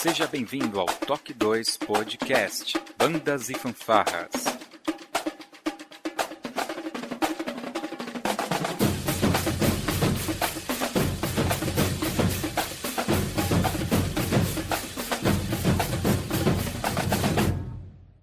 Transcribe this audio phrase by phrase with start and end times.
[0.00, 4.30] Seja bem-vindo ao Toque 2 Podcast Bandas e Fanfarras.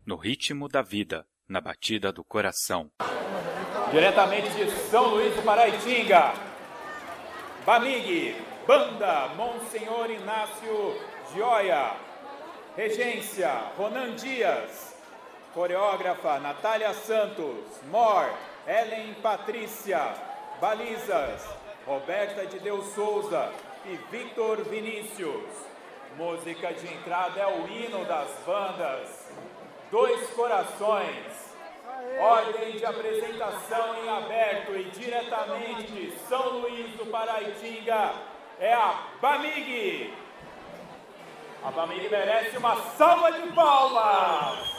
[0.05, 2.89] No ritmo da vida, na batida do coração.
[3.91, 6.33] Diretamente de São Luís do Paraitinga,
[7.65, 8.33] Bamig,
[8.65, 11.91] Banda Monsenhor Inácio Gioia,
[12.77, 14.95] Regência Ronan Dias,
[15.53, 18.33] Coreógrafa Natália Santos, Mor,
[18.65, 20.13] Ellen Patrícia,
[20.61, 21.45] Balizas,
[21.85, 23.51] Roberta de Deus Souza
[23.85, 25.43] e Victor Vinícius.
[26.15, 29.27] Música de entrada é o hino das bandas.
[29.91, 31.53] Dois Corações.
[32.17, 38.13] Ordem de apresentação em aberto e diretamente de São Luís do Paraitinga
[38.57, 40.24] é a Bamig.
[41.65, 44.74] A Bamig merece uma salva de palmas.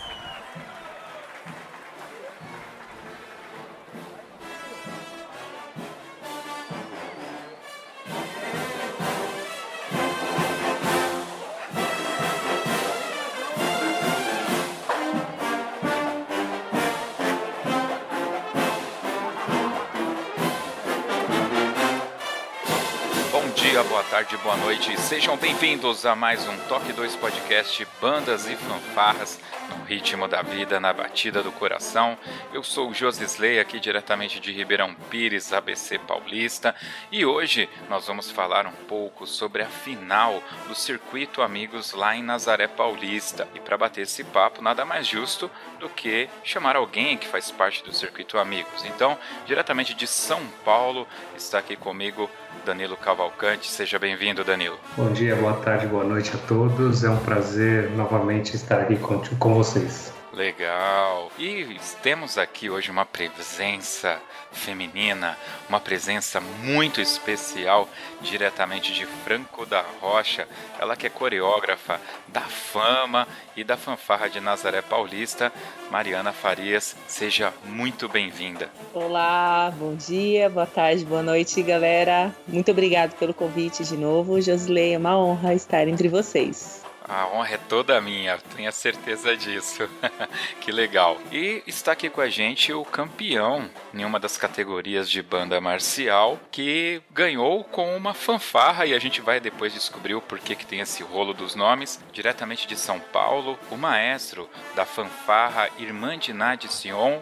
[24.16, 24.98] Tarde, boa noite.
[24.98, 30.80] Sejam bem-vindos a mais um Toque 2 Podcast Bandas e Fanfarras no ritmo da vida,
[30.80, 32.16] na batida do coração.
[32.50, 36.74] Eu sou o Josisley, aqui diretamente de Ribeirão Pires, ABC Paulista,
[37.12, 42.22] e hoje nós vamos falar um pouco sobre a final do Circuito Amigos lá em
[42.22, 43.46] Nazaré Paulista.
[43.54, 47.84] E para bater esse papo, nada mais justo do que chamar alguém que faz parte
[47.84, 48.82] do Circuito Amigos.
[48.86, 52.30] Então, diretamente de São Paulo, está aqui comigo
[52.64, 53.68] Danilo Cavalcante.
[53.70, 54.78] Seja bem-vindo, Danilo.
[54.96, 57.04] Bom dia, boa tarde, boa noite a todos.
[57.04, 60.15] É um prazer novamente estar aqui com, com vocês.
[60.36, 61.32] Legal.
[61.38, 61.66] E
[62.02, 64.20] temos aqui hoje uma presença
[64.52, 65.34] feminina,
[65.66, 67.88] uma presença muito especial,
[68.20, 70.46] diretamente de Franco da Rocha.
[70.78, 71.98] Ela que é coreógrafa
[72.28, 73.26] da Fama
[73.56, 75.50] e da Fanfarra de Nazaré Paulista,
[75.90, 76.94] Mariana Farias.
[77.08, 78.68] Seja muito bem-vinda.
[78.92, 82.30] Olá, bom dia, boa tarde, boa noite, galera.
[82.46, 84.38] Muito obrigado pelo convite de novo.
[84.42, 86.85] Josley, é uma honra estar entre vocês.
[87.08, 89.88] A honra é toda minha, tenha certeza disso.
[90.60, 91.18] que legal.
[91.30, 96.38] E está aqui com a gente o campeão em uma das categorias de banda marcial
[96.50, 100.80] que ganhou com uma fanfarra e a gente vai depois descobrir o porquê que tem
[100.80, 102.00] esse rolo dos nomes.
[102.12, 107.20] Diretamente de São Paulo, o maestro da fanfarra Irmã de Nadi Sion,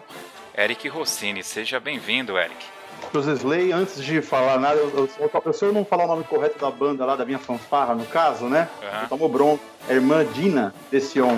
[0.57, 1.43] Eric Rossini.
[1.43, 2.74] Seja bem-vindo, Eric.
[3.13, 6.59] Josesley, antes de falar nada, eu, eu, eu, se eu não falar o nome correto
[6.59, 8.67] da banda lá, da minha fanfarra, no caso, né?
[8.81, 9.07] Uhum.
[9.07, 9.63] Tomou bronca.
[9.87, 11.37] É irmã Dina Desion.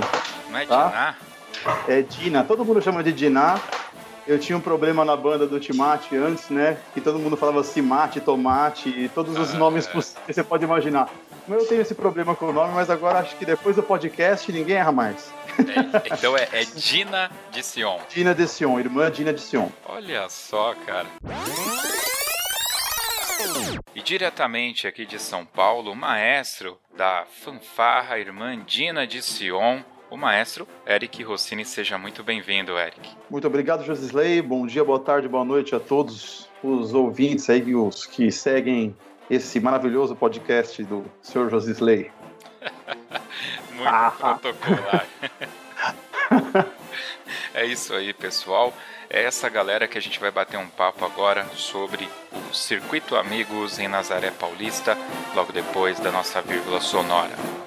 [0.50, 0.88] Não é tá?
[0.88, 1.16] Diná?
[1.88, 2.44] É Dina.
[2.44, 3.60] Todo mundo chama de Diná.
[4.28, 6.78] Eu tinha um problema na banda do Timate antes, né?
[6.94, 9.90] Que todo mundo falava Cimate, Tomate, e todos os ah, nomes é.
[9.90, 11.10] que você pode imaginar.
[11.48, 14.76] Eu tenho esse problema com o nome, mas agora acho que depois do podcast ninguém
[14.76, 15.32] erra mais.
[15.58, 18.00] É, então é, é, Dina de Sion.
[18.10, 19.70] Dina de Sion, irmã Dina de Sion.
[19.86, 21.08] Olha só, cara.
[23.96, 30.18] E diretamente aqui de São Paulo, o maestro da fanfarra Irmã Dina de Sion, o
[30.18, 31.66] maestro Eric Rossini.
[31.66, 33.10] Seja muito bem-vindo, Eric.
[33.30, 34.42] Muito obrigado, Josisley.
[34.42, 38.96] Bom dia, boa tarde, boa noite a todos os ouvintes aí, os que seguem
[39.30, 41.50] esse maravilhoso podcast do Sr.
[41.50, 42.12] Josisley.
[43.78, 45.08] muito protocolar.
[47.54, 48.74] é isso aí, pessoal.
[49.10, 53.80] É essa galera que a gente vai bater um papo agora sobre o Circuito Amigos
[53.80, 54.98] em Nazaré Paulista,
[55.34, 57.67] logo depois da nossa vírgula sonora.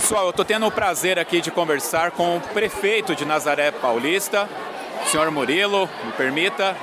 [0.00, 4.48] Pessoal, eu estou tendo o prazer aqui de conversar com o prefeito de Nazaré Paulista,
[5.06, 6.76] senhor Murilo, me permita.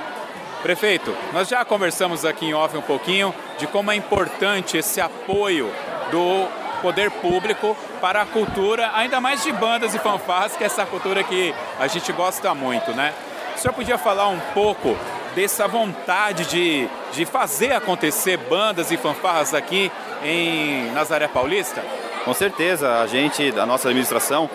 [0.62, 5.72] Prefeito, nós já conversamos aqui em off um pouquinho de como é importante esse apoio
[6.10, 6.46] do
[6.82, 11.24] poder público para a cultura, ainda mais de bandas e fanfarras, que é essa cultura
[11.24, 13.14] que a gente gosta muito, né?
[13.56, 14.94] O senhor podia falar um pouco
[15.34, 19.90] dessa vontade de, de fazer acontecer bandas e fanfarras aqui
[20.22, 21.82] em Nazaré Paulista?
[22.26, 24.50] Com certeza, a gente, da nossa administração,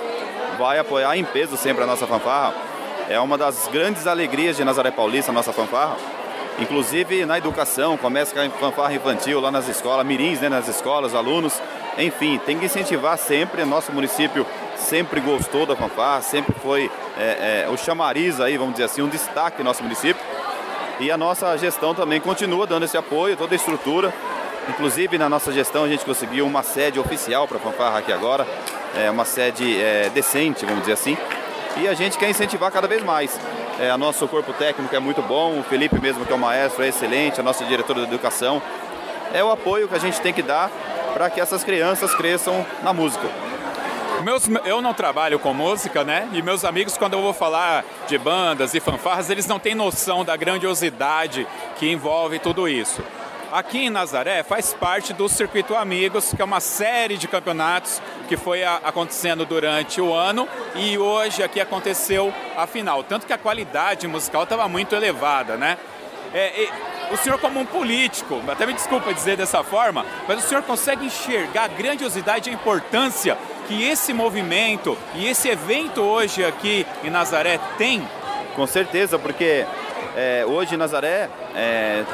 [0.60, 2.54] vai apoiar em peso sempre a nossa fanfarra.
[3.08, 5.96] É uma das grandes alegrias de Nazaré Paulista, a nossa fanfarra.
[6.60, 11.16] Inclusive na educação, começa com a fanfarra infantil lá nas escolas, mirins né, nas escolas,
[11.16, 11.62] alunos.
[11.98, 13.64] Enfim, tem que incentivar sempre.
[13.64, 14.46] Nosso município
[14.76, 19.08] sempre gostou da fanfarra, sempre foi é, é, o chamariz aí, vamos dizer assim, um
[19.08, 20.22] destaque no nosso município.
[21.00, 24.14] E a nossa gestão também continua dando esse apoio, toda a estrutura.
[24.70, 28.46] Inclusive na nossa gestão a gente conseguiu uma sede oficial para a fanfarra aqui agora,
[28.96, 31.18] é, uma sede é, decente, vamos dizer assim.
[31.78, 33.40] E a gente quer incentivar cada vez mais.
[33.80, 36.90] É, nosso corpo técnico é muito bom, o Felipe mesmo que é o maestro é
[36.90, 38.62] excelente, a nossa diretora de educação.
[39.34, 40.70] É o apoio que a gente tem que dar
[41.14, 43.28] para que essas crianças cresçam na música.
[44.24, 46.30] Meus, eu não trabalho com música, né?
[46.32, 50.24] E meus amigos, quando eu vou falar de bandas e fanfarras, eles não têm noção
[50.24, 51.48] da grandiosidade
[51.78, 53.02] que envolve tudo isso.
[53.52, 58.38] Aqui em Nazaré faz parte do Circuito Amigos, que é uma série de campeonatos que
[58.38, 63.04] foi acontecendo durante o ano e hoje aqui aconteceu a final.
[63.04, 65.78] Tanto que a qualidade musical estava muito elevada, né?
[66.34, 66.70] É,
[67.12, 71.06] o senhor como um político, até me desculpa dizer dessa forma, mas o senhor consegue
[71.06, 73.38] enxergar a grandiosidade e a importância
[73.68, 78.08] que esse movimento e esse evento hoje aqui em Nazaré tem?
[78.56, 79.66] Com certeza, porque
[80.16, 82.06] é, hoje Nazaré é,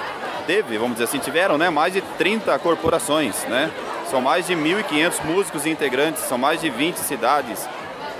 [0.48, 3.70] teve, vamos dizer assim, tiveram né, mais de 30 corporações, né?
[4.10, 7.68] São mais de 1.500 músicos e integrantes, são mais de 20 cidades.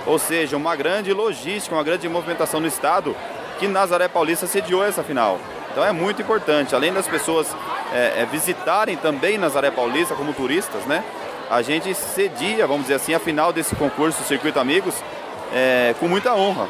[0.06, 3.16] Ou seja, uma grande logística, uma grande movimentação no estado
[3.58, 5.40] que Nazaré Paulista sediou essa final.
[5.72, 7.48] Então é muito importante, além das pessoas
[7.92, 11.02] é, é, visitarem também Nazaré Paulista como turistas, né?
[11.50, 14.94] A gente cedia, vamos dizer assim, a final desse concurso Circuito Amigos
[15.54, 16.68] é, com muita honra.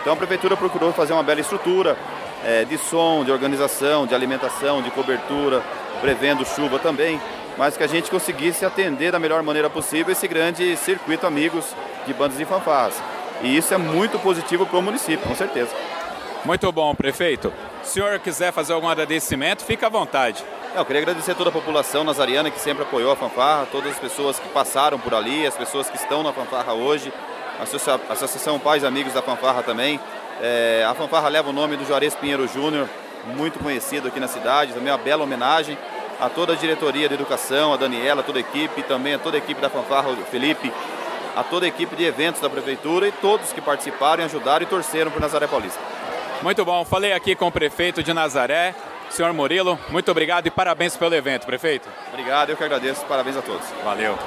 [0.00, 1.96] Então a prefeitura procurou fazer uma bela estrutura,
[2.44, 5.62] é, de som, de organização, de alimentação, de cobertura,
[6.00, 7.20] prevendo chuva também,
[7.56, 11.66] mas que a gente conseguisse atender da melhor maneira possível esse grande circuito amigos
[12.06, 12.94] de bandas e fanfarras.
[13.42, 15.70] E isso é muito positivo para o município, com certeza.
[16.44, 17.52] Muito bom, prefeito.
[17.82, 20.44] Se o senhor quiser fazer algum agradecimento, fica à vontade.
[20.74, 23.98] Eu queria agradecer a toda a população nazariana que sempre apoiou a fanfarra, todas as
[23.98, 27.12] pessoas que passaram por ali, as pessoas que estão na fanfarra hoje,
[27.60, 30.00] a Associação Pais Amigos da Fanfarra também,
[30.42, 32.88] é, a fanfarra leva o nome do Juarez Pinheiro Júnior,
[33.36, 35.78] muito conhecido aqui na cidade, também uma bela homenagem
[36.20, 39.36] a toda a diretoria de educação, a Daniela, a toda a equipe, também a toda
[39.36, 40.72] a equipe da fanfarra, o Felipe,
[41.36, 45.10] a toda a equipe de eventos da prefeitura e todos que participaram, ajudaram e torceram
[45.10, 45.80] por Nazaré Paulista.
[46.42, 48.74] Muito bom, falei aqui com o prefeito de Nazaré,
[49.10, 51.88] senhor Murilo, muito obrigado e parabéns pelo evento, prefeito.
[52.12, 53.66] Obrigado, eu que agradeço, parabéns a todos.
[53.84, 54.18] Valeu.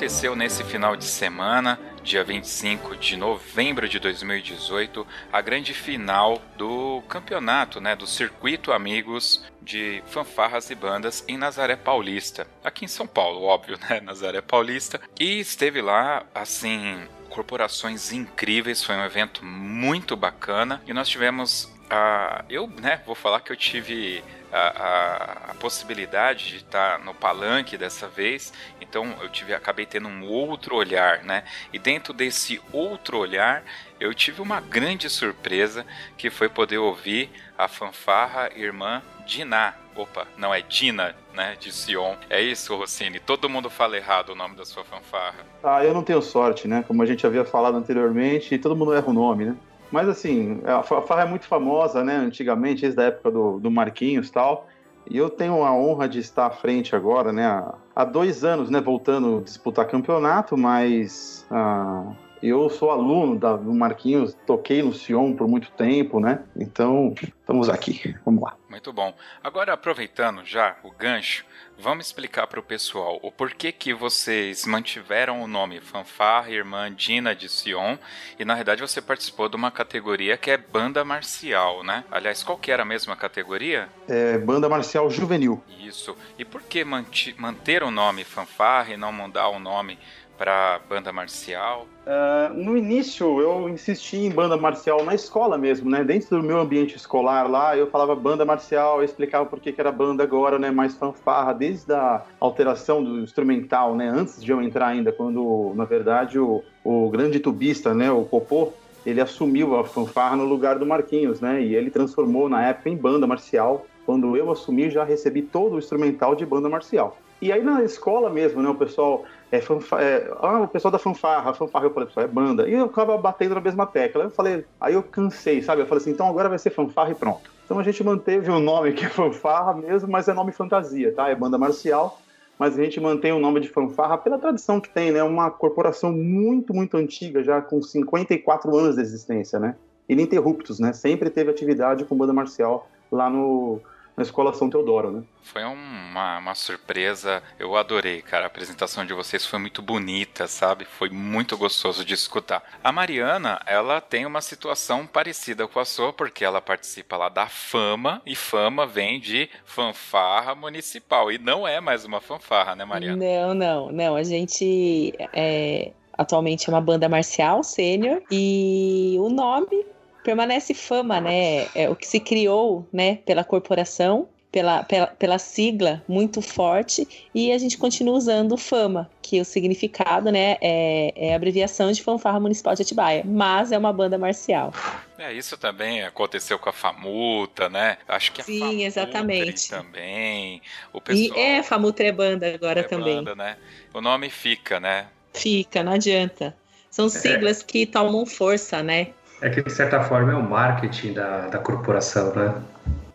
[0.00, 7.02] Aconteceu nesse final de semana, dia 25 de novembro de 2018, a grande final do
[7.06, 13.06] campeonato, né, do Circuito Amigos de Fanfarras e Bandas em Nazaré Paulista, aqui em São
[13.06, 20.16] Paulo, óbvio, né, Nazaré Paulista, e esteve lá, assim, corporações incríveis, foi um evento muito
[20.16, 20.80] bacana.
[20.86, 26.56] E nós tivemos a, eu, né, vou falar que eu tive a, a, possibilidade de
[26.56, 31.44] estar no palanque dessa vez, então eu tive, acabei tendo um outro olhar, né?
[31.72, 33.62] E dentro desse outro olhar,
[34.00, 35.84] eu tive uma grande surpresa
[36.16, 39.74] que foi poder ouvir a fanfarra irmã Diná.
[39.94, 41.56] Opa, não é Dina, né?
[41.60, 42.14] De Sion.
[42.28, 43.20] É isso, Rossini.
[43.20, 45.44] Todo mundo fala errado o nome da sua fanfarra.
[45.62, 46.84] Ah, eu não tenho sorte, né?
[46.86, 49.56] Como a gente havia falado anteriormente, todo mundo erra o nome, né?
[49.90, 52.16] Mas assim, a farra é muito famosa, né?
[52.16, 54.68] Antigamente, desde a época do, do Marquinhos e tal.
[55.08, 57.64] E eu tenho a honra de estar à frente agora, né?
[57.94, 58.80] Há dois anos, né?
[58.80, 65.48] Voltando disputar campeonato, mas ah, eu sou aluno da, do Marquinhos, toquei no Sion por
[65.48, 66.42] muito tempo, né?
[66.56, 68.14] Então, estamos aqui.
[68.24, 68.56] Vamos lá.
[68.68, 69.14] Muito bom.
[69.42, 71.44] Agora, aproveitando já o gancho,
[71.82, 77.34] Vamos explicar para o pessoal o porquê que vocês mantiveram o nome Fanfarra Irmã Dina
[77.34, 77.96] de Sion
[78.38, 82.04] e na verdade você participou de uma categoria que é banda marcial, né?
[82.10, 83.88] Aliás, qual que era a mesma categoria?
[84.06, 85.64] É banda marcial juvenil.
[85.78, 86.14] Isso.
[86.38, 89.98] E por que manter o nome Fanfarra e não mudar o nome
[90.40, 91.86] para banda marcial?
[92.06, 96.02] Uh, no início eu insisti em banda marcial na escola mesmo, né?
[96.02, 99.92] Dentro do meu ambiente escolar lá, eu falava banda marcial, eu explicava por que, era
[99.92, 100.70] banda agora, né?
[100.70, 104.08] Mais fanfarra, desde a alteração do instrumental, né?
[104.08, 108.10] Antes de eu entrar ainda, quando na verdade o, o grande tubista, né?
[108.10, 108.72] O Popô,
[109.04, 111.60] ele assumiu a fanfarra no lugar do Marquinhos, né?
[111.60, 113.86] E ele transformou na época em banda marcial.
[114.06, 117.18] Quando eu assumi, já recebi todo o instrumental de banda marcial.
[117.40, 118.68] E aí na escola mesmo, né?
[118.68, 122.28] O pessoal é, fanfa, é, ah, o pessoal da fanfarra, fanfarra, eu falei, pessoal, é
[122.28, 122.68] banda.
[122.68, 124.24] E eu ficava batendo na mesma tecla.
[124.24, 125.82] Eu falei, aí eu cansei, sabe?
[125.82, 127.50] Eu falei assim, então agora vai ser fanfarra e pronto.
[127.64, 131.28] Então a gente manteve o nome que é fanfarra mesmo, mas é nome fantasia, tá?
[131.28, 132.20] É banda marcial
[132.60, 135.22] mas a gente mantém o nome de fanfarra pela tradição que tem, né?
[135.22, 139.76] Uma corporação muito, muito antiga, já com 54 anos de existência, né?
[140.06, 140.92] Ininterruptos, né?
[140.92, 143.80] Sempre teve atividade com banda marcial lá no,
[144.20, 145.22] na Escola São Teodoro, né?
[145.42, 148.44] Foi uma, uma surpresa, eu adorei, cara.
[148.44, 150.84] A apresentação de vocês foi muito bonita, sabe?
[150.84, 152.62] Foi muito gostoso de escutar.
[152.84, 157.46] A Mariana, ela tem uma situação parecida com a sua, porque ela participa lá da
[157.46, 163.16] Fama, e Fama vem de fanfarra municipal, e não é mais uma fanfarra, né, Mariana?
[163.16, 164.16] Não, não, não.
[164.16, 169.86] A gente é, atualmente é uma banda marcial sênior, e o nome
[170.22, 171.66] permanece fama, né?
[171.74, 177.52] É o que se criou, né, pela corporação, pela, pela, pela sigla muito forte, e
[177.52, 182.74] a gente continua usando fama, que o significado, né, é, é abreviação de Fanfarra Municipal
[182.74, 184.72] de Atibaia, mas é uma banda marcial.
[185.16, 187.98] É, isso também aconteceu com a Famuta, né?
[188.08, 189.68] Acho que a Sim, exatamente.
[189.68, 190.60] também.
[190.92, 191.38] O pessoal...
[191.38, 193.16] E é, Famutra é banda agora é também.
[193.16, 193.56] Banda, né?
[193.94, 195.06] O nome fica, né?
[195.32, 196.56] Fica, não adianta.
[196.90, 197.10] São é.
[197.10, 197.64] siglas é.
[197.64, 199.08] que tomam força, né?
[199.40, 202.54] É que, de certa forma, é o marketing da, da corporação, né?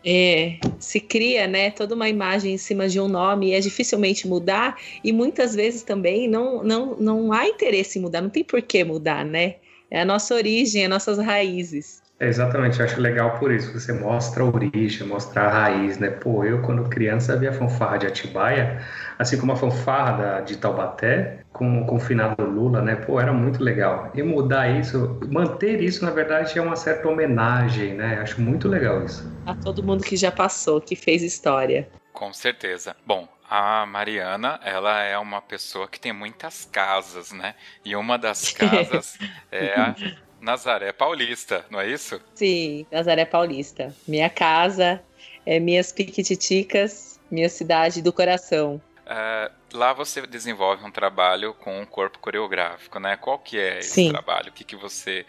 [0.08, 4.28] É, se cria, né, toda uma imagem em cima de um nome e é dificilmente
[4.28, 8.62] mudar e muitas vezes também não, não, não há interesse em mudar, não tem por
[8.62, 9.56] que mudar, né?
[9.90, 12.00] É a nossa origem, as nossas raízes.
[12.20, 16.08] É, exatamente, eu acho legal por isso, você mostra a origem, mostra a raiz, né?
[16.08, 18.80] Pô, eu quando criança via fanfarra de Atibaia,
[19.18, 22.96] assim como a fanfarra da, de Taubaté, com, com o finado Lula, né?
[22.96, 24.10] Pô, era muito legal.
[24.14, 28.20] E mudar isso, manter isso, na verdade, é uma certa homenagem, né?
[28.20, 29.30] Acho muito legal isso.
[29.46, 31.88] A todo mundo que já passou, que fez história.
[32.12, 32.94] Com certeza.
[33.06, 37.54] Bom, a Mariana, ela é uma pessoa que tem muitas casas, né?
[37.84, 39.18] E uma das casas
[39.50, 39.94] é a
[40.40, 42.20] Nazaré Paulista, não é isso?
[42.34, 43.94] Sim, Nazaré Paulista.
[44.06, 45.02] Minha casa,
[45.46, 48.80] é minhas piquititicas, minha cidade do coração.
[49.06, 53.16] Uh, lá você desenvolve um trabalho com um corpo coreográfico, né?
[53.16, 54.10] Qual que é esse Sim.
[54.10, 54.48] trabalho?
[54.48, 55.24] O que, que você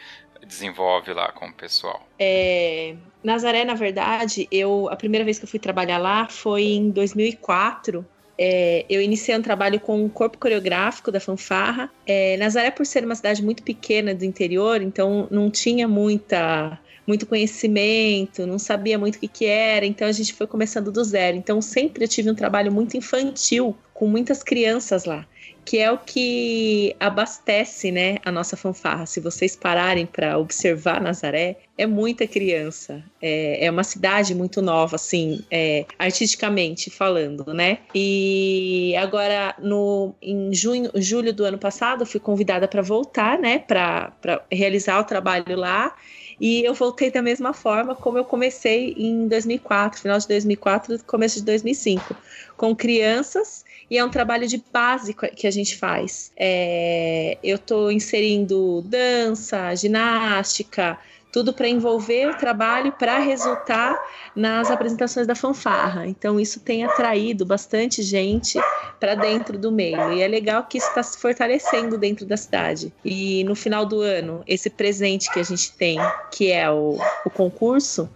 [0.45, 2.07] desenvolve lá com o pessoal?
[2.17, 6.89] É, Nazaré, na verdade, eu a primeira vez que eu fui trabalhar lá foi em
[6.89, 8.05] 2004
[8.37, 11.89] é, eu iniciei um trabalho com o corpo coreográfico da fanfarra.
[12.05, 17.25] É, Nazaré, por ser uma cidade muito pequena do interior, então não tinha muita muito
[17.25, 21.37] conhecimento, não sabia muito o que, que era, então a gente foi começando do zero.
[21.37, 25.25] Então sempre eu tive um trabalho muito infantil com muitas crianças lá
[25.67, 29.05] que é o que abastece, né, a nossa fanfarra.
[29.05, 33.03] Se vocês pararem para observar Nazaré, é muita criança.
[33.21, 37.79] É, é uma cidade muito nova, assim, é, artisticamente falando, né?
[37.93, 44.13] E agora, no, em junho, julho do ano passado, fui convidada para voltar, né, para
[44.49, 45.93] realizar o trabalho lá.
[46.39, 51.39] E eu voltei da mesma forma como eu comecei em 2004, final de 2004, começo
[51.39, 52.15] de 2005,
[52.55, 56.31] com crianças e é um trabalho de base que a gente faz.
[56.37, 60.99] É, eu estou inserindo dança, ginástica,
[61.37, 63.95] tudo para envolver o trabalho para resultar
[64.35, 66.07] nas apresentações da fanfarra.
[66.07, 68.59] Então isso tem atraído bastante gente
[68.99, 72.91] para dentro do meio e é legal que isso está se fortalecendo dentro da cidade.
[73.05, 75.99] E no final do ano, esse presente que a gente tem,
[76.31, 78.09] que é o, o concurso,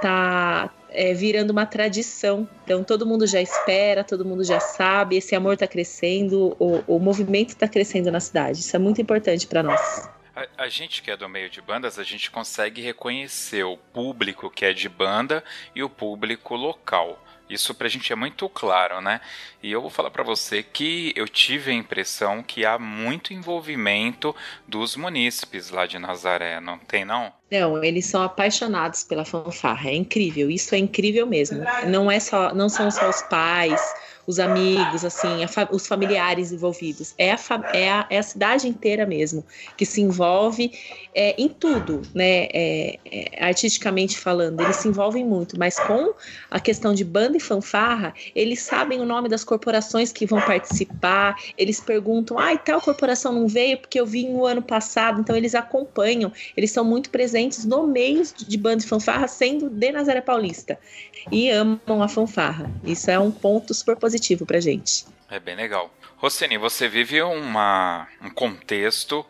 [0.00, 2.48] tá é, virando uma tradição.
[2.62, 7.00] Então todo mundo já espera, todo mundo já sabe, esse amor está crescendo, o, o
[7.00, 8.60] movimento está crescendo na cidade.
[8.60, 10.08] Isso é muito importante para nós.
[10.38, 14.48] A, a, gente que é do meio de bandas, a gente consegue reconhecer o público
[14.48, 15.42] que é de banda
[15.74, 17.20] e o público local.
[17.50, 19.20] Isso pra gente é muito claro, né?
[19.60, 24.36] E eu vou falar para você que eu tive a impressão que há muito envolvimento
[24.66, 27.32] dos munícipes lá de Nazaré, não tem não?
[27.50, 31.64] Não, eles são apaixonados pela fanfarra, é incrível, isso é incrível mesmo.
[31.88, 33.80] Não é só, não são só os pais,
[34.28, 37.14] os amigos, assim, fa os familiares envolvidos.
[37.16, 37.38] É a,
[37.72, 39.42] é, a, é a cidade inteira mesmo
[39.74, 40.70] que se envolve
[41.14, 42.46] é, em tudo, né?
[42.52, 46.12] É, é, artisticamente falando, eles se envolvem muito, mas com
[46.50, 51.34] a questão de banda e fanfarra, eles sabem o nome das corporações que vão participar,
[51.56, 55.54] eles perguntam, ah, tal corporação não veio porque eu vim no ano passado, então eles
[55.54, 60.78] acompanham, eles são muito presentes no meio de banda e fanfarra, sendo de Nazaré Paulista,
[61.32, 62.70] e amam a fanfarra.
[62.84, 65.04] Isso é um ponto super positivo pra gente.
[65.30, 65.92] É bem legal.
[66.16, 69.24] Roseni, você vive uma, um contexto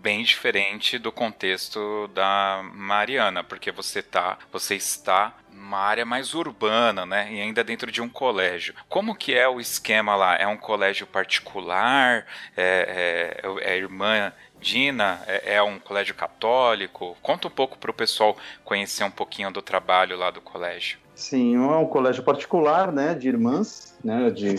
[0.00, 7.06] bem diferente do contexto da Mariana, porque você tá, você está numa área mais urbana,
[7.06, 7.32] né?
[7.32, 8.74] E ainda dentro de um colégio.
[8.88, 10.36] Como que é o esquema lá?
[10.36, 12.26] É um colégio particular?
[12.56, 15.22] É, é, é irmã Dina?
[15.26, 17.16] É, é, um colégio católico?
[17.22, 20.98] Conta um pouco para o pessoal conhecer um pouquinho do trabalho lá do colégio.
[21.14, 23.14] Sim, é um colégio particular, né?
[23.14, 24.30] De irmãs, né?
[24.30, 24.56] De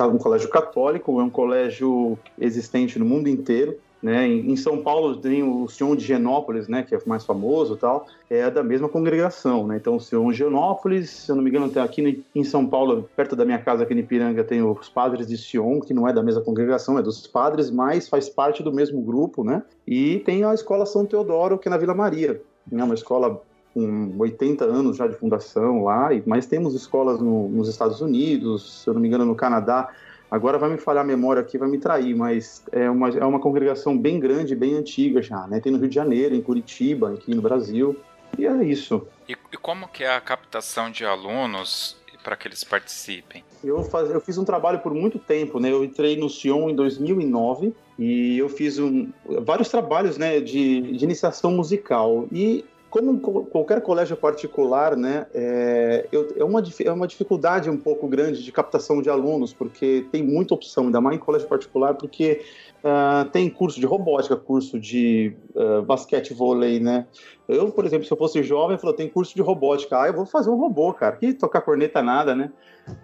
[0.00, 3.78] um colégio católico, é um colégio existente no mundo inteiro.
[4.02, 4.28] Né?
[4.28, 8.48] Em São Paulo tem o Sion de Genópolis, né, que é mais famoso tal, é
[8.50, 9.66] da mesma congregação.
[9.66, 9.78] Né?
[9.78, 13.08] Então, o Sion de Genópolis, se eu não me engano, tem aqui em São Paulo,
[13.16, 16.12] perto da minha casa, aqui em Ipiranga, tem os Padres de Sion, que não é
[16.12, 19.42] da mesma congregação, é dos padres, mas faz parte do mesmo grupo.
[19.42, 19.62] Né?
[19.86, 22.40] E tem a Escola São Teodoro, que é na Vila Maria,
[22.70, 22.84] né?
[22.84, 23.42] uma escola
[23.76, 28.88] com 80 anos já de fundação lá, mas temos escolas no, nos Estados Unidos, se
[28.88, 29.90] eu não me engano, no Canadá,
[30.28, 33.38] Agora vai me falhar a memória aqui, vai me trair, mas é uma, é uma
[33.38, 35.60] congregação bem grande, bem antiga já, né?
[35.60, 37.96] Tem no Rio de Janeiro, em Curitiba, aqui no Brasil.
[38.36, 39.06] E é isso.
[39.28, 43.44] E, e como que é a captação de alunos para que eles participem?
[43.62, 45.70] Eu, faz, eu fiz um trabalho por muito tempo, né?
[45.70, 49.08] Eu entrei no Sion em 2009 e eu fiz um,
[49.44, 52.26] vários trabalhos, né, de, de iniciação musical.
[52.32, 52.64] E
[52.96, 58.50] como qualquer colégio particular, né, é, é, uma, é uma dificuldade um pouco grande de
[58.50, 62.42] captação de alunos, porque tem muita opção, ainda mais em colégio particular, porque
[62.82, 67.06] uh, tem curso de robótica, curso de uh, basquete, vôlei, né?
[67.46, 70.24] Eu, por exemplo, se eu fosse jovem, eu tem curso de robótica, ah, eu vou
[70.24, 72.50] fazer um robô, cara, que tocar corneta nada, né?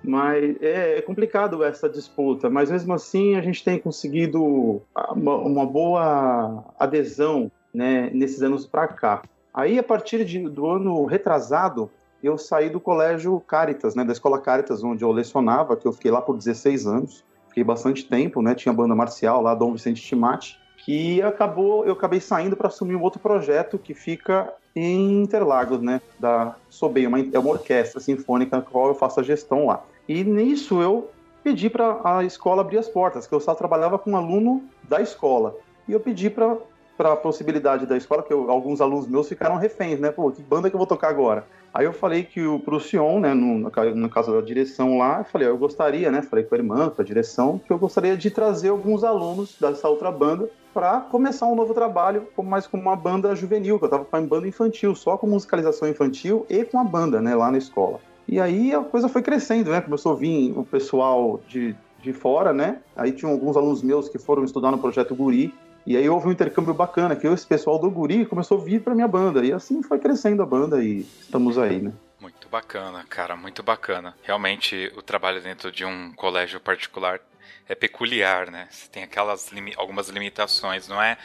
[0.03, 4.81] Mas é, é complicado essa disputa, mas mesmo assim a gente tem conseguido
[5.15, 9.23] uma, uma boa adesão né, nesses anos para cá.
[9.53, 11.91] Aí, a partir de, do ano retrasado,
[12.23, 16.11] eu saí do colégio Caritas, né, da escola Caritas, onde eu lecionava, que eu fiquei
[16.11, 20.59] lá por 16 anos, fiquei bastante tempo, né, tinha banda marcial lá, Dom Vicente Timati,
[20.79, 26.01] que acabou, eu acabei saindo para assumir um outro projeto que fica em Interlagos, né,
[26.19, 29.85] da Sobei, uma, é uma orquestra sinfônica na qual eu faço a gestão lá.
[30.09, 31.11] E nisso eu
[31.45, 35.01] pedi para a escola abrir as portas, que eu só trabalhava com um aluno da
[35.01, 35.55] escola.
[35.87, 36.57] E eu pedi para
[36.97, 40.11] para a possibilidade da escola, que eu, alguns alunos meus ficaram reféns, né?
[40.11, 41.47] Pô, que banda que eu vou tocar agora?
[41.75, 45.25] Aí eu falei que o pro Sion, né, no, no caso da direção lá, eu
[45.25, 48.31] falei, eu gostaria, né, falei com a irmã, com a direção, que eu gostaria de
[48.31, 53.35] trazer alguns alunos dessa outra banda para começar um novo trabalho, mais como uma banda
[53.35, 57.23] juvenil, que eu estava com banda infantil, só com musicalização infantil e com a banda,
[57.23, 58.01] né, lá na escola.
[58.29, 62.53] E aí a coisa foi crescendo, né, começou a vir o pessoal de, de fora,
[62.53, 65.55] né, aí tinham alguns alunos meus que foram estudar no Projeto Guri,
[65.87, 68.95] e aí houve um intercâmbio bacana, que esse pessoal do Guri começou a vir para
[68.95, 69.45] minha banda.
[69.45, 71.93] E assim foi crescendo a banda e estamos aí, né?
[72.21, 74.15] Muito bacana, cara, muito bacana.
[74.23, 77.21] Realmente o trabalho dentro de um colégio particular
[77.69, 78.69] é peculiar, né?
[78.71, 81.19] Você tem aquelas limi algumas limitações, não é?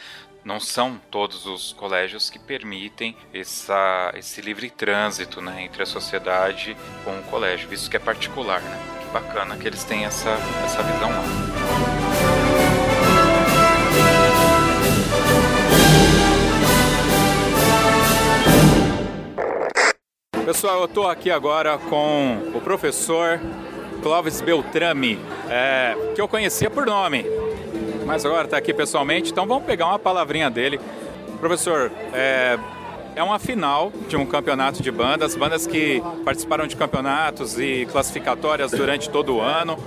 [0.44, 6.76] Não são todos os colégios que permitem essa, esse livre trânsito né, entre a sociedade
[7.04, 8.78] com o colégio, visto que é particular, né?
[9.04, 10.30] Que bacana que eles têm essa,
[10.64, 12.47] essa visão lá.
[20.48, 23.38] Pessoal, eu estou aqui agora com o professor
[24.02, 27.22] Clóvis Beltrame, é, que eu conhecia por nome,
[28.06, 30.80] mas agora está aqui pessoalmente, então vamos pegar uma palavrinha dele.
[31.38, 32.58] Professor, é,
[33.14, 38.70] é uma final de um campeonato de bandas, bandas que participaram de campeonatos e classificatórias
[38.70, 39.78] durante todo o ano.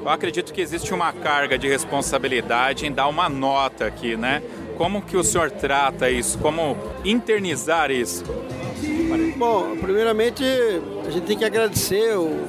[0.00, 4.42] Eu acredito que existe uma carga de responsabilidade em dar uma nota aqui, né?
[4.78, 6.38] Como que o senhor trata isso?
[6.38, 8.24] Como internizar isso?
[9.36, 10.44] Bom, primeiramente
[11.06, 12.46] a gente tem que agradecer o,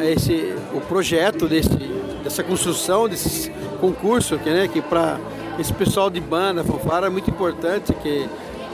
[0.00, 1.76] esse, o projeto desse,
[2.22, 5.18] dessa construção, desse concurso, que, né, que para
[5.58, 8.28] esse pessoal de banda, fanfara, é muito importante, que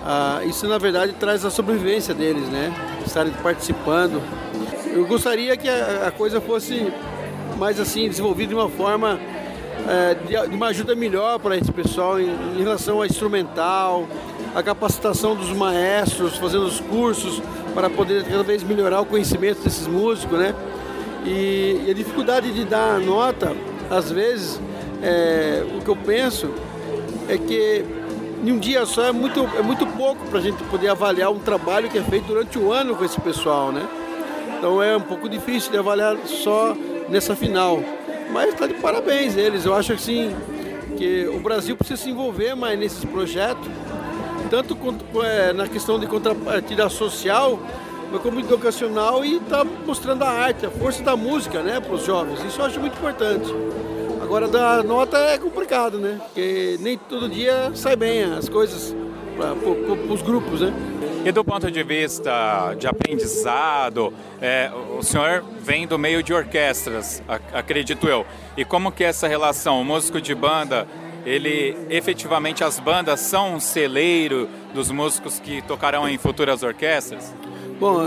[0.05, 2.72] ah, isso na verdade traz a sobrevivência deles, né?
[3.05, 4.22] Estarem participando.
[4.92, 6.92] Eu gostaria que a, a coisa fosse
[7.59, 9.18] mais assim, desenvolvida de uma forma
[9.88, 14.07] é, de, de, uma ajuda melhor para esse pessoal em, em relação a instrumental,
[14.57, 17.42] a capacitação dos maestros, fazendo os cursos
[17.75, 20.55] para poder cada vez melhorar o conhecimento desses músicos, né?
[21.27, 23.55] E, e a dificuldade de dar nota,
[23.90, 24.59] às vezes,
[25.03, 26.49] é, o que eu penso
[27.29, 27.85] é que
[28.42, 31.38] em um dia só é muito, é muito pouco para a gente poder avaliar um
[31.38, 33.87] trabalho que é feito durante o ano com esse pessoal, né?
[34.57, 36.75] Então é um pouco difícil de avaliar só
[37.11, 37.83] nessa final.
[38.33, 39.66] Mas está de parabéns eles.
[39.66, 40.35] Eu acho assim
[40.97, 43.69] que o Brasil precisa se envolver mais nesses projetos,
[44.48, 44.76] tanto
[45.22, 47.59] é, na questão de contrapartida social,
[48.11, 52.04] mas como educacional e está mostrando a arte, a força da música, né, para os
[52.04, 52.42] jovens.
[52.44, 53.52] Isso eu acho muito importante.
[54.22, 56.18] Agora, dar nota é complicado, né?
[56.20, 58.94] Porque nem todo dia sai bem as coisas
[59.37, 60.72] para os grupos, né?
[61.24, 67.22] E do ponto de vista de aprendizado, é, o senhor vem do meio de orquestras,
[67.52, 68.24] acredito eu.
[68.56, 69.80] E como que é essa relação?
[69.80, 70.87] O músico de banda,
[71.26, 77.34] ele efetivamente as bandas são um celeiro dos músicos que tocarão em futuras orquestras?
[77.80, 77.98] Bom,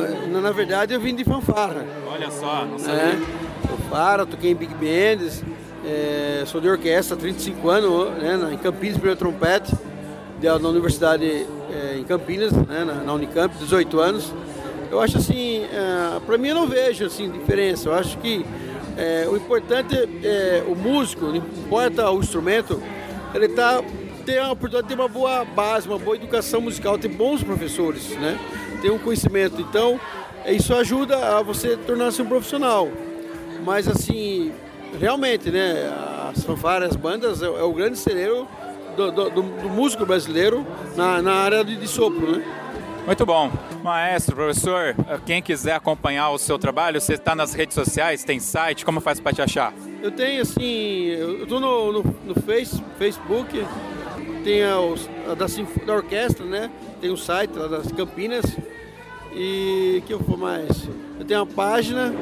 [0.41, 1.86] na verdade eu vim de fanfarra.
[2.08, 3.01] Olha só, não sabia.
[3.01, 3.19] É,
[3.67, 5.43] fanfarra, toquei em big bands,
[5.86, 9.75] é, sou de orquestra há 35 anos, né, em Campinas, primeiro trompete,
[10.41, 11.25] na Universidade
[11.71, 14.34] é, em Campinas, né, na, na, Unicamp, 18 anos.
[14.89, 17.89] Eu acho assim, é, para mim eu não vejo assim, diferença.
[17.89, 18.45] Eu acho que
[18.97, 22.82] é, o importante é o músico, não importa o instrumento,
[23.34, 23.84] ele tá,
[24.26, 28.10] tem a oportunidade de ter uma boa base, uma boa educação musical, ter bons professores,
[28.18, 28.38] né?
[28.82, 29.62] ter um conhecimento.
[29.62, 30.00] Então,
[30.48, 32.89] isso ajuda a você tornar-se um profissional.
[33.63, 34.52] Mas assim,
[35.00, 35.92] realmente, né,
[36.30, 38.48] as fanfarras, as bandas, é, é, o grande celeiro
[38.96, 40.65] do, do, do, do músico brasileiro
[40.96, 42.44] na, na área de, de sopro, né?
[43.10, 43.52] Muito bom.
[43.84, 44.95] Maestro, professor,
[45.26, 49.19] quem quiser acompanhar o seu trabalho, você está nas redes sociais, tem site, como faz
[49.19, 49.74] para te achar?
[50.00, 53.65] Eu tenho, assim, eu estou no, no, no face, Facebook,
[54.43, 54.76] tem a,
[55.32, 55.48] a da,
[55.88, 56.69] da, orquestra, né?
[57.02, 58.45] Tem o um site lá das Campinas.
[59.34, 60.88] E que eu for mais?
[61.19, 62.13] Eu tenho uma página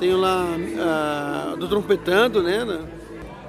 [0.00, 2.66] tenho lá uh, do Trompetando, né?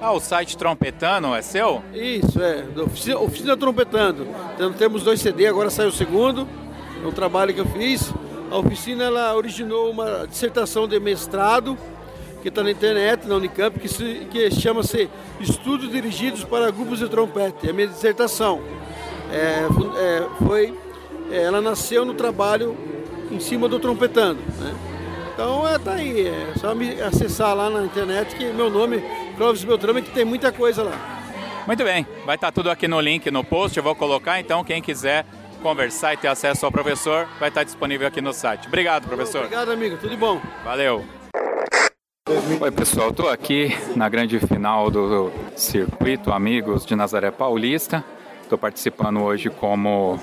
[0.02, 1.82] Ah, o site Trompetando é seu?
[1.93, 2.65] Isso, é.
[2.82, 4.28] Oficina, oficina Trompetando.
[4.54, 6.46] Então, temos dois CD, agora saiu o segundo.
[7.06, 8.13] Um trabalho que eu fiz.
[8.50, 11.78] A oficina ela originou uma dissertação de mestrado
[12.42, 17.08] que está na internet, na Unicamp, que, se, que chama-se Estudos Dirigidos para Grupos de
[17.08, 17.68] Trompete.
[17.68, 18.62] É a minha dissertação.
[19.32, 19.66] É,
[19.98, 20.78] é, foi,
[21.32, 22.78] é, ela nasceu no trabalho
[23.32, 24.39] em cima do Trompetando.
[24.60, 24.76] Né?
[25.34, 29.04] Então é, tá aí, é só me acessar lá na internet que meu nome,
[29.36, 31.24] Clóvis Beltrame, que tem muita coisa lá.
[31.66, 34.63] Muito bem, vai estar tá tudo aqui no link no post, eu vou colocar, então
[34.63, 35.26] quem quiser
[35.63, 38.67] conversar e ter acesso ao professor, vai estar disponível aqui no site.
[38.67, 39.45] Obrigado, professor.
[39.45, 40.41] Obrigado, amigo, tudo bom.
[40.63, 41.06] Valeu.
[42.60, 48.04] Oi, pessoal, estou aqui na grande final do circuito Amigos de Nazaré Paulista.
[48.41, 50.19] Estou participando hoje como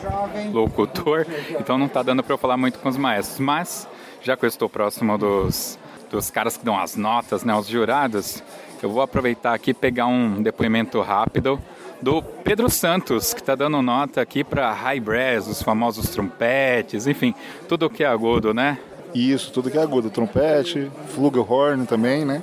[0.52, 1.26] locutor,
[1.58, 3.88] então não está dando para eu falar muito com os maestros, mas
[4.22, 5.78] já que eu estou próximo dos,
[6.10, 8.42] dos caras que dão as notas, né, os jurados,
[8.82, 11.58] eu vou aproveitar aqui e pegar um depoimento rápido
[12.02, 17.34] do Pedro Santos, que está dando nota aqui para high brass, os famosos trompetes, enfim,
[17.68, 18.78] tudo que é agudo, né?
[19.14, 22.42] Isso, tudo que é agudo, trompete, flugelhorn também, né?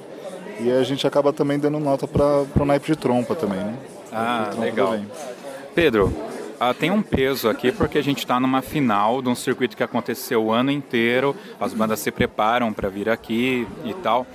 [0.60, 3.76] E a gente acaba também dando nota para o naipe de trompa também, né?
[4.12, 4.92] Ah, legal.
[4.92, 5.08] Também.
[5.74, 6.14] Pedro,
[6.60, 9.84] ah, tem um peso aqui porque a gente está numa final de um circuito que
[9.84, 14.26] aconteceu o ano inteiro, as bandas se preparam para vir aqui e tal.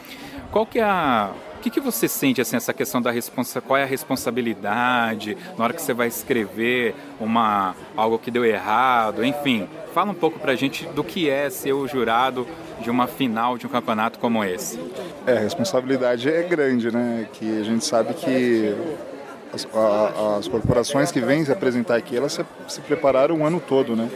[0.50, 1.30] Qual que é a
[1.62, 5.72] que, que você sente assim essa questão da responsa qual é a responsabilidade na hora
[5.72, 9.24] que você vai escrever uma algo que deu errado?
[9.24, 12.46] Enfim fala um pouco para a gente do que é ser o jurado
[12.80, 14.80] de uma final de um campeonato como esse.
[15.26, 17.28] É a responsabilidade é grande né?
[17.32, 18.74] Que a gente sabe que
[19.52, 23.60] as, a, as corporações que vêm se apresentar aqui, elas se, se prepararam o ano
[23.60, 24.08] todo, né?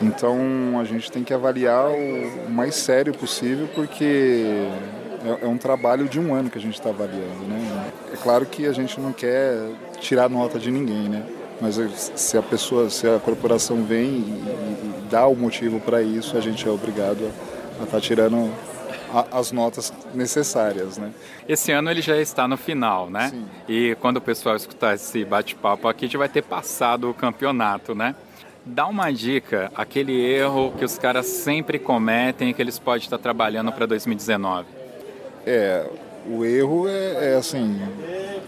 [0.00, 4.68] Então a gente tem que avaliar o mais sério possível, porque
[5.24, 7.92] é, é um trabalho de um ano que a gente está avaliando, né?
[8.12, 11.24] É claro que a gente não quer tirar nota de ninguém, né?
[11.60, 11.76] Mas
[12.16, 16.40] se a pessoa, se a corporação vem e, e dá o motivo para isso, a
[16.40, 17.30] gente é obrigado
[17.78, 18.50] a estar tá tirando
[19.30, 21.12] as notas necessárias, né?
[21.46, 23.28] Esse ano ele já está no final, né?
[23.28, 23.44] Sim.
[23.68, 28.14] E quando o pessoal escutar esse bate-papo aqui, já vai ter passado o campeonato, né?
[28.64, 33.18] Dá uma dica, aquele erro que os caras sempre cometem e que eles podem estar
[33.18, 34.81] trabalhando para 2019.
[35.46, 35.86] É,
[36.26, 37.80] o erro é, é, assim,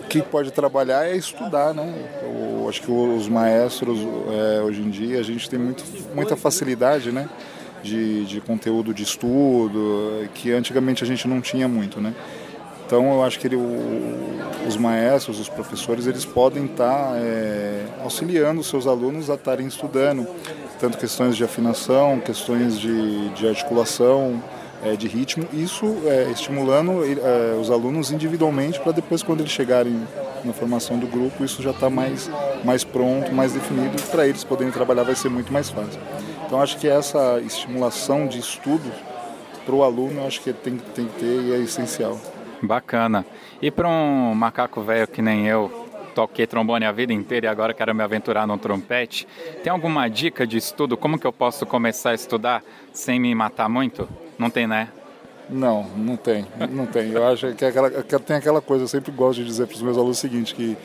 [0.01, 1.93] o que pode trabalhar é estudar, né?
[2.23, 7.11] Eu acho que os maestros é, hoje em dia a gente tem muito, muita facilidade,
[7.11, 7.29] né?
[7.85, 12.15] de, de conteúdo de estudo, que antigamente a gente não tinha muito, né?
[12.87, 17.85] Então eu acho que ele, o, os maestros, os professores, eles podem estar tá, é,
[18.03, 20.27] auxiliando os seus alunos a estarem estudando,
[20.81, 24.43] tanto questões de afinação, questões de, de articulação,
[24.85, 30.07] é, de ritmo, isso é, estimulando é, os alunos individualmente para depois, quando eles chegarem
[30.45, 32.31] na formação do grupo, isso já está mais,
[32.63, 36.01] mais pronto, mais definido, para eles poderem trabalhar vai ser muito mais fácil.
[36.47, 38.93] Então, acho que essa estimulação de estudo
[39.65, 42.21] para o aluno, acho que tem, tem que ter e é essencial.
[42.63, 43.25] Bacana.
[43.61, 45.71] E para um macaco velho que nem eu,
[46.15, 49.27] toquei trombone a vida inteira e agora quero me aventurar no trompete.
[49.63, 50.97] Tem alguma dica de estudo?
[50.97, 54.09] Como que eu posso começar a estudar sem me matar muito?
[54.39, 54.89] Não tem, né?
[55.49, 57.11] Não, não tem, não tem.
[57.11, 59.83] Eu acho que, aquela, que tem aquela coisa, eu sempre gosto de dizer para os
[59.83, 60.77] meus alunos o seguinte, que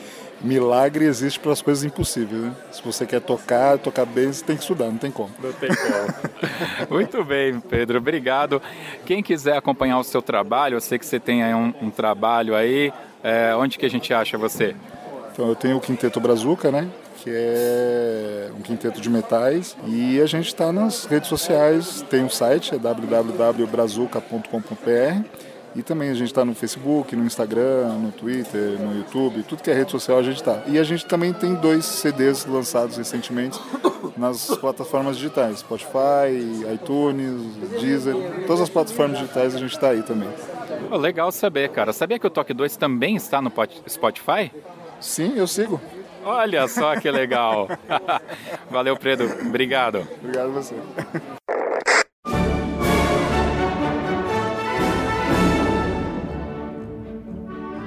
[0.42, 2.42] milagre existe para as coisas impossíveis.
[2.42, 2.52] Né?
[2.70, 5.30] Se você quer tocar, tocar bem, você tem que estudar, não tem como.
[5.42, 6.90] Não tem como.
[6.90, 8.60] Muito bem, Pedro, obrigado.
[9.06, 12.54] Quem quiser acompanhar o seu trabalho, eu sei que você tem aí um, um trabalho
[12.54, 14.74] aí, é, onde que a gente acha você?
[15.32, 16.88] Então eu tenho o Quinteto Brazuca, né?
[17.22, 19.76] Que é um quinteto de metais.
[19.86, 25.40] E a gente está nas redes sociais, tem o um site, é www.brazuca.com.br.
[25.74, 29.70] E também a gente está no Facebook, no Instagram, no Twitter, no YouTube, tudo que
[29.70, 30.62] é rede social a gente está.
[30.66, 33.60] E a gente também tem dois CDs lançados recentemente
[34.16, 40.28] nas plataformas digitais, Spotify, iTunes, Deezer, todas as plataformas digitais a gente está aí também.
[40.96, 41.92] legal saber, cara.
[41.92, 43.52] Sabia que o Toque 2 também está no
[43.88, 44.50] Spotify?
[45.00, 45.80] Sim, eu sigo.
[46.24, 47.68] Olha só que legal.
[48.70, 49.26] Valeu, Pedro.
[49.46, 50.06] Obrigado.
[50.22, 50.74] Obrigado a você.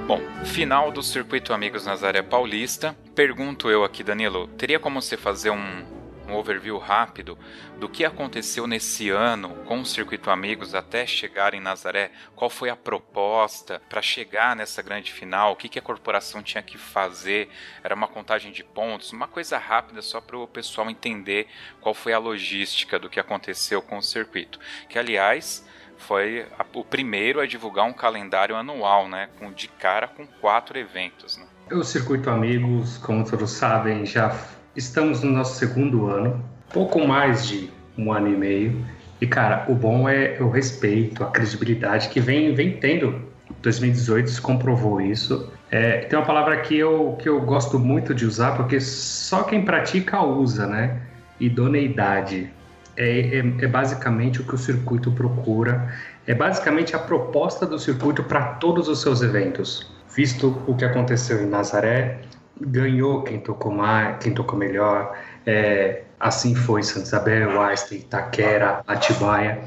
[0.06, 2.94] Bom, final do Circuito Amigos Nazaré Paulista.
[3.14, 5.84] Pergunto eu aqui, Danilo, teria como você fazer um
[6.28, 7.38] um overview rápido
[7.78, 12.70] do que aconteceu nesse ano com o Circuito Amigos até chegar em Nazaré, qual foi
[12.70, 17.48] a proposta para chegar nessa grande final, o que, que a corporação tinha que fazer,
[17.82, 21.46] era uma contagem de pontos, uma coisa rápida só para o pessoal entender
[21.80, 24.58] qual foi a logística do que aconteceu com o circuito.
[24.88, 30.26] Que, aliás, foi o primeiro a divulgar um calendário anual, né, com de cara com
[30.26, 31.36] quatro eventos.
[31.36, 31.46] Né?
[31.72, 34.36] O Circuito Amigos, como todos sabem, já
[34.76, 38.84] Estamos no nosso segundo ano, pouco mais de um ano e meio.
[39.20, 43.22] E, cara, o bom é o respeito, a credibilidade que vem, vem tendo.
[43.62, 45.48] 2018 se comprovou isso.
[45.70, 49.64] É, tem uma palavra que eu, que eu gosto muito de usar, porque só quem
[49.64, 51.00] pratica usa, né?
[51.38, 52.50] Idoneidade.
[52.96, 55.94] É, é, é basicamente o que o circuito procura.
[56.26, 59.88] É basicamente a proposta do circuito para todos os seus eventos.
[60.16, 62.20] Visto o que aconteceu em Nazaré,
[62.60, 65.16] ganhou quem tocou mais, quem tocou melhor.
[65.46, 69.60] É, assim foi Santa Isabel, Einstein, Itaquera, Atibaia.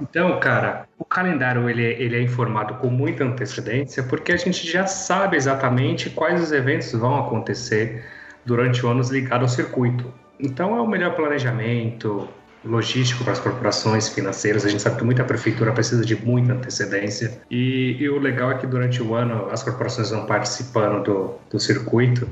[0.00, 4.86] Então, cara, o calendário ele, ele é informado com muita antecedência porque a gente já
[4.86, 8.04] sabe exatamente quais os eventos vão acontecer
[8.44, 10.12] durante o ano ligado ao circuito.
[10.38, 12.28] Então, é o melhor planejamento,
[12.64, 14.64] logístico para as corporações financeiras.
[14.64, 17.40] A gente sabe que muita prefeitura precisa de muita antecedência.
[17.50, 21.60] E, e o legal é que durante o ano as corporações vão participando do, do
[21.60, 22.28] circuito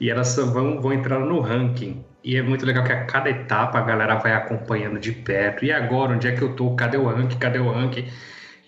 [0.00, 2.04] e elas vão, vão entrar no ranking.
[2.24, 5.64] E é muito legal que a cada etapa a galera vai acompanhando de perto.
[5.64, 6.74] E agora, onde é que eu tô?
[6.74, 7.38] Cadê o ranking?
[7.38, 8.06] Cadê o ranking?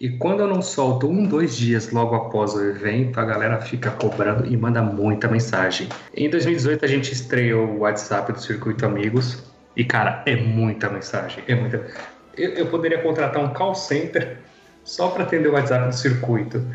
[0.00, 3.90] E quando eu não solto um, dois dias logo após o evento, a galera fica
[3.90, 5.88] cobrando e manda muita mensagem.
[6.14, 9.47] Em 2018 a gente estreou o WhatsApp do Circuito Amigos,
[9.78, 11.44] e, cara, é muita mensagem.
[11.46, 11.86] É muita.
[12.36, 14.38] Eu, eu poderia contratar um call center
[14.82, 16.66] só para atender o WhatsApp do circuito.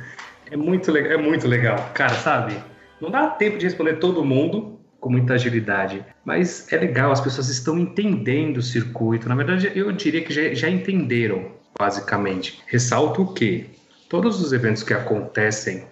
[0.50, 1.92] É muito, é muito legal.
[1.94, 2.56] Cara, sabe?
[3.02, 7.50] Não dá tempo de responder todo mundo com muita agilidade, mas é legal, as pessoas
[7.50, 9.28] estão entendendo o circuito.
[9.28, 12.64] Na verdade, eu diria que já, já entenderam, basicamente.
[12.68, 13.70] Ressalto que
[14.08, 15.84] todos os eventos que acontecem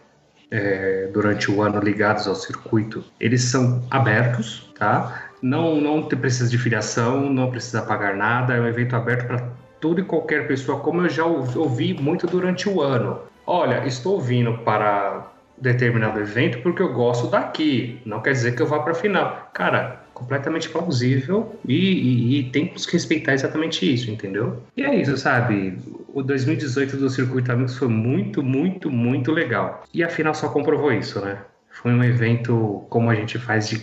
[0.50, 5.31] é, durante o ano ligados ao circuito, eles são abertos, tá?
[5.42, 9.50] Não, não precisa de filiação, não precisa pagar nada, é um evento aberto para
[9.80, 13.20] toda e qualquer pessoa, como eu já ouvi muito durante o ano.
[13.46, 15.28] Olha, estou vindo para
[15.58, 19.50] determinado evento porque eu gosto daqui, não quer dizer que eu vá para a final.
[19.54, 24.62] Cara, completamente plausível e, e, e temos que respeitar exatamente isso, entendeu?
[24.78, 25.78] E é isso, sabe?
[26.14, 29.84] O 2018 do Circuito Amigos foi muito, muito, muito legal.
[29.94, 31.40] E a final só comprovou isso, né?
[31.70, 33.80] Foi um evento como a gente faz de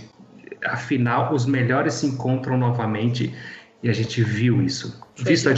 [0.65, 3.35] afinal, os melhores se encontram novamente
[3.83, 5.01] e a gente viu isso.
[5.15, 5.55] Foi Visto a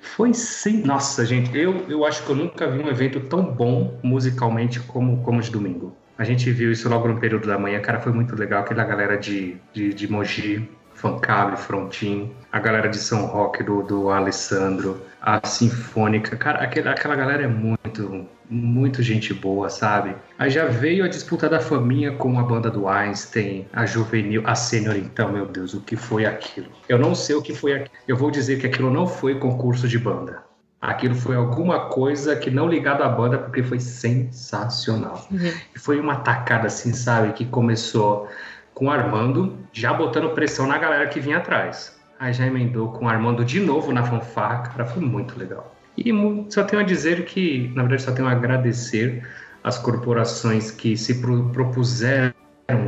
[0.00, 0.82] foi sim.
[0.82, 5.22] Nossa, gente, eu, eu acho que eu nunca vi um evento tão bom musicalmente como,
[5.22, 5.94] como de domingo.
[6.16, 8.62] A gente viu isso logo no período da manhã, cara, foi muito legal.
[8.62, 14.10] Aquela galera de, de, de Mogi, Fancable, Frontin, a galera de São Roque do, do
[14.10, 20.16] Alessandro, a Sinfônica, cara, aquela, aquela galera é muito, muito gente boa, sabe?
[20.36, 24.56] Aí já veio a disputa da faminha com a banda do Einstein, a juvenil, a
[24.56, 26.66] sênior, então, meu Deus, o que foi aquilo?
[26.88, 27.94] Eu não sei o que foi aquilo.
[28.08, 30.42] Eu vou dizer que aquilo não foi concurso de banda.
[30.80, 35.28] Aquilo foi alguma coisa que não ligado à banda, porque foi sensacional.
[35.30, 35.52] Uhum.
[35.76, 38.28] Foi uma tacada, assim, sabe, que começou
[38.74, 42.00] com o Armando, já botando pressão na galera que vinha atrás.
[42.18, 45.74] Aí já emendou com o Armando de novo na fanfarra, cara, foi muito legal.
[45.96, 46.12] E
[46.48, 49.22] só tenho a dizer que, na verdade, só tenho a agradecer
[49.62, 52.32] as corporações que se propuseram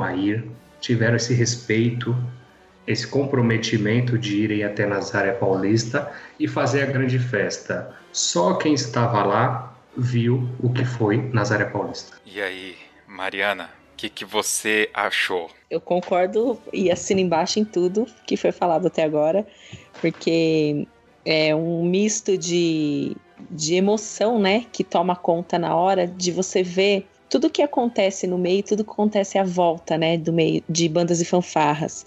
[0.02, 0.44] a ir,
[0.80, 2.16] tiveram esse respeito,
[2.86, 7.94] esse comprometimento de irem até Nazaré Paulista e fazer a grande festa.
[8.12, 12.16] Só quem estava lá viu o que foi Nazaré Paulista.
[12.24, 15.50] E aí, Mariana, o que, que você achou?
[15.70, 19.46] Eu concordo e assino embaixo em tudo que foi falado até agora,
[20.00, 20.88] porque
[21.24, 23.16] é um misto de,
[23.50, 28.36] de emoção, né, que toma conta na hora de você ver tudo que acontece no
[28.36, 32.04] meio, tudo que acontece à volta, né, do meio de bandas e fanfarras.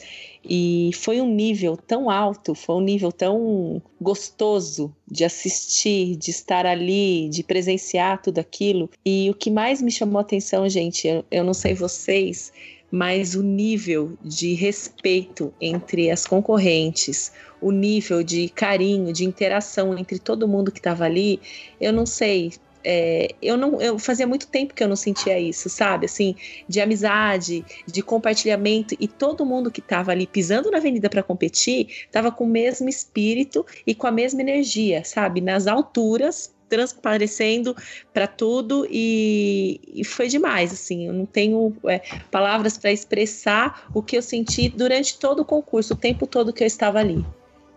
[0.48, 6.68] E foi um nível tão alto, foi um nível tão gostoso de assistir, de estar
[6.68, 8.88] ali, de presenciar tudo aquilo.
[9.04, 12.54] E o que mais me chamou a atenção, gente, eu, eu não sei vocês,
[12.92, 20.20] mas o nível de respeito entre as concorrentes, o nível de carinho, de interação entre
[20.20, 21.40] todo mundo que estava ali,
[21.80, 22.54] eu não sei,
[22.86, 26.06] é, eu não eu fazia muito tempo que eu não sentia isso, sabe?
[26.06, 26.36] Assim,
[26.70, 31.88] de amizade, de compartilhamento e todo mundo que estava ali pisando na avenida para competir
[32.06, 35.42] estava com o mesmo espírito e com a mesma energia, sabe?
[35.42, 37.76] Nas alturas, transparecendo
[38.14, 42.02] para tudo e, e, foi demais, assim, eu não tenho é,
[42.32, 46.64] palavras para expressar o que eu senti durante todo o concurso, o tempo todo que
[46.64, 47.26] eu estava ali.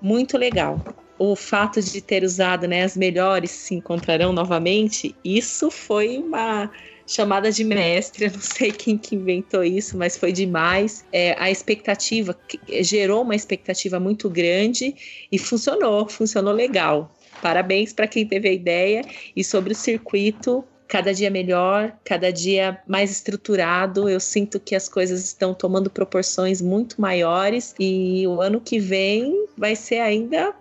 [0.01, 0.83] Muito legal
[1.19, 6.71] o fato de ter usado né, as melhores se encontrarão novamente, isso foi uma
[7.07, 11.05] chamada de mestre, eu não sei quem que inventou isso, mas foi demais.
[11.11, 12.39] É, a expectativa
[12.81, 14.95] gerou uma expectativa muito grande
[15.33, 17.13] e funcionou, funcionou legal.
[17.43, 19.03] Parabéns para quem teve a ideia
[19.35, 20.65] e sobre o circuito.
[20.87, 24.09] Cada dia melhor, cada dia mais estruturado.
[24.09, 29.47] Eu sinto que as coisas estão tomando proporções muito maiores e o ano que vem
[29.57, 30.55] vai ser ainda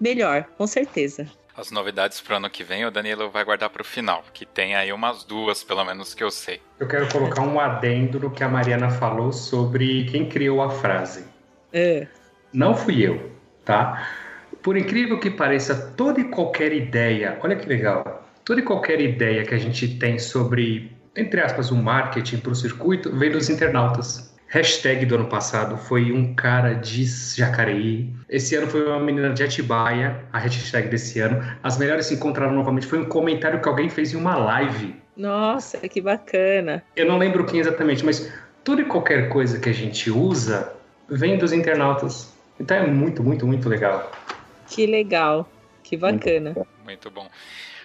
[0.00, 1.26] melhor, com certeza.
[1.56, 4.44] As novidades para o ano que vem o Danilo vai guardar para o final, que
[4.44, 6.60] tem aí umas duas, pelo menos que eu sei.
[6.80, 11.24] Eu quero colocar um adendo no que a Mariana falou sobre quem criou a frase.
[11.72, 12.08] É.
[12.52, 13.30] Não fui eu,
[13.64, 14.08] tá?
[14.64, 19.44] Por incrível que pareça, toda e qualquer ideia, olha que legal, toda e qualquer ideia
[19.44, 24.34] que a gente tem sobre, entre aspas, o marketing para o circuito, vem dos internautas.
[24.48, 28.10] Hashtag do ano passado foi um cara de Jacareí.
[28.26, 31.44] Esse ano foi uma menina de Atibaia, a hashtag desse ano.
[31.62, 32.86] As melhores se encontraram novamente.
[32.86, 34.96] Foi um comentário que alguém fez em uma live.
[35.14, 36.82] Nossa, que bacana.
[36.96, 38.32] Eu não lembro quem exatamente, mas
[38.64, 40.72] tudo e qualquer coisa que a gente usa
[41.06, 42.32] vem dos internautas.
[42.58, 44.10] Então é muito, muito, muito legal.
[44.68, 45.48] Que legal.
[45.82, 46.54] Que bacana.
[46.82, 47.28] Muito bom.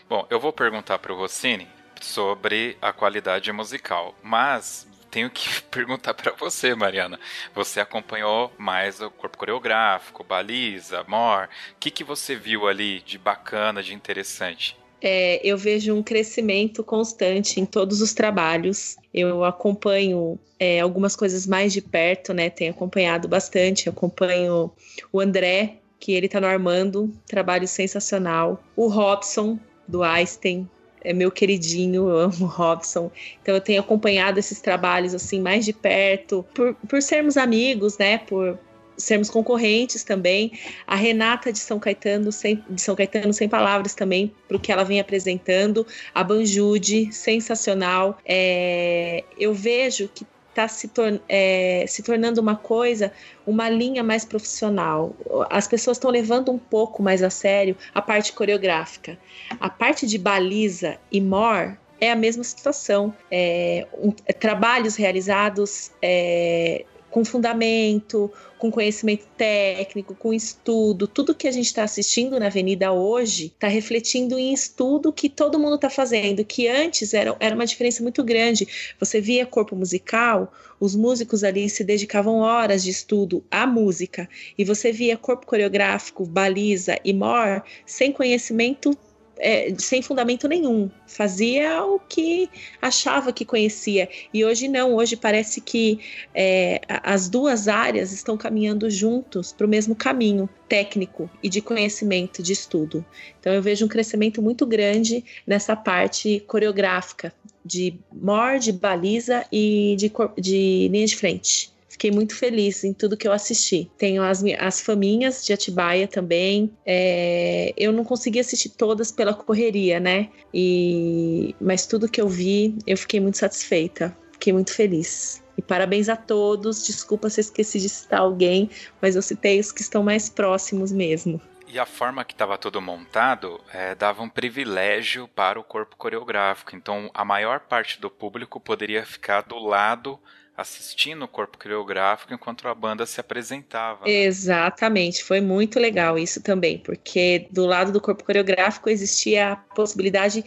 [0.08, 1.68] Bom, eu vou perguntar para o Rossini
[2.02, 7.20] sobre a qualidade musical, mas tenho que perguntar para você, Mariana.
[7.54, 11.48] Você acompanhou mais o corpo coreográfico, baliza, more.
[11.48, 14.78] O que, que você viu ali de bacana, de interessante?
[15.02, 18.98] É, eu vejo um crescimento constante em todos os trabalhos.
[19.14, 22.50] Eu acompanho é, algumas coisas mais de perto, né?
[22.50, 23.88] Tenho acompanhado bastante.
[23.88, 24.72] acompanho
[25.12, 28.64] o André, que ele tá no Armando, trabalho sensacional.
[28.76, 30.68] O Robson, do Einstein,
[31.02, 33.12] é meu queridinho, eu amo Robson.
[33.42, 38.18] Então eu tenho acompanhado esses trabalhos assim mais de perto, por, por sermos amigos, né?
[38.18, 38.58] Por
[38.98, 40.52] sermos concorrentes também.
[40.86, 44.72] A Renata de São Caetano, sem, de São Caetano sem palavras também, para o que
[44.72, 45.88] ela vem apresentando.
[46.14, 48.18] A Banjude, sensacional.
[48.26, 50.26] É, eu vejo que
[50.60, 53.12] está se, tor é, se tornando uma coisa,
[53.48, 55.16] uma linha mais profissional.
[55.50, 59.18] As pessoas estão levando um pouco mais a sério a parte coreográfica.
[59.60, 63.14] A parte de baliza e more é a mesma situação.
[63.32, 71.08] É, um, é, trabalhos realizados é, com fundamento, com conhecimento técnico, com estudo.
[71.08, 75.60] Tudo que a gente está assistindo na Avenida hoje está refletindo em estudo que todo
[75.60, 78.68] mundo está fazendo, que antes era, era uma diferença muito grande.
[79.00, 84.64] Você via corpo musical, os músicos ali se dedicavam horas de estudo à música, e
[84.64, 88.98] você via corpo coreográfico, baliza e more sem conhecimento
[89.40, 92.50] é, sem fundamento nenhum, fazia o que
[92.82, 94.10] achava que conhecia.
[94.34, 96.00] E hoje não, hoje parece que
[96.36, 102.44] é, as duas áreas estão caminhando juntos para o mesmo caminho técnico e de conhecimento,
[102.44, 103.04] de estudo.
[103.40, 107.34] Então eu vejo um crescimento muito grande nessa parte coreográfica,
[107.64, 111.72] de mor, de baliza e de, de linha de frente.
[112.00, 113.92] Fiquei muito feliz em tudo que eu assisti.
[113.98, 116.72] Tenho as, as faminhas de Atibaia também.
[116.86, 120.30] É, eu não consegui assistir todas pela correria, né?
[120.54, 124.16] E, mas tudo que eu vi, eu fiquei muito satisfeita.
[124.32, 125.44] Fiquei muito feliz.
[125.58, 126.88] E parabéns a todos.
[126.88, 128.70] Desculpa se eu esqueci de citar alguém,
[129.02, 131.42] mas eu citei os que estão mais próximos mesmo.
[131.68, 136.78] E a forma que estava tudo montado é, dava um privilégio para o corpo coreográfico.
[136.78, 140.18] Então, a maior parte do público poderia ficar do lado
[140.60, 144.06] assistindo o corpo coreográfico enquanto a banda se apresentava.
[144.06, 144.12] Né?
[144.12, 150.44] Exatamente, foi muito legal isso também, porque do lado do corpo coreográfico existia a possibilidade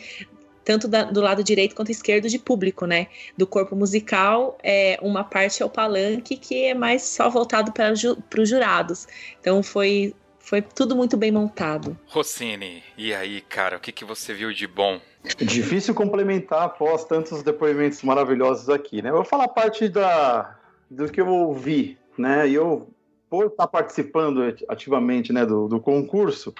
[0.64, 3.08] tanto da, do lado direito quanto esquerdo de público, né?
[3.36, 7.94] Do corpo musical, é, uma parte é o palanque que é mais só voltado para
[7.94, 9.08] ju, os jurados.
[9.40, 10.14] Então foi
[10.52, 11.96] foi tudo muito bem montado.
[12.08, 15.00] Rossini, e aí, cara, o que, que você viu de bom?
[15.38, 19.08] Difícil complementar após tantos depoimentos maravilhosos aqui, né?
[19.08, 20.58] Eu vou falar parte da,
[20.90, 22.46] do que eu ouvi, né?
[22.46, 22.86] E eu,
[23.30, 26.54] por estar participando ativamente né, do, do concurso,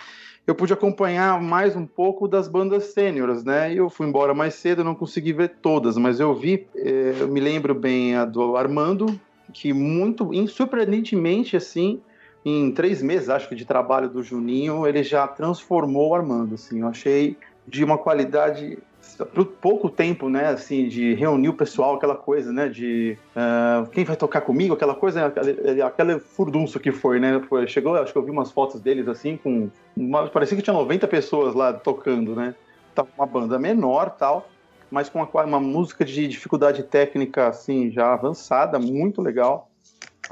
[0.47, 3.75] eu pude acompanhar mais um pouco das bandas sêniores, né?
[3.75, 7.41] Eu fui embora mais cedo, não consegui ver todas, mas eu vi, eh, eu me
[7.41, 9.21] lembro bem a do Armando,
[9.53, 12.01] que muito, surpreendentemente, assim,
[12.45, 16.81] em três meses, acho que, de trabalho do Juninho, ele já transformou o Armando, assim,
[16.81, 17.37] eu achei
[17.67, 18.79] de uma qualidade
[19.35, 24.05] por pouco tempo, né, assim, de reunir o pessoal, aquela coisa, né, de uh, quem
[24.05, 28.19] vai tocar comigo, aquela coisa, aquele, aquele furdunço que foi, né, foi, chegou, acho que
[28.19, 32.35] eu vi umas fotos deles, assim, com, uma, parecia que tinha 90 pessoas lá tocando,
[32.35, 32.55] né,
[32.95, 34.49] tava uma banda menor, tal,
[34.91, 39.69] mas com uma, uma música de dificuldade técnica, assim, já avançada, muito legal,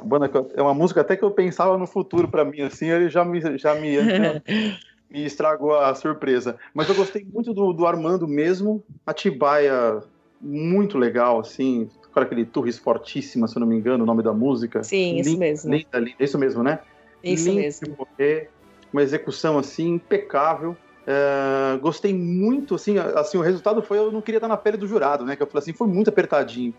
[0.03, 3.25] banda é uma música até que eu pensava no futuro para mim, assim, ele já
[3.25, 3.97] me, já me
[5.11, 6.57] me estragou a surpresa.
[6.73, 8.83] Mas eu gostei muito do, do Armando mesmo.
[9.05, 10.03] Atibaia,
[10.41, 11.91] muito legal, assim.
[12.15, 14.83] Com aquele Torres Fortíssima, se eu não me engano, o nome da música.
[14.85, 15.75] Sim, linda, isso mesmo.
[15.75, 16.17] Linda, linda.
[16.21, 16.79] Isso mesmo, né?
[17.23, 17.97] Isso mesmo.
[17.99, 18.51] Morrer,
[18.93, 20.77] uma execução, assim, impecável.
[21.07, 24.87] É, gostei muito, assim, assim, o resultado foi, eu não queria estar na pele do
[24.87, 26.75] jurado, né, que eu falei assim, foi muito apertadinho,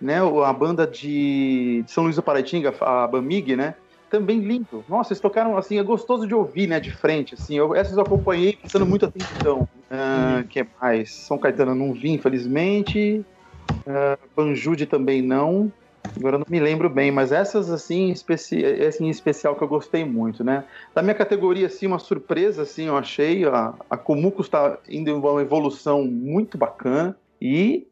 [0.00, 3.74] né, a banda de, de São Luís do Paraitinga, a Bamig, né,
[4.10, 4.84] também lindo.
[4.88, 7.56] Nossa, eles tocaram assim, é gostoso de ouvir, né, de frente, assim.
[7.56, 9.68] Eu, essas eu acompanhei prestando muita atenção.
[9.90, 11.12] Uh, que mais?
[11.12, 13.24] São Caetano não vi, infelizmente.
[13.70, 15.72] Uh, Banjude também não.
[16.16, 20.04] Agora não me lembro bem, mas essas assim, especi essa em especial que eu gostei
[20.04, 20.64] muito, né?
[20.94, 23.44] Da minha categoria, assim, uma surpresa, assim, eu achei.
[23.44, 27.16] A, a Comuco está indo em uma evolução muito bacana.
[27.42, 27.86] E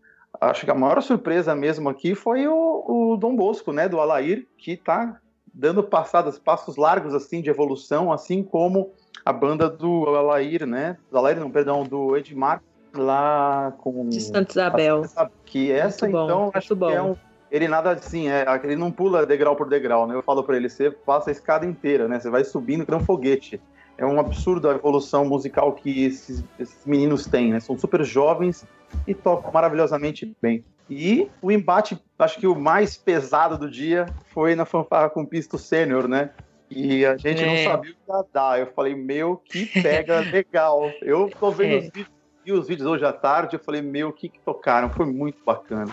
[0.51, 3.89] acho que a maior surpresa mesmo aqui foi o, o Dom Bosco, né?
[3.89, 5.19] Do Alair, que está
[5.53, 8.93] dando passadas, passos largos assim de evolução, assim como
[9.25, 10.97] a banda do Alair, né?
[11.11, 15.03] Do Alair, não, perdão, do Edmar lá com de Santa Isabel.
[15.45, 16.89] Que essa bom, então acho bom.
[16.89, 17.17] que é um
[17.55, 20.15] ele nada assim, é, ele não pula degrau por degrau, né?
[20.17, 22.19] Eu falo para ele, você passa a escada inteira, né?
[22.19, 23.63] Você vai subindo que um foguete.
[23.97, 27.61] É um absurdo a evolução musical que esses, esses meninos têm, né?
[27.61, 28.67] São super jovens
[29.07, 30.65] e tocam maravilhosamente bem.
[30.89, 35.57] E o embate, acho que o mais pesado do dia foi na fanfarra com pisto
[35.57, 36.31] sênior, né?
[36.71, 37.47] E a gente é.
[37.47, 38.61] não sabia o que ia dar.
[38.61, 40.91] Eu falei, meu, que pega legal.
[41.01, 41.79] Eu tô vendo é.
[41.79, 42.11] os vídeos,
[42.45, 44.91] vi os vídeos hoje à tarde, eu falei, meu, que que tocaram?
[44.91, 45.93] Foi muito bacana.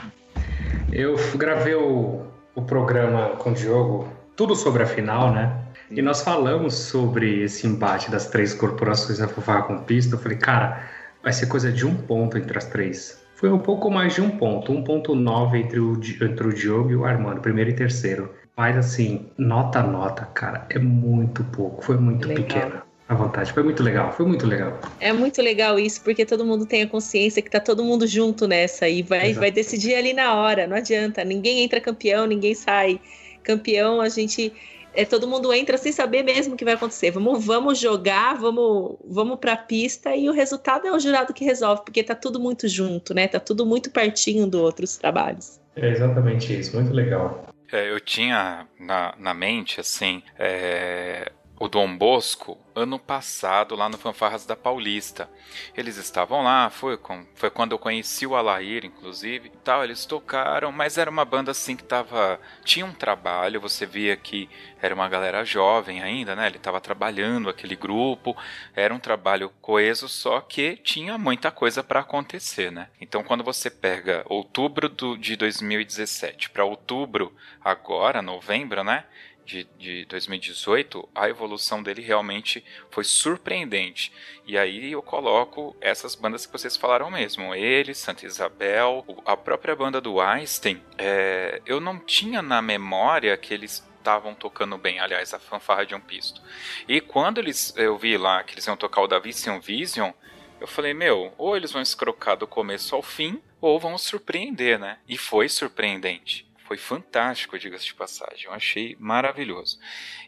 [0.91, 5.57] Eu gravei o, o programa com o Diogo, tudo sobre a final, né?
[5.91, 10.15] E nós falamos sobre esse embate das três corporações na fanfarra com pista.
[10.15, 10.89] Eu falei, cara,
[11.21, 13.21] vai ser coisa de um ponto entre as três.
[13.35, 17.03] Foi um pouco mais de um ponto, 1.9 entre o, entre o Diogo e o
[17.03, 18.33] Armando, primeiro e terceiro.
[18.55, 22.45] Mas assim, nota nota, cara, é muito pouco, foi muito legal.
[22.45, 23.51] pequena a vontade.
[23.51, 24.79] Foi muito legal, foi muito legal.
[24.99, 28.47] É muito legal isso, porque todo mundo tem a consciência que tá todo mundo junto
[28.47, 31.23] nessa e vai, vai decidir ali na hora, não adianta.
[31.25, 33.01] Ninguém entra campeão, ninguém sai
[33.43, 34.53] campeão, a gente
[34.93, 37.11] é, todo mundo entra sem saber mesmo o que vai acontecer.
[37.11, 41.45] Vamos, vamos jogar, vamos, vamos para a pista e o resultado é o jurado que
[41.45, 43.27] resolve, porque tá tudo muito junto, né?
[43.27, 45.59] Tá tudo muito pertinho do outros trabalhos.
[45.75, 47.45] É exatamente isso, muito legal.
[47.71, 51.31] É, eu tinha na, na mente, assim, é,
[51.61, 55.29] o Dom Bosco ano passado lá no Fanfarras da Paulista.
[55.77, 60.71] Eles estavam lá, foi, com, foi quando eu conheci o Alair, inclusive, tal, eles tocaram,
[60.71, 64.49] mas era uma banda assim que tava, tinha um trabalho, você via que
[64.81, 66.47] era uma galera jovem ainda, né?
[66.47, 68.35] Ele estava trabalhando aquele grupo,
[68.75, 72.87] era um trabalho coeso, só que tinha muita coisa para acontecer, né?
[72.99, 77.31] Então quando você pega outubro do, de 2017 para outubro
[77.63, 79.03] agora, novembro, né?
[79.45, 84.11] De, de 2018, a evolução dele realmente foi surpreendente.
[84.45, 87.53] E aí eu coloco essas bandas que vocês falaram mesmo.
[87.53, 90.81] Ele, Santa Isabel, a própria banda do Einstein.
[90.97, 95.93] É, eu não tinha na memória que eles estavam tocando bem, aliás, a fanfarra de
[95.93, 96.41] um pisto.
[96.87, 100.11] E quando eles eu vi lá que eles iam tocar o da Vision Vision,
[100.59, 104.97] eu falei, meu, ou eles vão escrocar do começo ao fim, ou vão surpreender, né?
[105.07, 106.50] E foi surpreendente.
[106.71, 108.45] Foi fantástico, diga-se de passagem.
[108.45, 109.77] Eu achei maravilhoso.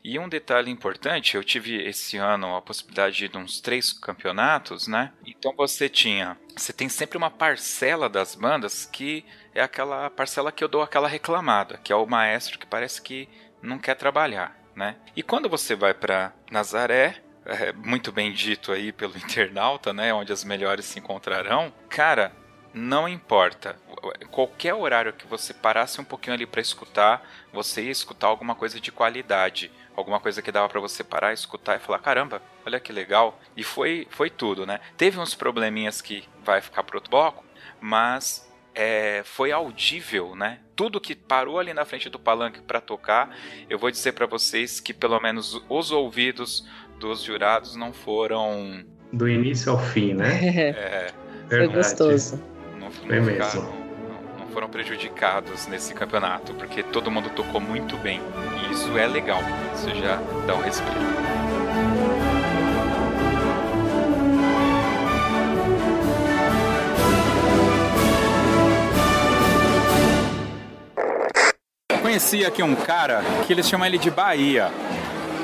[0.04, 5.14] E um detalhe importante, eu tive esse ano a possibilidade de uns três campeonatos, né?
[5.26, 9.24] Então você tinha, você tem sempre uma parcela das bandas que
[9.56, 13.30] é aquela parcela que eu dou aquela reclamada, que é o maestro que parece que
[13.62, 14.98] não quer trabalhar, né?
[15.16, 20.34] E quando você vai para Nazaré, é, muito bem dito aí pelo internauta, né, onde
[20.34, 22.34] as melhores se encontrarão, cara,
[22.74, 23.78] não importa.
[24.30, 28.80] Qualquer horário que você parasse um pouquinho ali para escutar, você ia escutar alguma coisa
[28.80, 32.92] de qualidade, alguma coisa que dava para você parar, escutar e falar: caramba, olha que
[32.92, 33.40] legal.
[33.56, 34.80] E foi, foi tudo, né?
[34.98, 37.46] Teve uns probleminhas que vai ficar pro outro bloco,
[37.80, 40.60] mas é, foi audível, né?
[40.76, 43.36] Tudo que parou ali na frente do palanque para tocar,
[43.70, 46.68] eu vou dizer para vocês que pelo menos os ouvidos
[47.00, 51.14] dos jurados não foram do início ao fim, né?
[51.54, 52.42] É, foi gostoso
[52.80, 53.83] não, não, não, não
[54.54, 58.22] foram prejudicados nesse campeonato, porque todo mundo tocou muito bem.
[58.62, 59.42] E isso é legal,
[59.76, 61.02] isso já dá um respiro.
[72.14, 74.70] conheci aqui um cara que eles chamam ele de Bahia.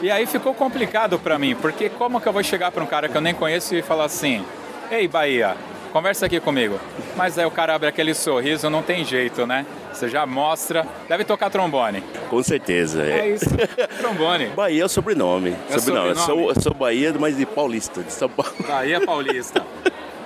[0.03, 3.09] E aí ficou complicado para mim, porque como que eu vou chegar para um cara
[3.09, 4.45] que eu nem conheço e falar assim:
[4.91, 5.57] "Ei, Bahia,
[5.91, 6.79] conversa aqui comigo.
[7.19, 9.65] Mas aí o cara abre aquele sorriso, não tem jeito, né?
[9.91, 10.87] Você já mostra.
[11.09, 12.01] Deve tocar trombone.
[12.29, 13.03] Com certeza.
[13.03, 13.45] É, é isso.
[13.99, 14.47] trombone.
[14.55, 15.53] Bahia é o sobrenome.
[15.69, 16.15] É sobrenome.
[16.15, 16.47] sobrenome.
[16.47, 18.53] Eu sou, sou Bahia, mas de paulista, de São Paulo.
[18.65, 19.65] Bahia Paulista.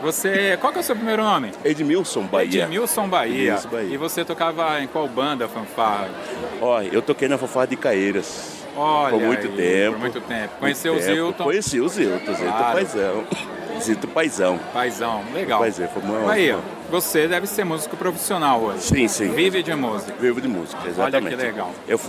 [0.03, 0.55] Você.
[0.61, 1.49] Qual que é o seu primeiro nome?
[1.65, 2.65] Edmilson Bahia.
[2.65, 3.53] Edmilson Bahia.
[3.53, 3.89] Edmilson Bahia.
[3.91, 6.11] E você tocava em qual banda, fanfarra?
[6.61, 8.61] Olha, eu toquei na fanfarra de Caeiras.
[8.77, 9.91] Olha por muito aí, tempo.
[9.93, 10.53] Por muito tempo.
[10.59, 11.43] Conheceu o Zilton?
[11.43, 12.73] Conheci o Zilton, Zilton claro.
[12.75, 13.23] Paizão.
[13.81, 14.59] Zito Paizão.
[14.71, 15.63] Paizão, legal.
[15.65, 16.55] É, foi uma Aí,
[16.93, 18.83] você deve ser músico profissional hoje.
[18.83, 19.31] Sim, sim.
[19.31, 20.13] Vive de música.
[20.19, 21.25] Vivo de música, exatamente.
[21.25, 21.71] Olha que legal.
[21.87, 21.99] Eu,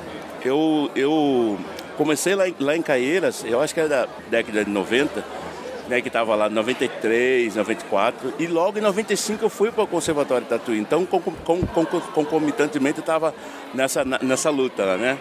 [0.44, 1.58] eu, eu
[1.96, 5.24] comecei lá, lá em Caeiras, eu acho que era da década de 90,
[5.88, 9.86] né, que estava lá em 93, 94, e logo em 95 eu fui para o
[9.86, 10.78] Conservatório Tatuí.
[10.78, 13.34] Então, com, com, com, concomitantemente, eu estava
[13.72, 15.18] nessa, nessa luta, né?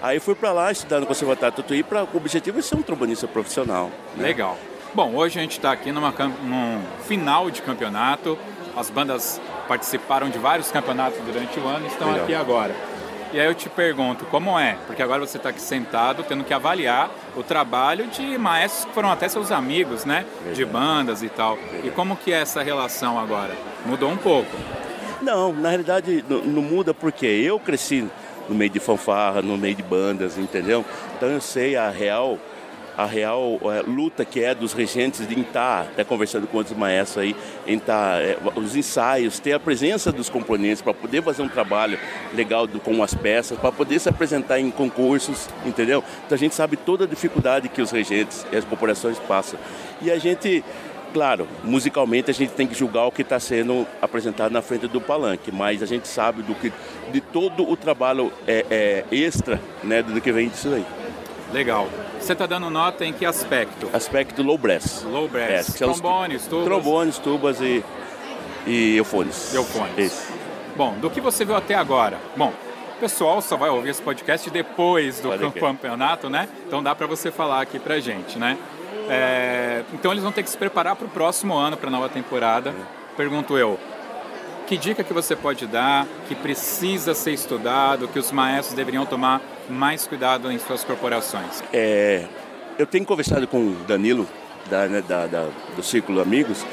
[0.00, 3.28] Aí fui para lá estudar no Conservatório Tatuí para o objetivo de ser um trombonista
[3.28, 3.90] profissional.
[4.16, 4.28] Né?
[4.28, 4.56] Legal.
[4.94, 6.10] Bom, hoje a gente está aqui numa,
[6.42, 8.38] num final de campeonato.
[8.76, 12.24] As bandas participaram de vários campeonatos durante o ano e estão Legal.
[12.24, 12.74] aqui agora.
[13.32, 14.76] E aí eu te pergunto, como é?
[14.86, 19.10] Porque agora você está aqui sentado, tendo que avaliar o trabalho de maestros que foram
[19.10, 20.26] até seus amigos, né?
[20.54, 21.58] De bandas e tal.
[21.82, 23.54] E como que é essa relação agora?
[23.86, 24.50] Mudou um pouco?
[25.22, 28.06] Não, na realidade não, não muda porque eu cresci
[28.48, 30.84] no meio de fanfarra, no meio de bandas, entendeu?
[31.16, 32.38] Então eu sei a real
[32.96, 37.18] a real é, luta que é dos regentes de estar, até conversando com outros maestros
[37.24, 37.36] aí,
[37.66, 41.98] em estar, é, os ensaios, ter a presença dos componentes para poder fazer um trabalho
[42.34, 46.04] legal do, com as peças, para poder se apresentar em concursos, entendeu?
[46.26, 49.58] Então a gente sabe toda a dificuldade que os regentes e as corporações passam.
[50.00, 50.64] E a gente
[51.12, 55.00] claro, musicalmente a gente tem que julgar o que está sendo apresentado na frente do
[55.00, 56.72] palanque, mas a gente sabe do que,
[57.12, 61.01] de todo o trabalho é, é, extra né, do que vem disso aí.
[61.52, 61.88] Legal.
[62.18, 63.90] Você está dando nota em que aspecto?
[63.92, 65.02] Aspecto low brass.
[65.04, 65.74] Low brass.
[65.74, 66.64] É, trombones, tubas?
[66.64, 67.84] Trombones, tubas e,
[68.66, 69.52] e eufones.
[69.54, 69.98] Eufones.
[69.98, 70.32] Isso.
[70.74, 72.18] Bom, do que você viu até agora?
[72.36, 72.52] Bom,
[72.96, 76.48] o pessoal só vai ouvir esse podcast depois do Pode campeonato, né?
[76.66, 78.56] Então dá para você falar aqui pra gente, né?
[79.10, 82.08] É, então eles vão ter que se preparar para o próximo ano, para a nova
[82.08, 82.74] temporada.
[83.16, 83.78] Pergunto eu,
[84.66, 89.40] que dica que você pode dar que precisa ser estudado, que os maestros deveriam tomar
[89.68, 91.62] mais cuidado em suas corporações?
[91.72, 92.26] É,
[92.78, 94.26] eu tenho conversado com o Danilo,
[94.68, 96.64] da, né, da, da, do Círculo Amigos,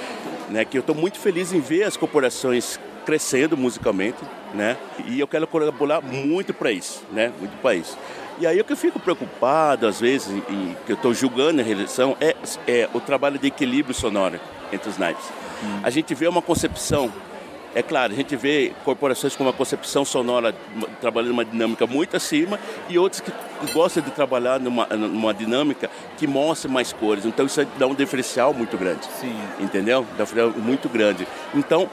[0.49, 4.19] né, que eu estou muito feliz em ver as corporações crescendo musicalmente,
[4.53, 4.77] né?
[5.05, 7.31] E eu quero colaborar muito para isso, né?
[7.39, 7.97] Muito para isso.
[8.39, 11.63] E aí o que eu fico preocupado, às vezes, e que eu estou julgando a
[11.63, 12.35] reeleição, é,
[12.67, 14.39] é o trabalho de equilíbrio sonoro
[14.71, 15.25] entre os naipes.
[15.63, 15.79] Hum.
[15.83, 17.11] A gente vê uma concepção
[17.76, 20.53] é claro, a gente vê corporações com uma concepção sonora
[20.99, 22.59] trabalhando uma dinâmica muito acima
[22.89, 23.32] e outras que
[23.74, 27.26] gostam de trabalhar numa, numa dinâmica que mostre mais cores.
[27.26, 29.05] Então isso dá um diferencial muito grande.
[29.20, 29.36] Sim.
[29.59, 30.05] Entendeu?
[30.17, 31.28] Dá um diferencial muito grande.
[31.53, 31.89] Então,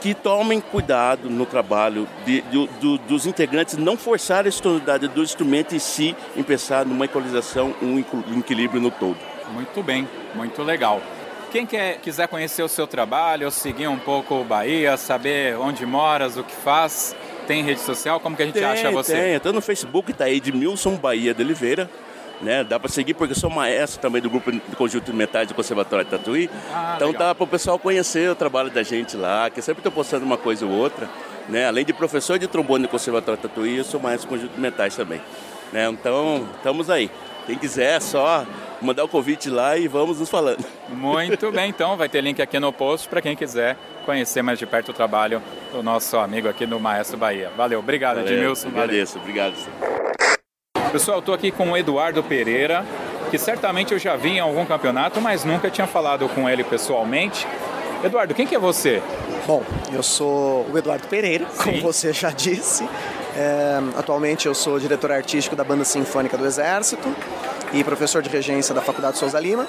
[0.00, 5.22] que tomem cuidado no trabalho de, de, do, dos integrantes, não forçar a sonoridade do
[5.22, 7.98] instrumento em si em pensar numa equalização, um
[8.38, 9.16] equilíbrio no todo.
[9.52, 11.00] Muito bem, muito legal.
[11.54, 16.36] Quem quer, quiser conhecer o seu trabalho, seguir um pouco o Bahia, saber onde moras,
[16.36, 17.14] o que faz,
[17.46, 18.18] tem rede social?
[18.18, 19.12] Como que a gente tem, acha você?
[19.12, 21.88] Tem, estou no Facebook, tá aí Edmilson Bahia de Oliveira
[22.42, 22.64] né?
[22.64, 25.54] Dá para seguir porque eu sou maestro também do grupo de conjunto de metais do
[25.54, 26.50] Conservatório de Tatuí.
[26.72, 27.28] Ah, então legal.
[27.28, 30.36] dá para o pessoal conhecer o trabalho da gente lá, que sempre estou postando uma
[30.36, 31.08] coisa ou outra.
[31.48, 31.68] Né?
[31.68, 34.60] Além de professor de trombone do Conservatório de Tatuí, eu sou maestro do conjunto de
[34.60, 35.20] metais também.
[35.72, 35.88] Né?
[35.88, 37.08] Então, estamos aí.
[37.46, 38.44] Quem quiser, é só
[38.84, 40.64] mandar o convite lá e vamos nos falando.
[40.88, 44.66] Muito bem, então vai ter link aqui no post para quem quiser conhecer mais de
[44.66, 47.50] perto o trabalho do nosso amigo aqui no Maestro Bahia.
[47.56, 48.68] Valeu, obrigado, Valeu, Edmilson.
[48.68, 49.22] Agradeço, valeu.
[49.22, 49.54] obrigado.
[50.92, 52.84] Pessoal, estou aqui com o Eduardo Pereira,
[53.30, 57.46] que certamente eu já vi em algum campeonato, mas nunca tinha falado com ele pessoalmente.
[58.04, 59.02] Eduardo, quem que é você?
[59.46, 59.62] Bom,
[59.92, 61.64] eu sou o Eduardo Pereira, Sim.
[61.64, 62.88] como você já disse.
[63.36, 67.08] É, atualmente eu sou diretor artístico da Banda Sinfônica do Exército
[67.74, 69.66] e professor de regência da Faculdade Souza Lima.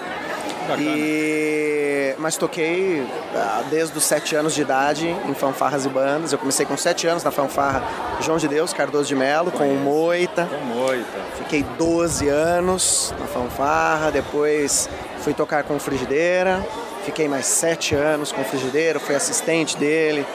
[0.80, 2.16] E...
[2.18, 6.32] Mas toquei ah, desde os sete anos de idade em fanfarras e bandas.
[6.32, 7.84] Eu comecei com sete anos na fanfarra
[8.22, 10.48] João de Deus, Cardoso de Melo, com o Moita.
[10.48, 11.06] Com Moita.
[11.38, 14.90] Fiquei 12 anos na fanfarra, depois
[15.20, 16.66] fui tocar com Frigideira.
[17.04, 20.26] Fiquei mais sete anos com Frigideira, fui assistente dele.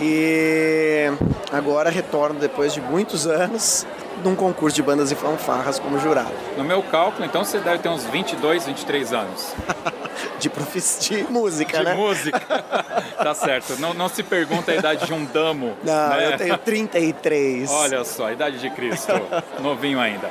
[0.00, 1.06] E
[1.52, 3.86] agora retorno depois de muitos anos
[4.22, 6.32] num concurso de bandas e fanfarras como jurado.
[6.56, 9.54] No meu cálculo, então, você deve ter uns 22, 23 anos.
[10.38, 11.92] de profissão de música, de né?
[11.92, 12.40] De música.
[13.16, 13.78] tá certo.
[13.80, 15.76] Não, não se pergunta a idade de um damo.
[15.82, 16.32] Não, né?
[16.32, 17.70] eu tenho 33.
[17.70, 19.12] Olha só, a idade de Cristo.
[19.60, 20.30] Novinho ainda.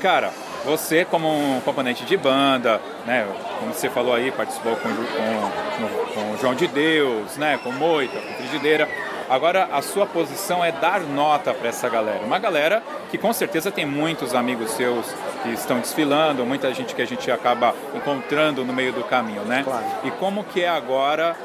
[0.00, 0.30] Cara,
[0.64, 3.26] você como um componente de banda, né?
[3.58, 7.58] Como você falou aí, participou com, com, com o João de Deus, né?
[7.62, 8.88] Com Moita, com Frigideira
[9.28, 12.20] Agora, a sua posição é dar nota para essa galera.
[12.24, 15.06] Uma galera que com certeza tem muitos amigos seus
[15.42, 19.62] que estão desfilando, muita gente que a gente acaba encontrando no meio do caminho, né?
[19.64, 19.84] Claro.
[20.04, 21.36] E como que é agora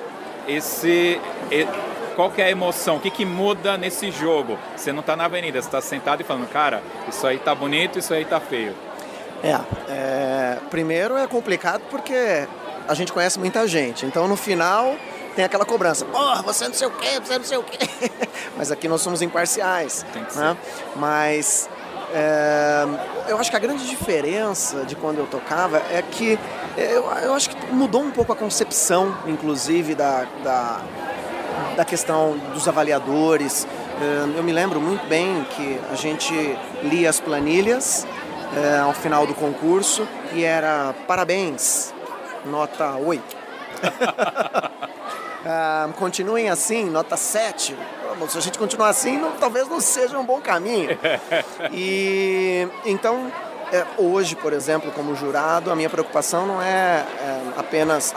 [0.48, 1.20] esse
[2.16, 2.98] qual que é a emoção?
[2.98, 4.60] O que, que muda nesse jogo?
[4.76, 7.98] Você não está na avenida, você está sentado e falando, cara, isso aí tá bonito,
[7.98, 8.76] isso aí tá feio.
[9.42, 9.58] É,
[9.88, 12.46] é, primeiro é complicado porque
[12.90, 14.06] a gente conhece muita gente.
[14.06, 14.98] Então no final
[15.36, 16.06] tem aquela cobrança.
[16.06, 17.78] Porra, você não sei o quê, você não sei o quê.
[18.58, 20.06] Mas aqui nós somos imparciais.
[20.14, 20.58] Tem que né?
[20.62, 21.00] ser.
[21.00, 21.70] Mas
[22.14, 22.86] é,
[23.28, 26.40] eu acho que a grande diferença de quando eu tocava é que
[26.78, 30.82] eu, eu acho que mudou um pouco a concepção, inclusive, da, da,
[31.78, 33.68] da questão dos avaliadores.
[34.02, 36.34] É, eu me lembro muito bem que a gente
[36.84, 38.08] lia as planilhas
[38.56, 41.94] é, ao final do concurso e era parabéns,
[42.46, 43.38] nota 8.
[45.98, 47.76] Continuem assim, nota 7.
[48.28, 50.90] Se a gente continuar assim, não, talvez não seja um bom caminho.
[51.72, 53.32] E então,
[53.72, 58.14] é, hoje, por exemplo, como jurado, a minha preocupação não é, é apenas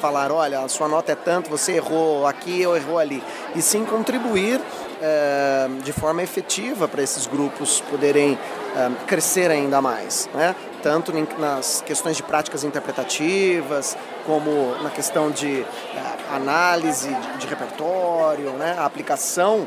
[0.00, 3.22] falar, olha, a sua nota é tanto, você errou aqui ou errou ali,
[3.54, 4.60] e sim contribuir
[5.00, 8.36] é, de forma efetiva para esses grupos poderem
[8.76, 10.28] é, crescer ainda mais.
[10.34, 10.54] Né?
[10.82, 18.74] Tanto nas questões de práticas interpretativas, como na questão de uh, análise de, repertório, né?
[18.78, 19.66] a aplicação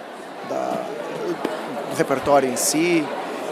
[0.50, 0.84] da,
[1.90, 3.06] do repertório em si.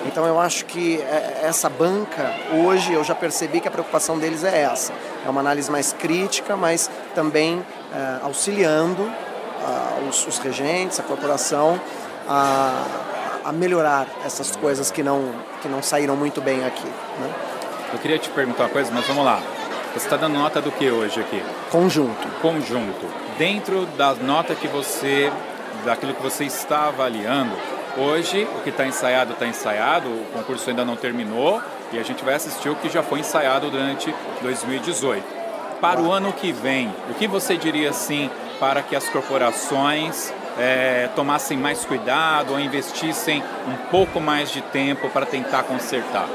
[0.05, 2.30] Então eu acho que é, essa banca,
[2.66, 4.91] hoje eu já percebi que a preocupação deles é essa.
[5.26, 11.80] É uma análise mais crítica, mas também uh, auxiliando uh, os, os regentes, a corporação,
[12.28, 12.86] a,
[13.45, 16.88] a melhorar essas coisas que não, que não saíram muito bem aqui.
[17.20, 17.52] Né?
[17.93, 19.39] Eu queria te perguntar uma coisa, mas vamos lá.
[19.93, 21.43] Você está dando nota do que hoje aqui?
[21.69, 22.27] Conjunto.
[22.41, 23.05] Conjunto.
[23.37, 25.31] Dentro da nota que você,
[25.85, 27.55] daquilo que você está avaliando,
[27.95, 32.25] hoje o que está ensaiado está ensaiado, o concurso ainda não terminou e a gente
[32.25, 35.23] vai assistir o que já foi ensaiado durante 2018.
[35.79, 38.27] Para o ano que vem, o que você diria assim
[38.59, 45.09] para que as corporações é, tomassem mais cuidado ou investissem um pouco mais de tempo
[45.09, 46.27] para tentar consertar?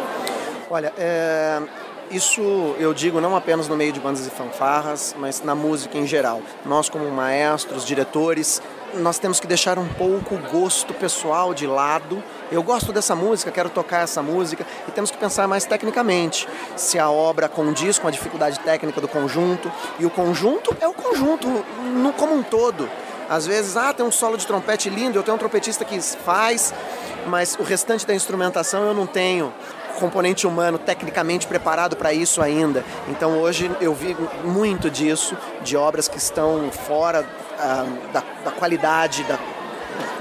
[0.71, 1.63] Olha, é,
[2.11, 2.43] isso
[2.79, 6.43] eu digo não apenas no meio de bandas e fanfarras, mas na música em geral.
[6.67, 8.61] Nós, como maestros, diretores,
[8.95, 12.23] nós temos que deixar um pouco o gosto pessoal de lado.
[12.53, 16.47] Eu gosto dessa música, quero tocar essa música e temos que pensar mais tecnicamente
[16.77, 20.93] se a obra condiz com a dificuldade técnica do conjunto e o conjunto é o
[20.93, 21.49] conjunto
[21.95, 22.91] no como um todo.
[23.29, 26.73] Às vezes, ah, tem um solo de trompete lindo, eu tenho um trompetista que faz,
[27.27, 29.53] mas o restante da instrumentação eu não tenho
[29.99, 32.85] componente humano tecnicamente preparado para isso ainda.
[33.09, 39.25] Então hoje eu vi muito disso, de obras que estão fora uh, da, da, qualidade,
[39.25, 39.39] da,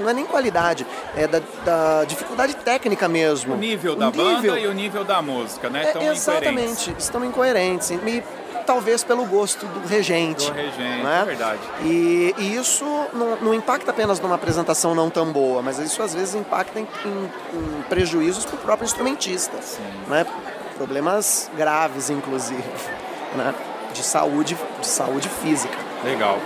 [0.00, 3.54] não é nem qualidade, é da, da dificuldade técnica mesmo.
[3.54, 4.58] O nível da o banda nível...
[4.58, 5.84] e o nível da música, né?
[5.84, 7.04] É, exatamente, incoerentes.
[7.04, 7.90] estão incoerentes.
[7.90, 8.22] E
[8.68, 10.50] talvez pelo gosto do regente.
[10.50, 11.20] Do regente, né?
[11.22, 11.60] é verdade.
[11.84, 16.12] E, e isso não, não, impacta apenas numa apresentação não tão boa, mas isso às
[16.12, 19.56] vezes impacta em, em, em prejuízos para o próprio instrumentista.
[19.62, 19.82] Sim.
[20.06, 20.26] Né?
[20.76, 22.62] Problemas graves, inclusive,
[23.34, 23.54] né?
[23.94, 25.74] de, saúde, de saúde física.
[26.04, 26.38] Legal.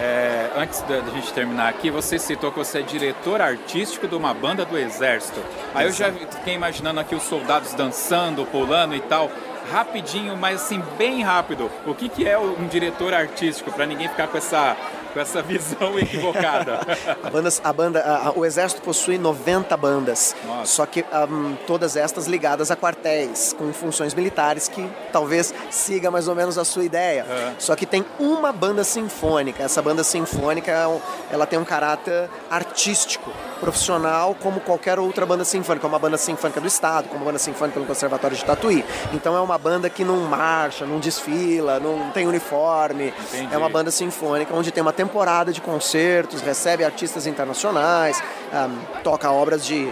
[0.00, 4.34] É, antes da gente terminar aqui, você citou que você é diretor artístico de uma
[4.34, 5.40] banda do Exército.
[5.72, 9.30] Aí eu já fiquei imaginando aqui os soldados dançando, pulando e tal
[9.70, 11.70] rapidinho, mas assim, bem rápido.
[11.86, 14.76] O que, que é um diretor artístico, para ninguém ficar com essa
[15.12, 16.80] com essa visão equivocada.
[17.22, 20.66] a, banda, a banda, a, o Exército possui 90 bandas, Nossa.
[20.66, 26.28] só que um, todas estas ligadas a quartéis, com funções militares, que talvez siga mais
[26.28, 27.26] ou menos a sua ideia.
[27.28, 27.52] É.
[27.58, 29.62] Só que tem uma banda sinfônica.
[29.62, 31.00] Essa banda sinfônica, é
[31.30, 36.60] ela tem um caráter artístico, profissional, como qualquer outra banda sinfônica, como a banda sinfônica
[36.60, 38.84] do Estado, como a banda sinfônica do Conservatório de Tatuí.
[39.12, 43.12] Então é uma banda que não marcha, não desfila, não tem uniforme.
[43.28, 43.54] Entendi.
[43.54, 48.20] É uma banda sinfônica onde tem uma temporada de concertos, recebe artistas internacionais,
[48.52, 49.88] um, toca obras de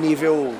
[0.00, 0.54] nível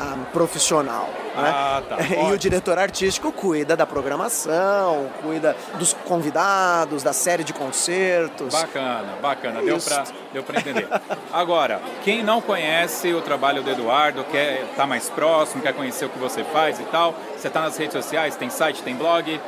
[0.00, 1.10] um, profissional.
[1.36, 1.52] Né?
[1.54, 1.98] Ah, tá.
[2.08, 8.54] e o diretor artístico cuida da programação, cuida dos convidados, da série de concertos.
[8.54, 9.60] Bacana, bacana.
[9.60, 10.88] Deu para deu pra entender.
[11.30, 16.06] Agora, quem não conhece o trabalho do Eduardo, quer estar tá mais próximo, quer conhecer
[16.06, 19.38] o que você faz e tal, você está nas redes sociais, tem site, tem blog?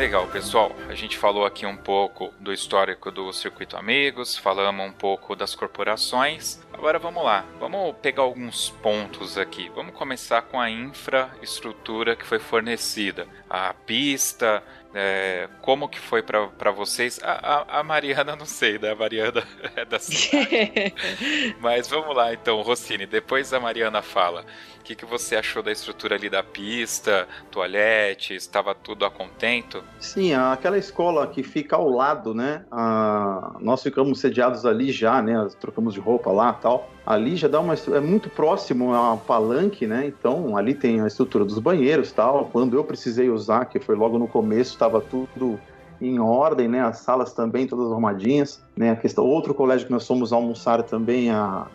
[0.04, 0.70] Legal, pessoal.
[0.86, 5.54] A gente falou aqui um pouco do histórico do Circuito Amigos, falamos um pouco das
[5.54, 6.60] corporações.
[6.70, 9.70] Agora vamos lá, vamos pegar alguns pontos aqui.
[9.74, 14.62] Vamos começar com a infraestrutura que foi fornecida, a pista,
[14.96, 17.18] é, como que foi para vocês?
[17.20, 18.92] A, a, a, Mariana, não sei, né?
[18.92, 19.42] A Mariana
[19.74, 20.94] é da cidade.
[21.58, 24.46] Mas vamos lá, então, Rossini, depois a Mariana fala.
[24.84, 29.82] O que, que você achou da estrutura ali da pista, toalete, estava tudo a contento?
[29.98, 32.66] Sim, aquela escola que fica ao lado, né?
[32.70, 35.48] A, nós ficamos sediados ali já, né?
[35.58, 36.90] Trocamos de roupa lá tal.
[37.06, 40.06] Ali já dá uma é muito próximo a palanque, né?
[40.06, 42.50] Então ali tem a estrutura dos banheiros tal.
[42.52, 45.58] Quando eu precisei usar, que foi logo no começo, estava tudo
[45.98, 46.82] em ordem, né?
[46.82, 48.90] As salas também todas arrumadinhas, né?
[48.90, 51.68] A questão outro colégio que nós fomos almoçar também a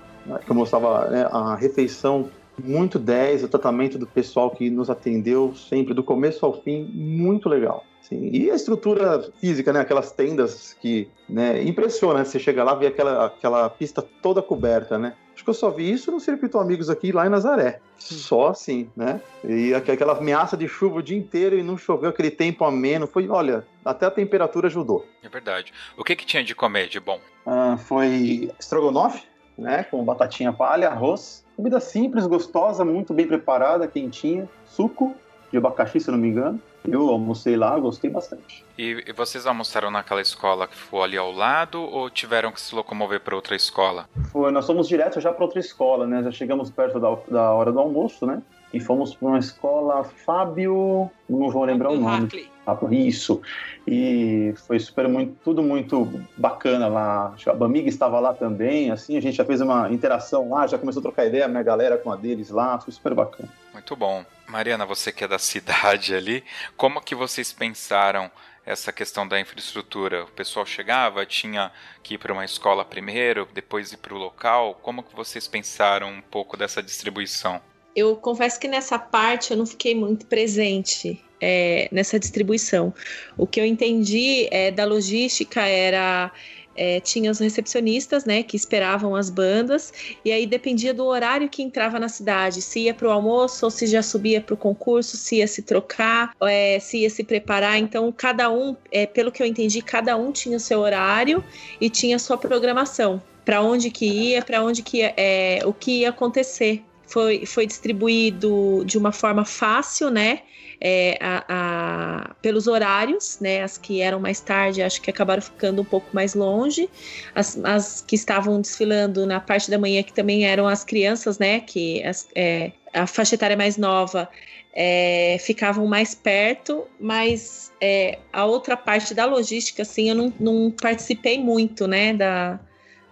[0.45, 2.29] que eu mostrava né, a refeição
[2.59, 7.49] muito 10, o tratamento do pessoal que nos atendeu sempre, do começo ao fim, muito
[7.49, 7.85] legal.
[8.01, 8.29] Sim.
[8.33, 9.81] E a estrutura física, né?
[9.81, 12.25] Aquelas tendas que né, impressiona, né?
[12.25, 15.13] Você chega lá e vê aquela, aquela pista toda coberta, né?
[15.35, 17.79] Acho que eu só vi isso no Circuito Amigos aqui lá em Nazaré.
[17.97, 19.21] Só assim, né?
[19.43, 23.05] E aquela ameaça de chuva o dia inteiro e não choveu aquele tempo ameno.
[23.05, 25.05] Foi, olha, até a temperatura ajudou.
[25.21, 25.71] É verdade.
[25.95, 27.19] O que, que tinha de comer de bom?
[27.45, 29.23] Ah, foi estrogonofe,
[29.57, 29.83] né?
[29.83, 31.45] Com batatinha palha, arroz.
[31.59, 34.47] Comida simples, gostosa, muito bem preparada, quentinha.
[34.65, 35.13] Suco
[35.51, 36.57] de abacaxi, se não me engano.
[36.87, 38.63] Eu almocei lá, gostei bastante.
[38.77, 42.73] E, e, vocês almoçaram naquela escola que foi ali ao lado ou tiveram que se
[42.73, 44.07] locomover para outra escola?
[44.31, 46.23] Foi, nós fomos direto já para outra escola, né?
[46.23, 48.41] Já chegamos perto da, da hora do almoço, né?
[48.73, 52.23] E fomos para uma escola Fábio, não vou lembrar o nome.
[52.23, 52.49] Hackley.
[52.91, 53.41] Isso.
[53.87, 57.35] E foi super muito, tudo muito bacana lá.
[57.47, 60.99] A Bamig estava lá também, assim, a gente já fez uma interação lá, já começou
[60.99, 63.49] a trocar ideia, a minha galera com a deles lá, foi super bacana.
[63.73, 64.25] Muito bom.
[64.47, 66.43] Mariana, você que é da cidade ali,
[66.75, 68.29] como que vocês pensaram
[68.65, 70.23] essa questão da infraestrutura?
[70.23, 71.71] O pessoal chegava, tinha
[72.03, 74.79] que ir para uma escola primeiro, depois ir para o local.
[74.81, 77.61] Como que vocês pensaram um pouco dessa distribuição?
[77.95, 82.93] Eu confesso que nessa parte eu não fiquei muito presente é, nessa distribuição.
[83.37, 86.31] O que eu entendi é, da logística era
[86.79, 89.91] é, tinha os recepcionistas, né, que esperavam as bandas,
[90.23, 93.69] e aí dependia do horário que entrava na cidade, se ia para o almoço ou
[93.69, 97.77] se já subia para o concurso, se ia se trocar, é, se ia se preparar.
[97.77, 101.43] Então, cada um, é, pelo que eu entendi, cada um tinha o seu horário
[101.81, 105.73] e tinha a sua programação para onde que ia, para onde que ia, é, o
[105.73, 106.83] que ia acontecer.
[107.09, 110.41] Foi, foi distribuído de uma forma fácil, né?
[110.81, 113.61] é, a, a, pelos horários, né?
[113.61, 116.89] As que eram mais tarde, acho que acabaram ficando um pouco mais longe.
[117.35, 121.59] As, as que estavam desfilando na parte da manhã, que também eram as crianças, né?
[121.59, 124.29] Que as, é, a faixa etária mais nova
[124.73, 130.71] é, ficavam mais perto, mas é, a outra parte da logística, assim, eu não, não
[130.71, 132.59] participei muito, né, da,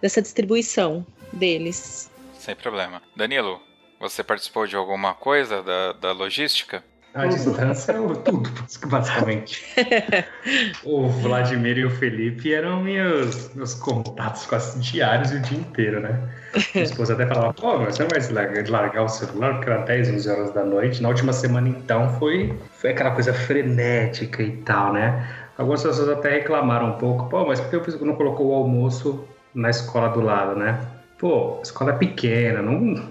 [0.00, 2.10] dessa distribuição deles.
[2.38, 3.02] Sem problema.
[3.14, 3.60] Danilo,
[4.00, 6.82] você participou de alguma coisa da, da logística?
[7.14, 8.50] A distância é tudo,
[8.86, 9.64] basicamente.
[10.84, 16.20] o Vladimir e o Felipe eram meus, meus contatos quase diários o dia inteiro, né?
[16.74, 19.82] Minha esposa até falava, pô, mas você não vai largar, largar o celular porque era
[19.82, 21.02] 10, 11 horas da noite.
[21.02, 25.26] Na última semana, então, foi, foi aquela coisa frenética e tal, né?
[25.56, 29.26] Algumas pessoas até reclamaram um pouco, pô, mas por que você não colocou o almoço
[29.54, 30.78] na escola do lado, né?
[31.18, 33.08] Pô, a escola é pequena, não,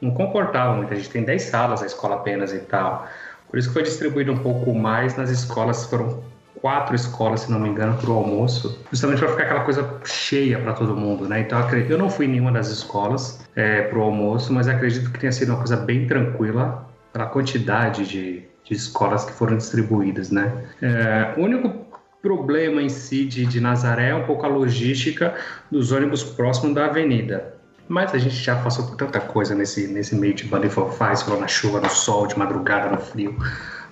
[0.00, 0.92] não comportava muito.
[0.92, 3.06] A gente tem 10 salas na escola apenas e tal.
[3.48, 6.22] Por isso que foi distribuído um pouco mais nas escolas, foram
[6.60, 10.58] quatro escolas, se não me engano, para o almoço, justamente para ficar aquela coisa cheia
[10.58, 11.40] para todo mundo, né?
[11.40, 15.18] Então eu não fui em nenhuma das escolas é, para o almoço, mas acredito que
[15.18, 20.52] tenha sido uma coisa bem tranquila pela quantidade de, de escolas que foram distribuídas, né?
[20.82, 21.86] É, o único
[22.20, 25.34] problema em si de, de Nazaré é um pouco a logística
[25.70, 27.57] dos ônibus próximos da avenida.
[27.88, 31.48] Mas a gente já passou por tanta coisa nesse, nesse meio de banda faz, na
[31.48, 33.36] chuva, no sol, de madrugada, no frio,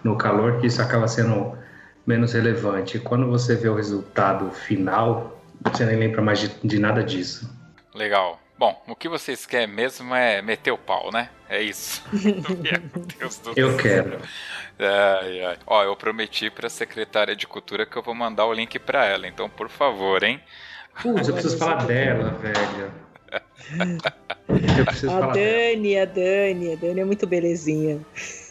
[0.05, 1.57] no calor, que isso acaba sendo
[2.07, 2.99] menos relevante.
[2.99, 7.51] Quando você vê o resultado final, você nem lembra mais de, de nada disso.
[7.94, 8.38] Legal.
[8.59, 11.30] Bom, o que vocês querem mesmo é meter o pau, né?
[11.49, 12.03] É isso.
[13.57, 14.18] eu quero.
[14.78, 15.59] Ai, ai.
[15.66, 19.07] Ó, eu prometi para a secretária de Cultura que eu vou mandar o link para
[19.07, 20.40] ela, então por favor, hein?
[21.03, 23.05] Putz, eu preciso falar dela, velho
[25.10, 28.00] a Dani, a Dani, a Dani é muito belezinha.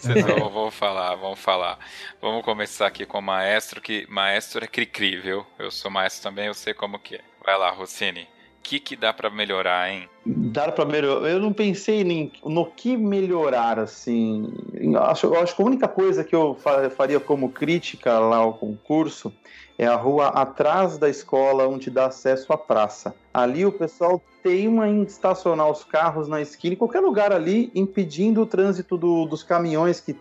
[0.04, 1.80] Não, vamos falar, vamos falar.
[2.22, 5.46] Vamos começar aqui com o maestro, que maestro é cri-cri, viu?
[5.58, 7.22] Eu sou maestro também, eu sei como que é.
[7.44, 8.22] Vai lá, Rossini.
[8.22, 10.10] O que, que dá para melhorar, hein?
[10.26, 11.30] Dá para melhorar.
[11.30, 14.52] Eu não pensei nem no que melhorar, assim.
[14.74, 16.58] Eu acho, eu acho que a única coisa que eu
[16.96, 19.32] faria como crítica lá ao concurso
[19.78, 23.14] é a rua atrás da escola onde dá acesso à praça.
[23.34, 28.42] Ali o pessoal teima em estacionar os carros na esquina, em qualquer lugar ali, impedindo
[28.42, 30.16] o trânsito do, dos caminhões que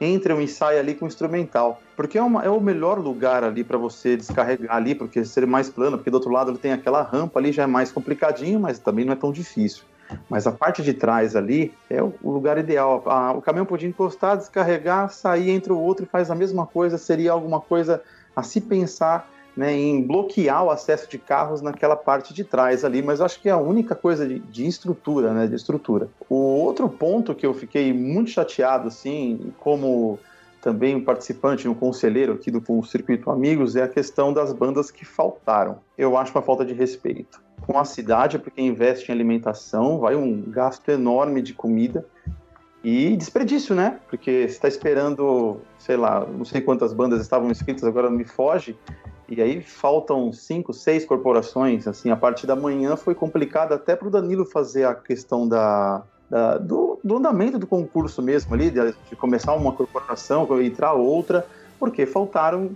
[0.00, 1.80] entram e saem ali com instrumental.
[1.96, 5.68] Porque é, uma, é o melhor lugar ali para você descarregar ali, porque ser mais
[5.68, 8.78] plano, porque do outro lado ele tem aquela rampa ali, já é mais complicadinho, mas
[8.78, 9.84] também não é tão difícil.
[10.28, 13.04] Mas a parte de trás ali é o lugar ideal.
[13.36, 17.32] o caminhão podia encostar, descarregar, sair entre o outro e faz a mesma coisa, seria
[17.32, 18.02] alguma coisa
[18.34, 23.02] a se pensar né, em bloquear o acesso de carros naquela parte de trás ali,
[23.02, 26.08] mas acho que é a única coisa de, de estrutura, né, de estrutura.
[26.28, 30.18] O outro ponto que eu fiquei muito chateado, assim, como
[30.60, 35.78] também participante, um conselheiro aqui do Circuito Amigos, é a questão das bandas que faltaram.
[35.96, 37.42] Eu acho uma falta de respeito.
[37.66, 42.06] Com a cidade, porque investe em alimentação, vai um gasto enorme de comida,
[42.82, 43.98] e desperdício, né?
[44.08, 48.76] Porque você está esperando, sei lá, não sei quantas bandas estavam inscritas, agora me foge.
[49.28, 51.86] E aí faltam cinco, seis corporações.
[51.86, 56.02] Assim, a partir da manhã foi complicado até para o Danilo fazer a questão da,
[56.28, 61.46] da do, do, andamento do concurso mesmo ali, de, de começar uma corporação, entrar outra,
[61.78, 62.70] porque faltaram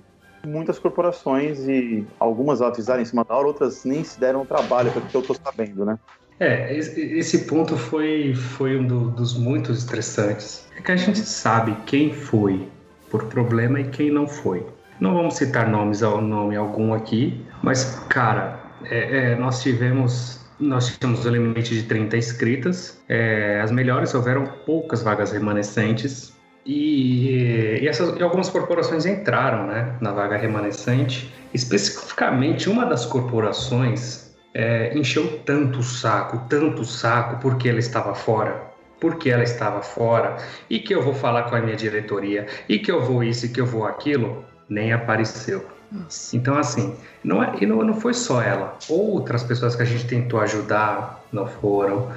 [0.46, 5.06] muitas corporações e algumas avisaram em cima da hora, outras nem se deram trabalho, pelo
[5.06, 5.98] que eu estou sabendo, né?
[6.40, 10.66] É, esse ponto foi, foi um do, dos muitos estressantes.
[10.76, 12.68] É que a gente sabe quem foi
[13.10, 14.66] por problema e quem não foi.
[15.00, 20.96] Não vamos citar nomes ao nome algum aqui, mas, cara, é, é, nós tivemos nós
[20.96, 23.02] tínhamos um limite de 30 inscritas.
[23.08, 26.32] É, as melhores houveram poucas vagas remanescentes.
[26.64, 31.32] E, e, essas, e algumas corporações entraram né, na vaga remanescente.
[31.52, 34.23] Especificamente, uma das corporações
[34.54, 38.62] é, encheu tanto o saco, tanto o saco, porque ela estava fora,
[39.00, 40.36] porque ela estava fora,
[40.70, 43.48] e que eu vou falar com a minha diretoria, e que eu vou isso, e
[43.48, 45.66] que eu vou aquilo, nem apareceu.
[45.90, 46.36] Nossa.
[46.36, 48.78] Então, assim, não, é, e não, não foi só ela.
[48.88, 52.10] Outras pessoas que a gente tentou ajudar não foram.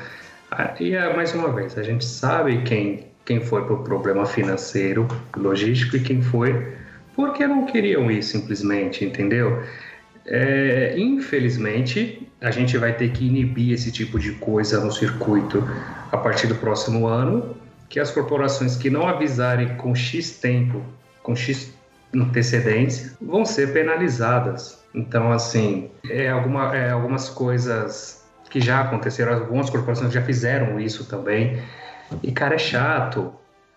[0.52, 5.08] Ah, e é, mais uma vez, a gente sabe quem, quem foi por problema financeiro,
[5.36, 6.78] logístico, e quem foi
[7.18, 9.64] porque não queriam ir simplesmente, entendeu?
[10.24, 15.64] É, infelizmente, a gente vai ter que inibir esse tipo de coisa no circuito
[16.12, 17.56] a partir do próximo ano,
[17.90, 20.82] que as corporações que não avisarem com X tempo,
[21.24, 21.74] com X
[22.14, 24.80] antecedência, vão ser penalizadas.
[24.94, 31.06] Então, assim, é, alguma, é algumas coisas que já aconteceram, algumas corporações já fizeram isso
[31.06, 31.62] também.
[32.24, 33.34] E, cara, é chato.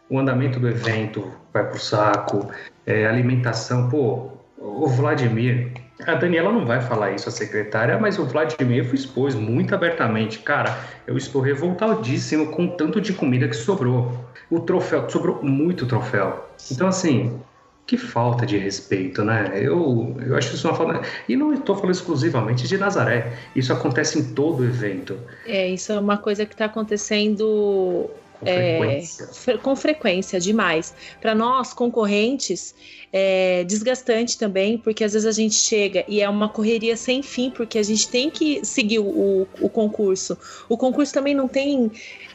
[0.08, 2.50] o andamento do evento vai pro saco,
[2.86, 5.72] é, alimentação, pô, o Vladimir,
[6.06, 10.38] a Daniela não vai falar isso, a secretária, mas o Vladimir expôs muito abertamente.
[10.40, 14.12] Cara, eu estou revoltadíssimo com o tanto de comida que sobrou.
[14.50, 16.48] O troféu, sobrou muito troféu.
[16.70, 17.40] Então, assim,
[17.86, 19.50] que falta de respeito, né?
[19.54, 21.02] Eu, eu acho isso uma falta.
[21.28, 23.32] E não estou falando exclusivamente de Nazaré.
[23.54, 25.18] Isso acontece em todo evento.
[25.44, 28.08] É, isso é uma coisa que está acontecendo
[28.40, 30.94] com frequência, é, com frequência demais.
[31.20, 32.74] Para nós, concorrentes,
[33.12, 37.50] é desgastante também, porque às vezes a gente chega e é uma correria sem fim,
[37.50, 40.36] porque a gente tem que seguir o, o concurso.
[40.68, 41.90] O concurso também não tem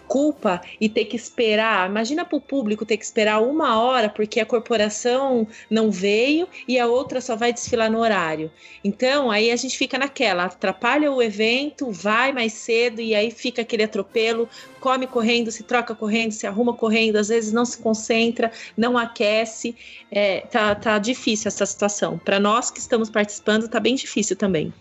[0.08, 1.90] culpa e ter que esperar.
[1.90, 6.80] Imagina para o público ter que esperar uma hora porque a corporação não veio e
[6.80, 8.52] a outra só vai desfilar no horário.
[8.84, 13.62] Então, aí a gente fica naquela, atrapalha o evento, vai mais cedo e aí fica
[13.62, 14.48] aquele atropelo,
[14.80, 19.76] come correndo, se troca correndo, se arruma correndo, às vezes não se concentra, não aquece.
[20.12, 22.18] É, tá, tá difícil essa situação.
[22.18, 24.74] Para nós que estamos participando, tá bem difícil também.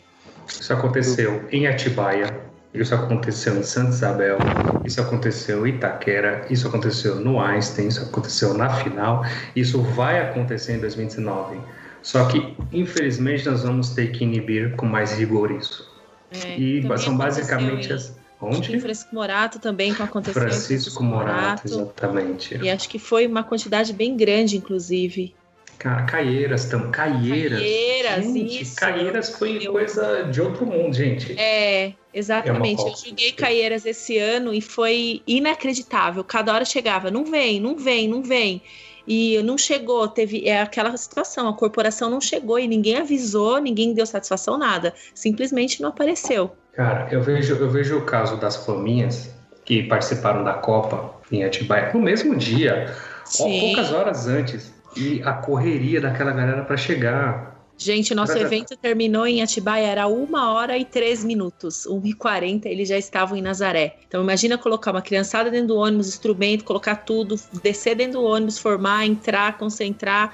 [0.47, 4.39] Isso aconteceu em Atibaia, isso aconteceu em Santa Isabel,
[4.85, 10.75] isso aconteceu em Itaquera, isso aconteceu no Einstein, isso aconteceu na final, isso vai acontecer
[10.75, 11.59] em 2019.
[12.03, 15.89] Só que, infelizmente, nós vamos ter que inibir com mais rigor isso.
[16.31, 18.15] É, e são basicamente as.
[18.41, 18.79] Onde?
[18.79, 20.43] Francisco Morato também com aconteceu.
[20.43, 22.57] Francisco Morato, exatamente.
[22.57, 25.35] E acho que foi uma quantidade bem grande, inclusive.
[25.79, 27.59] Caieiras, tam, Caieiras.
[27.59, 28.77] Caieiras, gente, isso.
[28.77, 29.73] Caieiras foi eu...
[29.73, 31.39] coisa de outro mundo, gente.
[31.39, 32.83] É, exatamente.
[32.83, 36.25] É eu joguei Caieiras esse ano e foi inacreditável.
[36.25, 38.63] Cada hora chegava, não vem, não vem, não vem.
[39.07, 43.93] E não chegou, teve é aquela situação, a corporação não chegou e ninguém avisou, ninguém
[43.93, 44.95] deu satisfação, nada.
[45.15, 46.57] Simplesmente não apareceu.
[46.73, 49.31] Cara, eu vejo, eu vejo o caso das faminhas
[49.65, 52.95] que participaram da Copa em Atibaia no mesmo dia,
[53.25, 53.61] Sim.
[53.61, 57.55] poucas horas antes e a correria daquela galera para chegar.
[57.77, 61.87] Gente, nosso evento terminou em Atibaia, era uma hora e três minutos.
[61.87, 63.97] 1 e 40 eles já estavam em Nazaré.
[64.07, 68.59] Então imagina colocar uma criançada dentro do ônibus, instrumento, colocar tudo, descer dentro do ônibus,
[68.59, 70.33] formar, entrar, concentrar.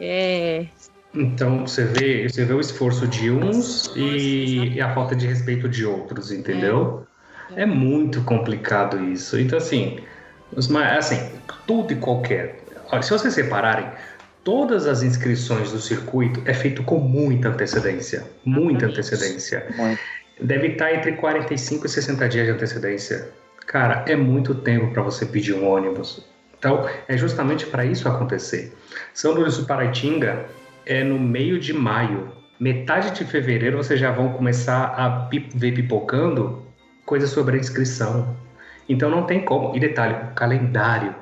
[0.00, 0.66] É...
[1.14, 5.68] Então você vê, você vê o esforço de uns e, e, a falta de respeito
[5.68, 7.06] de outros, entendeu?
[7.54, 9.38] É, é muito complicado isso.
[9.38, 9.98] Então assim,
[10.96, 11.32] assim,
[11.66, 13.86] tudo e qualquer Olha, se vocês separarem,
[14.42, 18.24] todas as inscrições do circuito é feito com muita antecedência.
[18.44, 19.66] Muita antecedência.
[20.40, 23.28] Deve estar entre 45 e 60 dias de antecedência.
[23.66, 26.24] Cara, é muito tempo para você pedir um ônibus.
[26.58, 28.72] Então, é justamente para isso acontecer.
[29.12, 30.46] São Luís do Paraitinga
[30.86, 32.32] é no meio de maio.
[32.58, 36.66] Metade de fevereiro vocês já vão começar a ver pipocando
[37.04, 38.34] coisas sobre a inscrição.
[38.88, 39.76] Então não tem como.
[39.76, 41.14] E detalhe, o calendário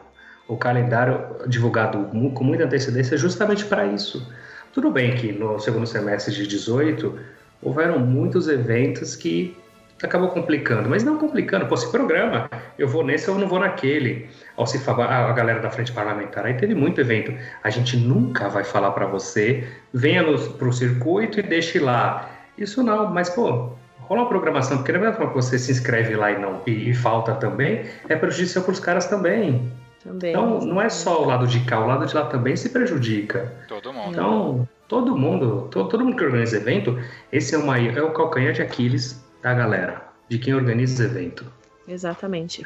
[0.49, 4.31] o calendário divulgado com muita antecedência justamente para isso.
[4.73, 7.19] Tudo bem que no segundo semestre de 18
[7.63, 9.57] houveram muitos eventos que
[10.03, 14.29] acabou complicando, mas não complicando, pô, se programa, eu vou nesse ou não vou naquele.
[14.57, 17.33] Ao se falar, a galera da frente parlamentar, aí teve muito evento.
[17.63, 22.31] A gente nunca vai falar para você, venha para o circuito e deixe lá.
[22.59, 26.31] Isso não, mas pô, rola uma programação, porque não é que você se inscreve lá
[26.31, 29.73] e não e, e falta também, é prejudicial para os caras também.
[30.07, 30.31] Também.
[30.31, 33.53] Então, não é só o lado de cá, o lado de lá também se prejudica.
[33.67, 34.11] Todo mundo.
[34.11, 36.99] Então, todo mundo, todo, todo mundo que organiza evento,
[37.33, 41.45] esse é, uma, é o calcanhar de Aquiles da galera, de quem organiza evento.
[41.89, 42.65] Exatamente.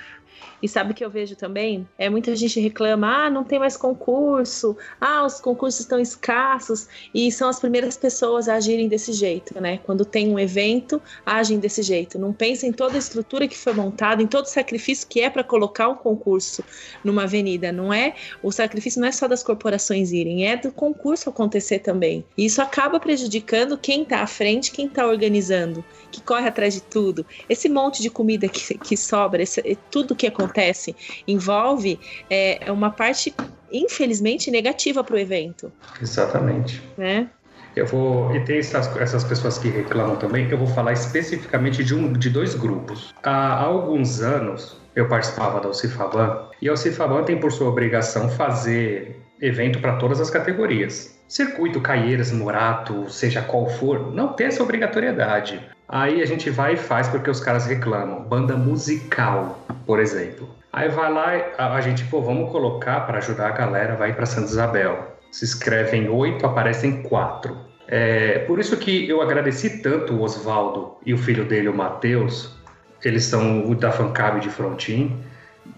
[0.63, 1.89] E sabe o que eu vejo também?
[1.99, 7.31] É muita gente reclama: ah, não tem mais concurso, ah, os concursos estão escassos, e
[7.33, 9.79] são as primeiras pessoas a agirem desse jeito, né?
[9.79, 12.19] Quando tem um evento, agem desse jeito.
[12.19, 15.31] Não pensa em toda a estrutura que foi montada, em todo o sacrifício que é
[15.31, 16.63] para colocar um concurso
[17.03, 17.73] numa avenida.
[17.73, 22.25] Não é o sacrifício não é só das corporações irem, é do concurso acontecer também.
[22.37, 26.83] E isso acaba prejudicando quem está à frente, quem está organizando, que corre atrás de
[26.83, 27.25] tudo.
[27.49, 30.95] Esse monte de comida que, que sobra, esse, tudo que acontece
[31.27, 31.99] envolve
[32.29, 33.35] é, é uma parte,
[33.73, 35.73] infelizmente, negativa para o evento.
[36.01, 36.83] Exatamente.
[36.97, 37.29] Né?
[37.77, 38.35] Eu vou.
[38.35, 42.29] E tem essas, essas pessoas que reclamam também, eu vou falar especificamente de, um, de
[42.29, 43.15] dois grupos.
[43.23, 48.29] Há, há alguns anos eu participava da Alcifaban, e a Alcifaban tem por sua obrigação
[48.29, 51.19] fazer evento para todas as categorias.
[51.29, 55.61] Circuito, Caieiras, Morato, seja qual for, não tem essa obrigatoriedade.
[55.93, 58.23] Aí a gente vai e faz porque os caras reclamam.
[58.23, 60.49] Banda musical, por exemplo.
[60.73, 64.47] Aí vai lá, a, gente, pô, vamos colocar para ajudar a galera, vai para Santa
[64.47, 65.17] Isabel.
[65.33, 67.57] Se escrevem oito, aparecem quatro.
[67.89, 72.57] É, por isso que eu agradeci tanto o Oswaldo e o filho dele, o Matheus,
[73.03, 75.21] eles são o da Fancab de Frontin,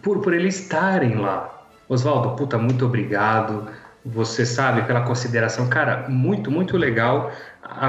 [0.02, 1.64] por, por eles estarem lá.
[1.88, 3.66] Oswaldo, puta, muito obrigado.
[4.05, 7.30] Você sabe, pela consideração, cara, muito, muito legal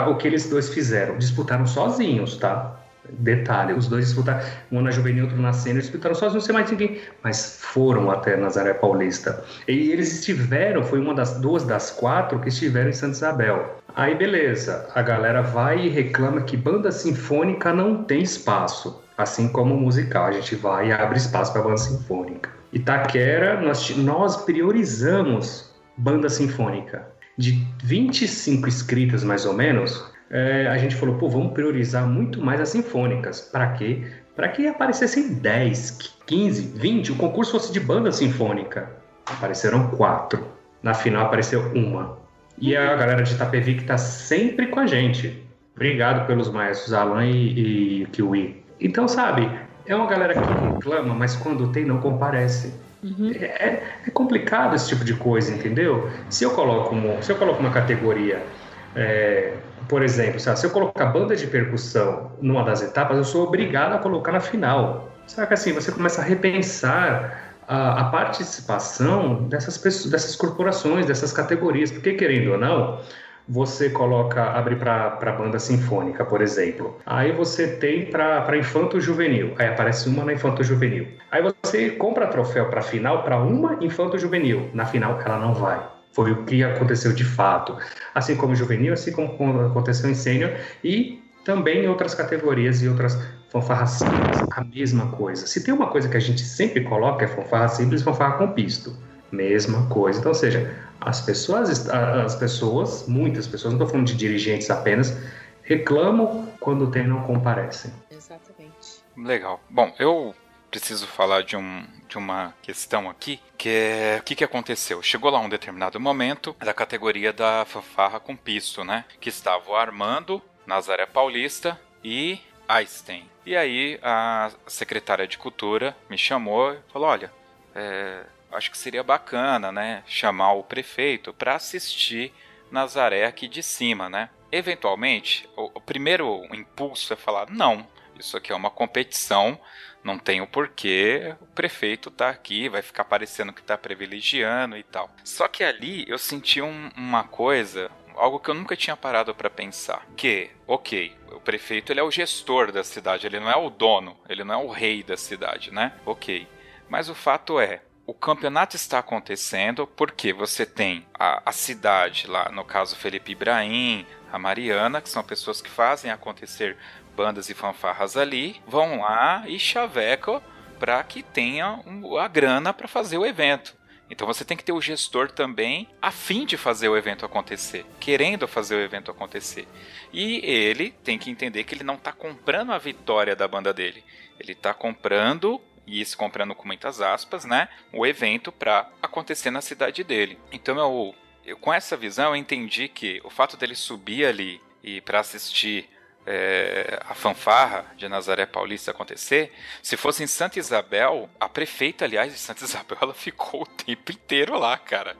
[0.08, 1.18] o que eles dois fizeram.
[1.18, 2.80] Disputaram sozinhos, tá?
[3.10, 4.42] Detalhe, os dois disputaram,
[4.72, 8.74] um na juvenil, outro na sênior, disputaram sozinhos, sei mais ninguém, mas foram até Nazaré
[8.74, 9.44] Paulista.
[9.68, 13.78] E eles estiveram, foi uma das duas das quatro que estiveram em Santa Isabel.
[13.94, 19.76] Aí beleza, a galera vai e reclama que banda sinfônica não tem espaço, assim como
[19.76, 22.50] musical, a gente vai e abre espaço para banda sinfônica.
[22.72, 27.08] Itaquera, nós, nós priorizamos banda sinfônica.
[27.38, 32.62] De 25 inscritas, mais ou menos, é, a gente falou, pô, vamos priorizar muito mais
[32.62, 33.42] as sinfônicas.
[33.42, 34.04] Para quê?
[34.36, 38.90] Para que aparecessem 10, 15, 20, o concurso fosse de banda sinfônica.
[39.26, 40.48] Apareceram quatro.
[40.82, 42.18] Na final apareceu uma.
[42.58, 45.44] E a galera de Itapevi que está sempre com a gente.
[45.76, 48.64] Obrigado pelos maestros Alan e, e Kiwi.
[48.80, 49.50] Então, sabe,
[49.86, 52.74] é uma galera que reclama, mas quando tem, não comparece.
[53.04, 53.32] Uhum.
[53.36, 56.10] É, é, complicado esse tipo de coisa, entendeu?
[56.30, 58.48] Se eu coloco, uma, se eu coloco uma categoria,
[58.96, 59.58] é,
[59.90, 63.94] por exemplo, sabe, se eu colocar banda de percussão numa das etapas, eu sou obrigado
[63.94, 65.20] a colocar na final.
[65.28, 71.92] Que assim, você começa a repensar a, a participação dessas pessoas, dessas corporações, dessas categorias,
[71.92, 73.02] porque querendo ou não,
[73.48, 76.98] você coloca, abre para banda sinfônica, por exemplo.
[77.06, 79.54] Aí você tem para infanto juvenil.
[79.58, 81.08] Aí aparece uma na infanto juvenil.
[81.32, 84.70] Aí você compra troféu para final para uma infanto juvenil.
[84.74, 85.82] Na final ela não vai.
[86.14, 87.76] Foi o que aconteceu de fato.
[88.14, 90.52] Assim como juvenil, assim como aconteceu em sênior
[90.84, 93.20] e também em outras categorias e outras
[93.50, 95.46] fanfarras simples, a mesma coisa.
[95.46, 98.96] Se tem uma coisa que a gente sempre coloca é fanfarra simples fanfarra com pisto.
[99.32, 100.20] Mesma coisa.
[100.20, 100.72] Então, ou seja,
[101.06, 105.18] as pessoas, as pessoas, muitas pessoas, não estou falando de dirigentes apenas,
[105.64, 107.92] reclamam quando tem não comparecem.
[108.12, 109.04] Exatamente.
[109.16, 109.62] Legal.
[109.70, 110.34] Bom, eu
[110.70, 115.04] preciso falar de, um, de uma questão aqui, que é o que, que aconteceu?
[115.04, 119.06] Chegou lá um determinado momento da categoria da fanfarra com pisto, né?
[119.22, 123.30] Que estava o Armando, Nazaré Paulista e Einstein.
[123.46, 127.32] E aí a secretária de Cultura me chamou e falou: olha,
[127.76, 128.24] é,
[128.54, 132.34] acho que seria bacana, né, chamar o prefeito para assistir
[132.72, 134.30] Nazaré aqui de cima, né?
[134.52, 137.88] Eventualmente, o, o primeiro impulso é falar: não,
[138.20, 139.60] isso aqui é uma competição,
[140.04, 144.84] não tem o porquê, o prefeito tá aqui, vai ficar parecendo que tá privilegiando e
[144.84, 145.10] tal.
[145.24, 149.50] Só que ali eu senti um, uma coisa, algo que eu nunca tinha parado para
[149.50, 153.70] pensar, que, ok, o prefeito ele é o gestor da cidade, ele não é o
[153.70, 155.94] dono, ele não é o rei da cidade, né?
[156.06, 156.48] Ok.
[156.90, 162.50] Mas o fato é, o campeonato está acontecendo porque você tem a, a, cidade lá,
[162.52, 166.78] no caso Felipe Ibrahim, a Mariana, que são pessoas que fazem acontecer
[167.16, 170.42] bandas e fanfarras ali, vão lá e chavecam
[170.80, 173.74] para que tenha um, a grana para fazer o evento.
[174.10, 177.86] Então você tem que ter o gestor também a fim de fazer o evento acontecer,
[178.00, 179.66] querendo fazer o evento acontecer.
[180.12, 184.04] E ele tem que entender que ele não está comprando a vitória da banda dele.
[184.40, 189.62] Ele está comprando e isso comprando com muitas aspas, né, o evento para acontecer na
[189.62, 190.38] cidade dele.
[190.52, 191.16] Então eu,
[191.46, 195.90] eu, com essa visão eu entendi que o fato dele subir ali e para assistir
[196.26, 202.32] é, a fanfarra de Nazaré Paulista acontecer, se fosse em Santa Isabel, a prefeita, aliás,
[202.32, 205.18] de Santa Isabel, ela ficou o tempo inteiro lá, cara.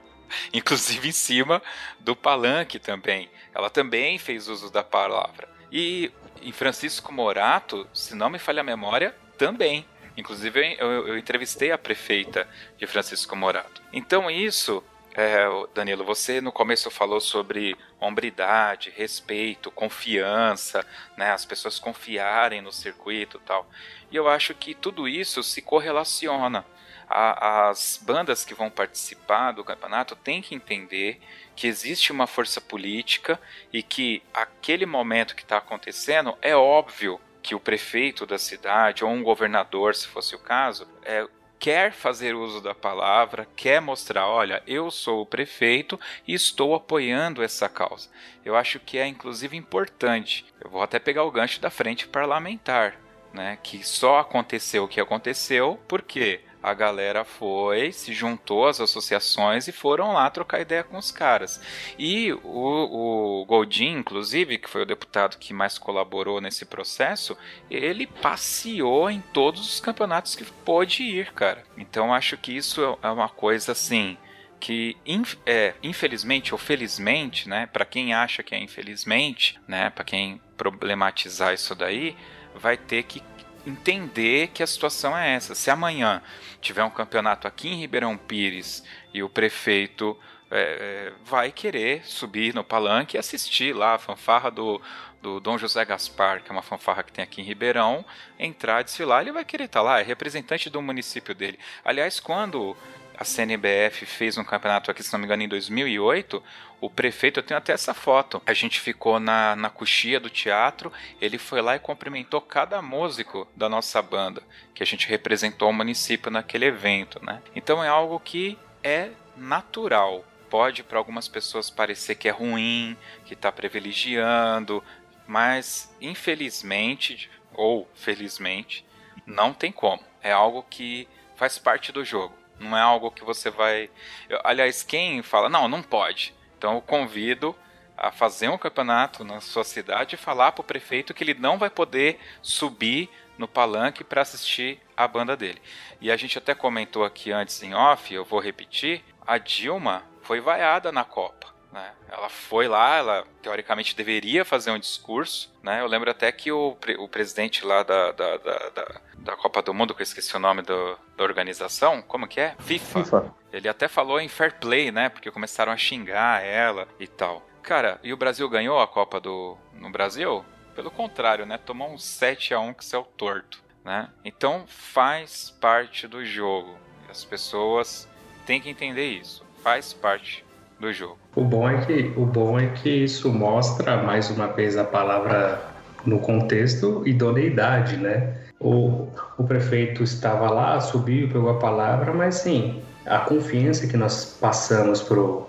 [0.52, 1.62] Inclusive em cima
[2.00, 3.30] do palanque também.
[3.54, 5.48] Ela também fez uso da palavra.
[5.70, 6.10] E
[6.42, 9.86] em Francisco Morato, se não me falha a memória, também.
[10.16, 12.48] Inclusive, eu, eu entrevistei a prefeita
[12.78, 13.82] de Francisco Morato.
[13.92, 14.82] Então, isso
[15.14, 20.84] é, Danilo, você no começo falou sobre hombridade, respeito, confiança,
[21.16, 23.68] né, as pessoas confiarem no circuito tal.
[24.10, 26.66] E eu acho que tudo isso se correlaciona.
[27.08, 31.20] A, as bandas que vão participar do campeonato têm que entender
[31.54, 33.40] que existe uma força política
[33.72, 39.10] e que aquele momento que está acontecendo é óbvio que o prefeito da cidade ou
[39.10, 41.28] um governador, se fosse o caso, é,
[41.58, 47.42] quer fazer uso da palavra, quer mostrar, olha, eu sou o prefeito e estou apoiando
[47.42, 48.08] essa causa.
[48.42, 50.46] Eu acho que é inclusive importante.
[50.58, 52.98] Eu vou até pegar o gancho da frente parlamentar,
[53.30, 59.68] né, que só aconteceu o que aconteceu porque a galera foi, se juntou às associações
[59.68, 61.60] e foram lá trocar ideia com os caras.
[61.98, 67.36] E o, o Goldin, inclusive, que foi o deputado que mais colaborou nesse processo,
[67.70, 71.62] ele passeou em todos os campeonatos que pôde ir, cara.
[71.76, 74.16] Então acho que isso é uma coisa assim
[74.58, 74.96] que
[75.44, 81.52] é, infelizmente ou felizmente, né, para quem acha que é infelizmente, né, para quem problematizar
[81.52, 82.16] isso daí,
[82.54, 83.22] vai ter que
[83.66, 85.54] entender que a situação é essa.
[85.54, 86.22] Se amanhã
[86.60, 90.18] tiver um campeonato aqui em Ribeirão Pires e o prefeito
[90.50, 94.80] é, é, vai querer subir no palanque e assistir lá a fanfarra do,
[95.20, 98.04] do Dom José Gaspar, que é uma fanfarra que tem aqui em Ribeirão,
[98.38, 101.58] entrar, desfilar, ele vai querer estar lá, é representante do município dele.
[101.84, 102.76] Aliás, quando
[103.16, 106.42] a CNBF fez um campeonato aqui, se não me engano, em 2008,
[106.80, 108.42] o prefeito, eu tenho até essa foto.
[108.46, 113.48] A gente ficou na, na coxia do teatro, ele foi lá e cumprimentou cada músico
[113.56, 114.42] da nossa banda,
[114.74, 117.40] que a gente representou o município naquele evento, né?
[117.54, 120.24] Então é algo que é natural.
[120.50, 124.84] Pode para algumas pessoas parecer que é ruim, que está privilegiando,
[125.26, 128.84] mas infelizmente ou felizmente
[129.26, 130.02] não tem como.
[130.22, 132.43] É algo que faz parte do jogo.
[132.58, 133.90] Não é algo que você vai.
[134.28, 136.34] Eu, aliás, quem fala, não, não pode.
[136.56, 137.54] Então eu convido
[137.96, 141.58] a fazer um campeonato na sua cidade e falar para o prefeito que ele não
[141.58, 143.08] vai poder subir
[143.38, 145.60] no palanque para assistir a banda dele.
[146.00, 150.40] E a gente até comentou aqui antes em off, eu vou repetir, a Dilma foi
[150.40, 151.53] vaiada na Copa.
[151.74, 151.90] Né?
[152.08, 155.52] Ela foi lá, ela teoricamente deveria fazer um discurso.
[155.60, 155.80] Né?
[155.80, 159.74] Eu lembro até que o, o presidente lá da, da, da, da, da Copa do
[159.74, 162.54] Mundo, que eu esqueci o nome do, da organização, como que é?
[162.60, 163.04] FIFA.
[163.04, 163.34] FIFA.
[163.52, 165.08] Ele até falou em fair play, né?
[165.08, 167.44] Porque começaram a xingar ela e tal.
[167.60, 170.44] Cara, e o Brasil ganhou a Copa do no Brasil?
[170.76, 171.58] Pelo contrário, né?
[171.58, 174.10] Tomou um 7 a 1 que saiu torto, né?
[174.24, 176.78] Então faz parte do jogo.
[177.10, 178.08] As pessoas
[178.46, 179.44] têm que entender isso.
[179.60, 180.43] Faz parte
[180.84, 181.18] do jogo.
[181.34, 185.60] O bom é que, o bom é que isso mostra mais uma vez a palavra
[186.06, 188.34] no contexto idoneidade, né?
[188.60, 194.36] O, o prefeito estava lá, subiu, pegou a palavra, mas sim, a confiança que nós
[194.40, 195.48] passamos pro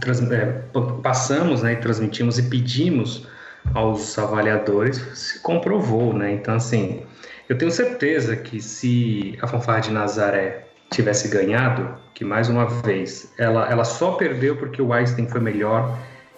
[0.00, 0.62] trans, é,
[1.02, 3.26] passamos, né, e transmitimos e pedimos
[3.74, 6.32] aos avaliadores se comprovou, né?
[6.32, 7.02] Então assim,
[7.48, 13.32] eu tenho certeza que se a fanfarra de Nazaré tivesse ganhado, que mais uma vez
[13.38, 15.96] ela, ela só perdeu porque o Einstein foi melhor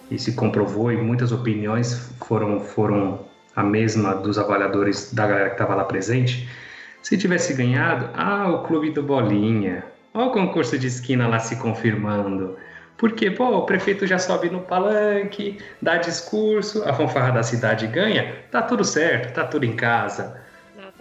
[0.09, 3.25] e se comprovou e muitas opiniões foram foram
[3.55, 6.49] a mesma dos avaliadores da galera que estava lá presente.
[7.01, 11.55] Se tivesse ganhado, ah, o clube do Bolinha, olha o concurso de esquina lá se
[11.57, 12.55] confirmando.
[12.97, 18.35] Porque, pô, o prefeito já sobe no palanque, dá discurso, a fanfarra da cidade ganha,
[18.49, 20.41] tá tudo certo, tá tudo em casa.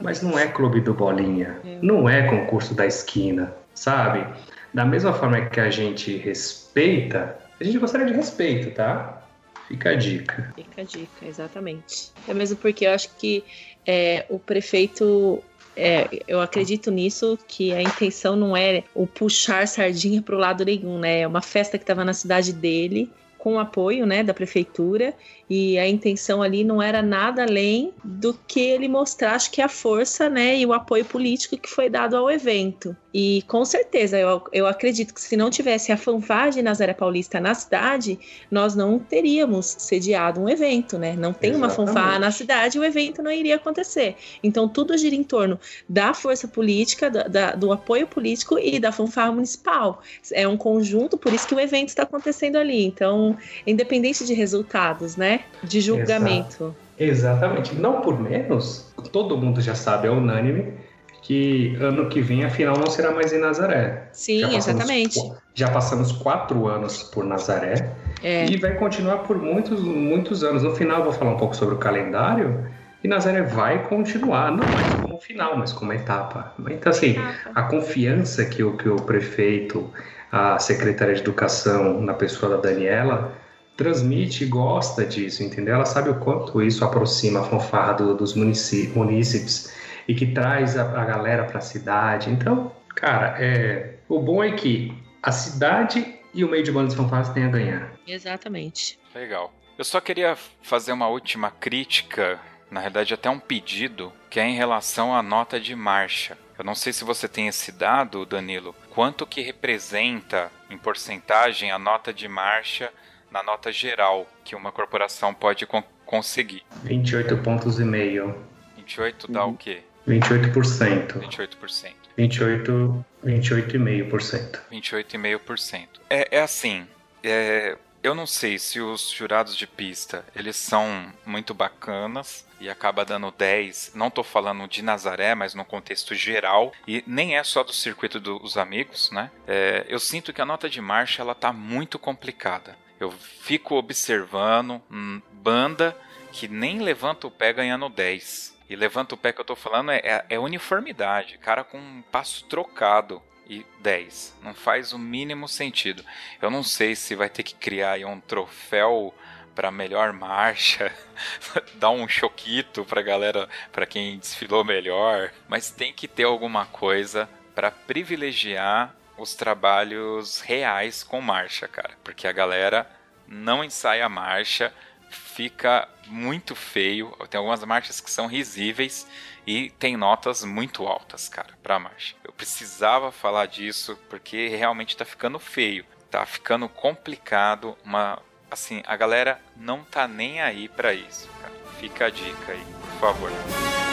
[0.03, 4.27] Mas não é clube do Bolinha, não é concurso da esquina, sabe?
[4.74, 9.23] Da mesma forma que a gente respeita, a gente gostaria de respeito, tá?
[9.69, 10.53] Fica a dica.
[10.55, 12.11] Fica a dica, exatamente.
[12.27, 13.45] É mesmo porque eu acho que
[13.87, 15.43] é, o prefeito
[15.77, 20.65] é, eu acredito nisso, que a intenção não é o puxar sardinha para o lado
[20.65, 21.20] nenhum, né?
[21.20, 25.12] É uma festa que estava na cidade dele, com apoio né, da prefeitura,
[25.55, 29.69] e a intenção ali não era nada além do que ele mostrar, acho que a
[29.69, 32.97] força né, e o apoio político que foi dado ao evento.
[33.12, 37.39] E com certeza, eu, eu acredito que se não tivesse a fanfarra de Nazaré Paulista
[37.39, 38.19] na cidade,
[38.51, 41.12] nós não teríamos sediado um evento, né?
[41.12, 41.79] Não tem Exatamente.
[41.79, 44.16] uma fanfarra na cidade, o evento não iria acontecer.
[44.43, 48.91] Então tudo gira em torno da força política, da, da, do apoio político e da
[48.91, 50.01] fanfarra municipal.
[50.33, 52.87] É um conjunto, por isso que o evento está acontecendo ali.
[52.87, 55.41] Então, independente de resultados, né?
[55.62, 56.74] De julgamento.
[56.98, 57.36] Exato.
[57.36, 57.74] Exatamente.
[57.74, 60.74] Não por menos, todo mundo já sabe, é unânime
[61.23, 64.09] que ano que vem a final não será mais em Nazaré.
[64.12, 65.20] Sim, já exatamente.
[65.55, 67.93] Já passamos quatro anos por Nazaré
[68.23, 68.47] é.
[68.47, 70.64] e vai continuar por muitos, muitos anos.
[70.64, 72.66] No final eu vou falar um pouco sobre o calendário
[73.05, 76.52] e Nazaré vai continuar, não mais como final, mas como etapa.
[76.69, 77.16] Então, assim,
[77.55, 79.90] a confiança que o, que o prefeito,
[80.31, 83.32] a secretária de Educação, na pessoa da Daniela,
[83.77, 85.74] transmite e gosta disso, entendeu?
[85.74, 89.73] Ela sabe o quanto isso aproxima a fanfarra do, dos munícipes
[90.07, 92.31] e que traz a, a galera para a cidade.
[92.31, 94.93] Então, cara, é, o bom é que
[95.23, 97.93] a cidade e o meio de bandas fanfarras têm a ganhar.
[98.07, 98.99] Exatamente.
[99.15, 99.53] Legal.
[99.78, 102.39] Eu só queria fazer uma última crítica,
[102.70, 106.36] na verdade até um pedido, que é em relação à nota de marcha.
[106.59, 111.78] Eu não sei se você tem esse dado, Danilo, quanto que representa em porcentagem a
[111.78, 112.93] nota de marcha
[113.32, 116.62] na nota geral que uma corporação pode con conseguir.
[116.84, 118.36] 28 pontos e meio.
[118.76, 119.82] 28 dá o quê?
[120.06, 121.20] 28%.
[121.20, 121.94] 28%.
[122.16, 124.60] 28, 28,5%.
[124.70, 125.88] 28,5%.
[126.10, 126.86] É, é assim,
[127.22, 133.04] é, eu não sei se os jurados de pista, eles são muito bacanas e acaba
[133.04, 137.62] dando 10, não tô falando de Nazaré, mas no contexto geral, e nem é só
[137.62, 139.30] do circuito dos amigos, né?
[139.46, 142.76] É, eu sinto que a nota de marcha, ela tá muito complicada.
[143.03, 145.97] Eu fico observando hum, banda
[146.31, 149.91] que nem levanta o pé ganhando 10 E levanta o pé que eu tô falando
[149.91, 151.37] é, é, é uniformidade.
[151.39, 154.39] Cara com um passo trocado e 10.
[154.41, 156.05] Não faz o mínimo sentido.
[156.41, 159.12] Eu não sei se vai ter que criar um troféu
[159.53, 160.93] para melhor marcha,
[161.74, 167.29] dar um choquito para galera, para quem desfilou melhor, mas tem que ter alguma coisa
[167.53, 172.89] para privilegiar os trabalhos reais com marcha, cara, porque a galera
[173.26, 174.72] não ensaia a marcha,
[175.10, 177.10] fica muito feio.
[177.30, 179.06] Tem algumas marchas que são risíveis
[179.47, 182.14] e tem notas muito altas, cara, pra marcha.
[182.24, 188.20] Eu precisava falar disso porque realmente tá ficando feio, tá ficando complicado, uma
[188.51, 191.52] assim, a galera não tá nem aí para isso, cara.
[191.80, 193.91] Fica a dica aí, por favor.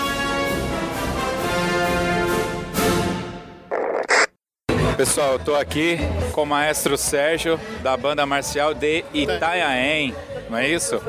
[5.00, 5.98] Pessoal, eu tô aqui
[6.34, 10.14] com o maestro Sérgio da banda marcial de Itanhaém,
[10.50, 11.02] não é isso?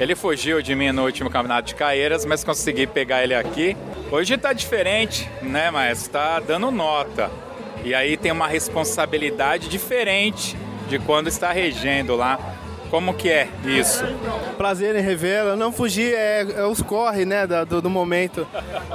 [0.00, 3.76] Ele fugiu de mim no último campeonato de Caeiras, mas consegui pegar ele aqui.
[4.10, 6.10] Hoje tá diferente, né, maestro?
[6.10, 7.30] Tá dando nota.
[7.84, 10.56] E aí tem uma responsabilidade diferente
[10.88, 12.36] de quando está regendo lá
[12.90, 14.04] como que é isso?
[14.58, 15.56] Prazer em revê-lo.
[15.56, 18.46] Não fugir, é, é os corre, né, do, do, momento.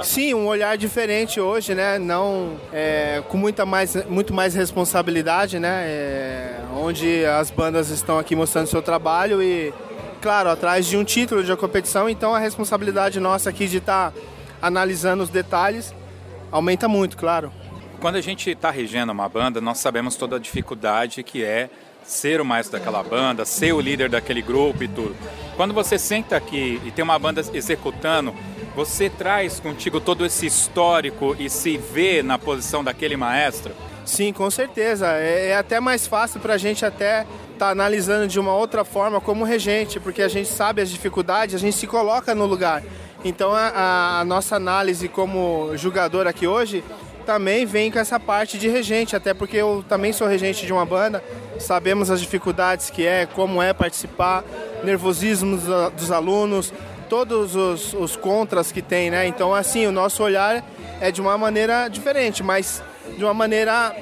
[0.02, 5.84] Sim, um olhar diferente hoje, né, não é, com muita mais, muito mais responsabilidade, né,
[5.86, 9.72] é, onde as bandas estão aqui mostrando seu trabalho e,
[10.20, 14.20] claro, atrás de um título de competição, então a responsabilidade nossa aqui de estar tá
[14.60, 15.94] analisando os detalhes
[16.52, 17.50] aumenta muito, claro.
[17.98, 21.70] Quando a gente está regendo uma banda, nós sabemos toda a dificuldade que é
[22.06, 25.16] ser o maestro daquela banda, ser o líder daquele grupo e tudo.
[25.56, 28.34] Quando você senta aqui e tem uma banda executando,
[28.74, 33.72] você traz contigo todo esse histórico e se vê na posição daquele maestro?
[34.04, 35.12] Sim, com certeza.
[35.12, 37.26] É, é até mais fácil para a gente até
[37.58, 41.58] tá analisando de uma outra forma como regente, porque a gente sabe as dificuldades, a
[41.58, 42.82] gente se coloca no lugar.
[43.24, 46.84] Então a, a nossa análise como jogador aqui hoje
[47.26, 50.86] também vem com essa parte de regente, até porque eu também sou regente de uma
[50.86, 51.22] banda,
[51.58, 54.44] sabemos as dificuldades que é, como é participar,
[54.84, 55.58] nervosismo
[55.96, 56.72] dos alunos,
[57.08, 59.26] todos os, os contras que tem, né?
[59.26, 60.64] Então, assim, o nosso olhar
[61.00, 62.82] é de uma maneira diferente, mas
[63.18, 63.94] de uma maneira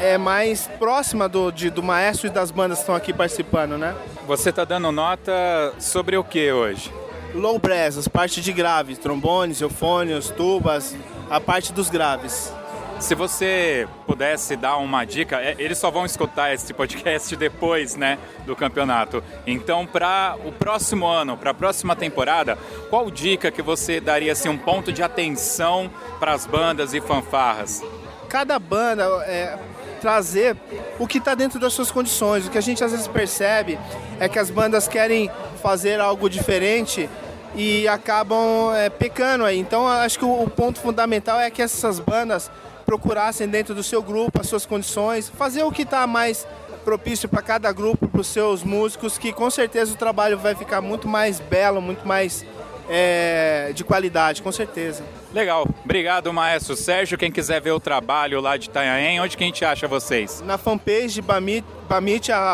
[0.00, 3.94] é mais próxima do, de, do maestro e das bandas que estão aqui participando, né?
[4.26, 5.32] Você está dando nota
[5.78, 6.90] sobre o que hoje?
[7.34, 10.96] Low brass, as partes de graves, trombones, eufônios, tubas,
[11.30, 12.52] a parte dos graves.
[13.00, 18.18] Se você pudesse dar uma dica, é, eles só vão escutar esse podcast depois, né,
[18.46, 19.22] do campeonato.
[19.46, 22.56] Então, para o próximo ano, para a próxima temporada,
[22.88, 27.82] qual dica que você daria assim um ponto de atenção para as bandas e fanfarras?
[28.28, 29.58] Cada banda é,
[30.00, 30.56] trazer
[30.98, 32.46] o que está dentro das suas condições.
[32.46, 33.78] O que a gente às vezes percebe
[34.20, 35.30] é que as bandas querem
[35.62, 37.08] fazer algo diferente
[37.54, 39.58] e acabam é, pecando aí.
[39.58, 42.50] Então acho que o, o, ponto fundamental é que essas bandas
[42.84, 46.46] procurassem dentro do seu grupo as suas condições, fazer o que está mais
[46.84, 50.82] propício para cada grupo, para os seus músicos, que com certeza o trabalho vai ficar
[50.82, 52.44] muito mais belo, muito mais
[52.88, 55.02] é, de qualidade, com certeza.
[55.32, 55.66] Legal.
[55.84, 57.18] Obrigado, maestro Sérgio.
[57.18, 60.42] Quem quiser ver o trabalho lá de Itanhaém, onde que a gente acha vocês?
[60.46, 62.44] Na fanpage bamit.com.br.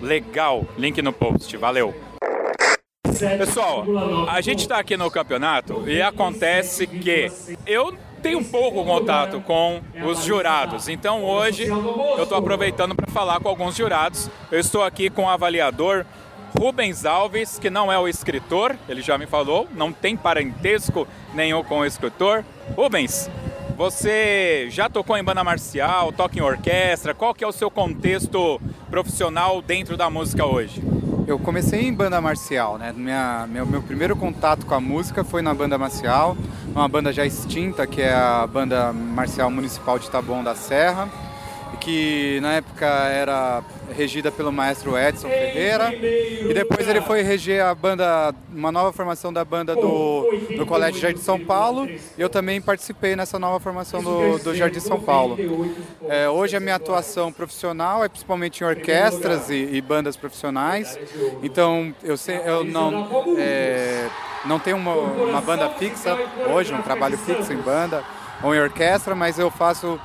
[0.00, 0.66] Legal.
[0.76, 1.56] Link no post.
[1.56, 2.11] Valeu.
[3.38, 3.84] Pessoal,
[4.28, 7.30] a gente está aqui no campeonato e acontece que
[7.66, 10.88] eu tenho um pouco contato com os jurados.
[10.88, 14.30] Então hoje eu estou aproveitando para falar com alguns jurados.
[14.50, 16.04] Eu estou aqui com o avaliador
[16.58, 21.64] Rubens Alves, que não é o escritor, ele já me falou, não tem parentesco nenhum
[21.64, 22.44] com o escritor.
[22.76, 23.28] Rubens,
[23.76, 28.60] você já tocou em banda marcial, toca em orquestra, qual que é o seu contexto
[28.90, 30.82] profissional dentro da música hoje?
[31.26, 32.92] Eu comecei em banda marcial, né?
[32.96, 36.36] Minha, meu, meu primeiro contato com a música foi na banda marcial,
[36.74, 41.08] uma banda já extinta, que é a Banda Marcial Municipal de Taboão da Serra
[41.80, 43.62] que na época era
[43.92, 49.32] regida pelo maestro Edson Ferreira e depois ele foi reger a banda, uma nova formação
[49.32, 54.02] da banda do, do Colégio Jardim São Paulo e eu também participei nessa nova formação
[54.02, 55.36] do, do Jardim São Paulo.
[56.08, 60.98] É, hoje a minha atuação profissional é principalmente em orquestras e, e bandas profissionais,
[61.42, 64.08] então eu, sei, eu não, é,
[64.44, 66.16] não tenho uma, uma banda fixa
[66.52, 68.02] hoje, um trabalho fixo em banda
[68.42, 70.00] ou em orquestra, mas eu faço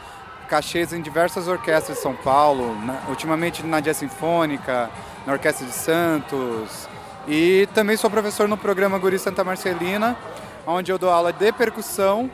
[0.47, 4.89] cachês em diversas orquestras de São Paulo, na, ultimamente na Dia Sinfônica,
[5.25, 6.87] na Orquestra de Santos.
[7.27, 10.17] E também sou professor no programa Guri Santa Marcelina,
[10.65, 12.31] onde eu dou aula de percussão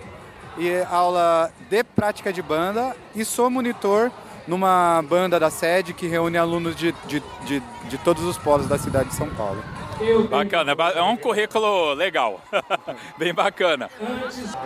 [0.58, 4.12] e aula de prática de banda e sou monitor
[4.48, 8.78] numa banda da sede que reúne alunos de, de, de, de todos os polos da
[8.78, 9.64] cidade de São Paulo.
[10.30, 12.42] Bacana, é um currículo legal,
[13.18, 13.90] bem bacana.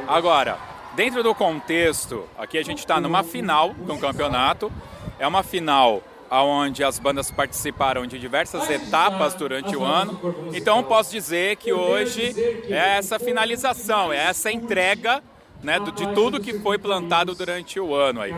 [0.08, 0.58] Agora,
[0.98, 4.72] dentro do contexto, aqui a gente está numa final de um campeonato,
[5.20, 6.02] é uma final
[6.32, 10.20] onde as bandas participaram de diversas etapas durante o ano.
[10.56, 12.34] Então posso dizer que hoje
[12.68, 15.22] é essa finalização, é essa entrega
[15.62, 18.36] né, de tudo que foi plantado durante o ano aí.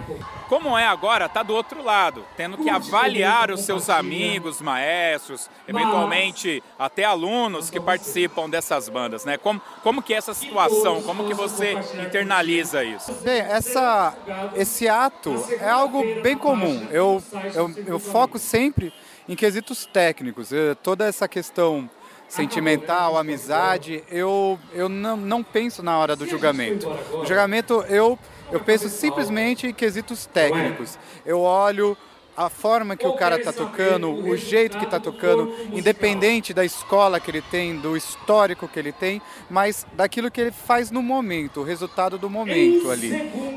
[0.48, 6.64] Como é agora, tá do outro lado, tendo que avaliar os seus amigos, maestros, eventualmente
[6.78, 9.38] até alunos que participam dessas bandas, né?
[9.38, 11.74] Como, como que é essa situação, como que você
[12.04, 13.14] internaliza isso?
[13.22, 14.16] Bem, essa,
[14.56, 16.88] esse ato é algo bem comum.
[16.90, 17.22] Eu,
[17.54, 18.94] eu, eu foco sempre
[19.28, 20.50] em quesitos técnicos.
[20.82, 21.90] Toda essa questão
[22.30, 26.88] sentimental, amizade, eu, eu não, não penso na hora do julgamento.
[27.12, 28.18] No julgamento, eu,
[28.52, 30.98] eu penso simplesmente em quesitos técnicos.
[31.26, 31.98] Eu olho
[32.38, 37.20] a forma que o cara está tocando, o jeito que está tocando, independente da escola
[37.20, 41.60] que ele tem, do histórico que ele tem, mas daquilo que ele faz no momento,
[41.60, 43.12] o resultado do momento ali.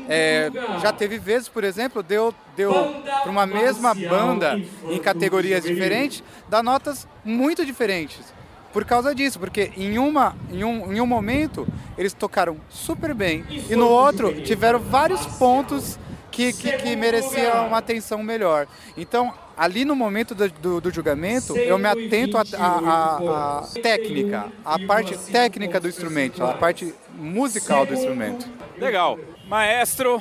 [0.09, 0.51] É,
[0.81, 6.61] já teve vezes, por exemplo, deu, deu para uma mesma banda em categorias diferentes, dar
[6.61, 8.32] notas muito diferentes
[8.73, 11.67] por causa disso, porque em, uma, em, um, em um momento
[11.97, 15.99] eles tocaram super bem e no outro tiveram vários pontos
[16.31, 18.67] que, que, que mereciam uma atenção melhor.
[18.97, 25.15] Então, ali no momento do, do, do julgamento, eu me atento à técnica, à parte
[25.31, 28.49] técnica do instrumento, à parte musical do instrumento.
[28.77, 29.19] Legal.
[29.47, 30.17] Maestro,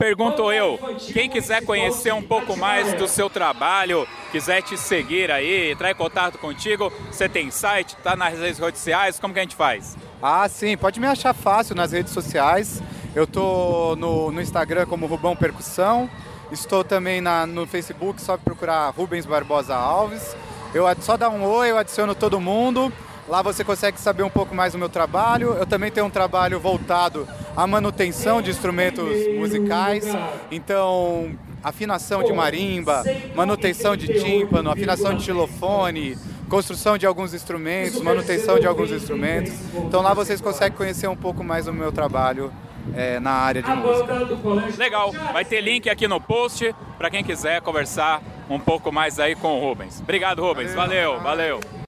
[0.00, 0.78] pergunto eu,
[1.12, 5.94] quem quiser conhecer um pouco mais do seu trabalho, quiser te seguir aí, entrar em
[5.94, 9.98] contato contigo, você tem site, tá nas redes sociais, como que a gente faz?
[10.22, 12.82] Ah, sim, pode me achar fácil nas redes sociais.
[13.14, 16.08] Eu tô no, no Instagram como Rubão Percussão,
[16.50, 20.34] estou também na, no Facebook, só procurar Rubens Barbosa Alves.
[20.72, 22.90] Eu só dá um oi, eu adiciono todo mundo.
[23.30, 25.54] Lá você consegue saber um pouco mais do meu trabalho.
[25.54, 29.04] Eu também tenho um trabalho voltado à manutenção de instrumentos
[29.38, 30.04] musicais.
[30.50, 31.30] Então,
[31.62, 33.04] afinação de marimba,
[33.36, 39.52] manutenção de tímpano, afinação de xilofone, construção de alguns instrumentos, manutenção de alguns instrumentos.
[39.76, 42.52] Então lá vocês conseguem conhecer um pouco mais do meu trabalho
[42.96, 44.12] é, na área de música.
[44.76, 49.36] Legal, vai ter link aqui no post para quem quiser conversar um pouco mais aí
[49.36, 50.00] com o Rubens.
[50.00, 50.74] Obrigado, Rubens.
[50.74, 51.79] Valeu, valeu.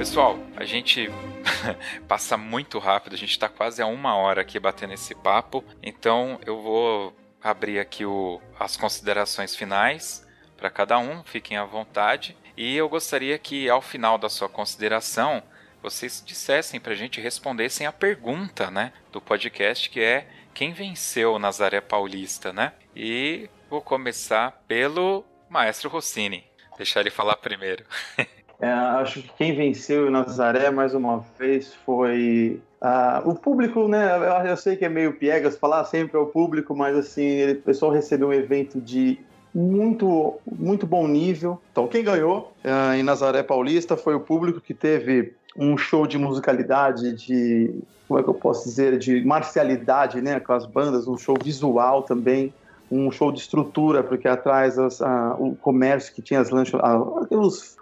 [0.00, 1.10] Pessoal, a gente
[2.08, 6.40] passa muito rápido, a gente está quase a uma hora aqui batendo esse papo, então
[6.46, 12.34] eu vou abrir aqui o, as considerações finais para cada um, fiquem à vontade.
[12.56, 15.42] E eu gostaria que ao final da sua consideração
[15.82, 21.38] vocês dissessem para a gente, respondessem a pergunta né, do podcast que é quem venceu
[21.38, 22.72] Nazaré Paulista, né?
[22.96, 26.46] E vou começar pelo Maestro Rossini.
[26.78, 27.84] Deixar ele falar primeiro.
[28.60, 34.16] É, acho que quem venceu o Nazaré mais uma vez foi uh, o público, né?
[34.16, 37.62] Eu, eu, sei que é meio piegas falar sempre ao público, mas assim, ele, o
[37.62, 39.18] pessoal recebeu um evento de
[39.54, 41.58] muito, muito bom nível.
[41.72, 46.18] Então, quem ganhou uh, em Nazaré Paulista foi o público que teve um show de
[46.18, 47.74] musicalidade, de
[48.06, 52.02] como é que eu posso dizer, de marcialidade, né, com as bandas, um show visual
[52.02, 52.52] também
[52.90, 56.80] um show de estrutura, porque atrás as, a, o comércio que tinha as lanchas,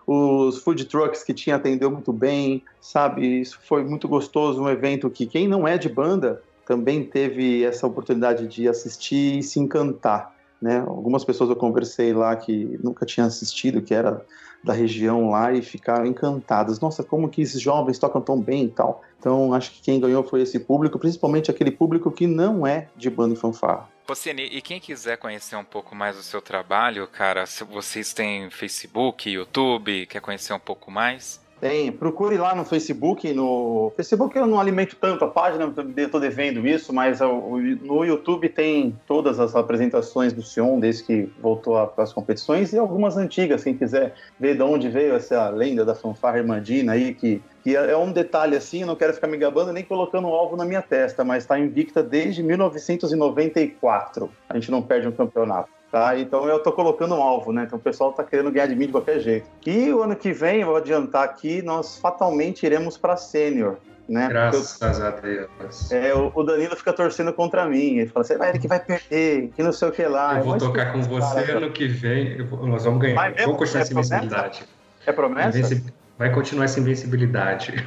[0.06, 3.40] os, food trucks que tinha atendeu muito bem, sabe?
[3.40, 7.86] Isso foi muito gostoso, um evento que quem não é de banda também teve essa
[7.86, 10.84] oportunidade de assistir e se encantar, né?
[10.86, 14.22] Algumas pessoas eu conversei lá que nunca tinham assistido, que era
[14.62, 16.80] da região lá e ficaram encantadas.
[16.80, 19.02] Nossa, como que esses jovens tocam tão bem e tal.
[19.18, 23.08] Então, acho que quem ganhou foi esse público, principalmente aquele público que não é de
[23.08, 23.88] banda e fanfarra.
[24.08, 28.48] Pocini, e quem quiser conhecer um pouco mais do seu trabalho, cara, se vocês têm
[28.48, 31.38] Facebook, YouTube, quer conhecer um pouco mais?
[31.60, 33.32] Tem, procure lá no Facebook.
[33.32, 38.96] No Facebook eu não alimento tanto a página, estou devendo isso, mas no YouTube tem
[39.06, 44.14] todas as apresentações do Sion, desde que voltou as competições, e algumas antigas, quem quiser
[44.38, 48.56] ver de onde veio essa lenda da fanfarra Irmandina aí, que, que é um detalhe
[48.56, 51.58] assim, não quero ficar me gabando nem colocando um alvo na minha testa, mas está
[51.58, 54.30] invicta desde 1994.
[54.48, 55.77] A gente não perde um campeonato.
[55.90, 56.18] Tá?
[56.18, 57.64] Então eu tô colocando um alvo, né?
[57.66, 59.46] Então o pessoal tá querendo ganhar de mim de qualquer jeito.
[59.66, 63.76] E o ano que vem, eu vou adiantar aqui, nós fatalmente iremos para sênior.
[64.06, 64.26] Né?
[64.28, 65.92] Graças eu, a Deus.
[65.92, 67.98] É, o, Danilo fica torcendo contra mim.
[67.98, 70.38] Ele fala assim, vai, ele que vai perder, que não sei o que lá.
[70.38, 72.38] Eu vou tocar com você cara, ano que vem.
[72.62, 73.16] nós vamos ganhar.
[73.16, 74.64] Vai vamos continuar é essa invencibilidade.
[75.06, 75.82] É promessa?
[76.18, 77.86] Vai continuar essa invencibilidade.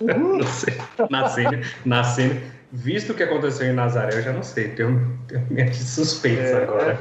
[0.00, 0.38] Uhum.
[1.10, 2.40] na cena, na cena.
[2.70, 4.68] Visto o que aconteceu em Nazaré, eu já não sei.
[4.68, 6.98] Tenho, tenho minhas suspeitas é, agora.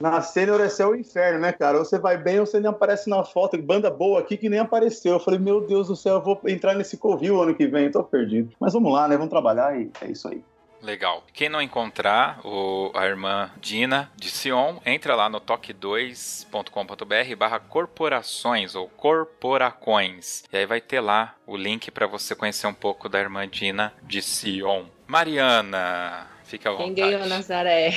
[0.00, 1.78] Na sênior é céu o inferno, né, cara?
[1.78, 3.60] Ou você vai bem ou você nem aparece na foto.
[3.60, 5.14] Banda boa aqui que nem apareceu.
[5.14, 8.04] Eu falei, meu Deus do céu, eu vou entrar nesse covil ano que vem, tô
[8.04, 8.52] perdido.
[8.60, 9.16] Mas vamos lá, né?
[9.16, 10.42] Vamos trabalhar e é isso aí.
[10.80, 11.24] Legal.
[11.32, 18.74] Quem não encontrar o, a irmã Dina de Sion, entra lá no toque2.com.br barra corporações
[18.76, 20.44] ou corporacões.
[20.52, 23.92] E aí vai ter lá o link para você conhecer um pouco da irmã Dina
[24.02, 24.84] de Sion.
[25.06, 26.94] Mariana, fica à vontade.
[26.94, 27.92] Quem ganhou Nazaré?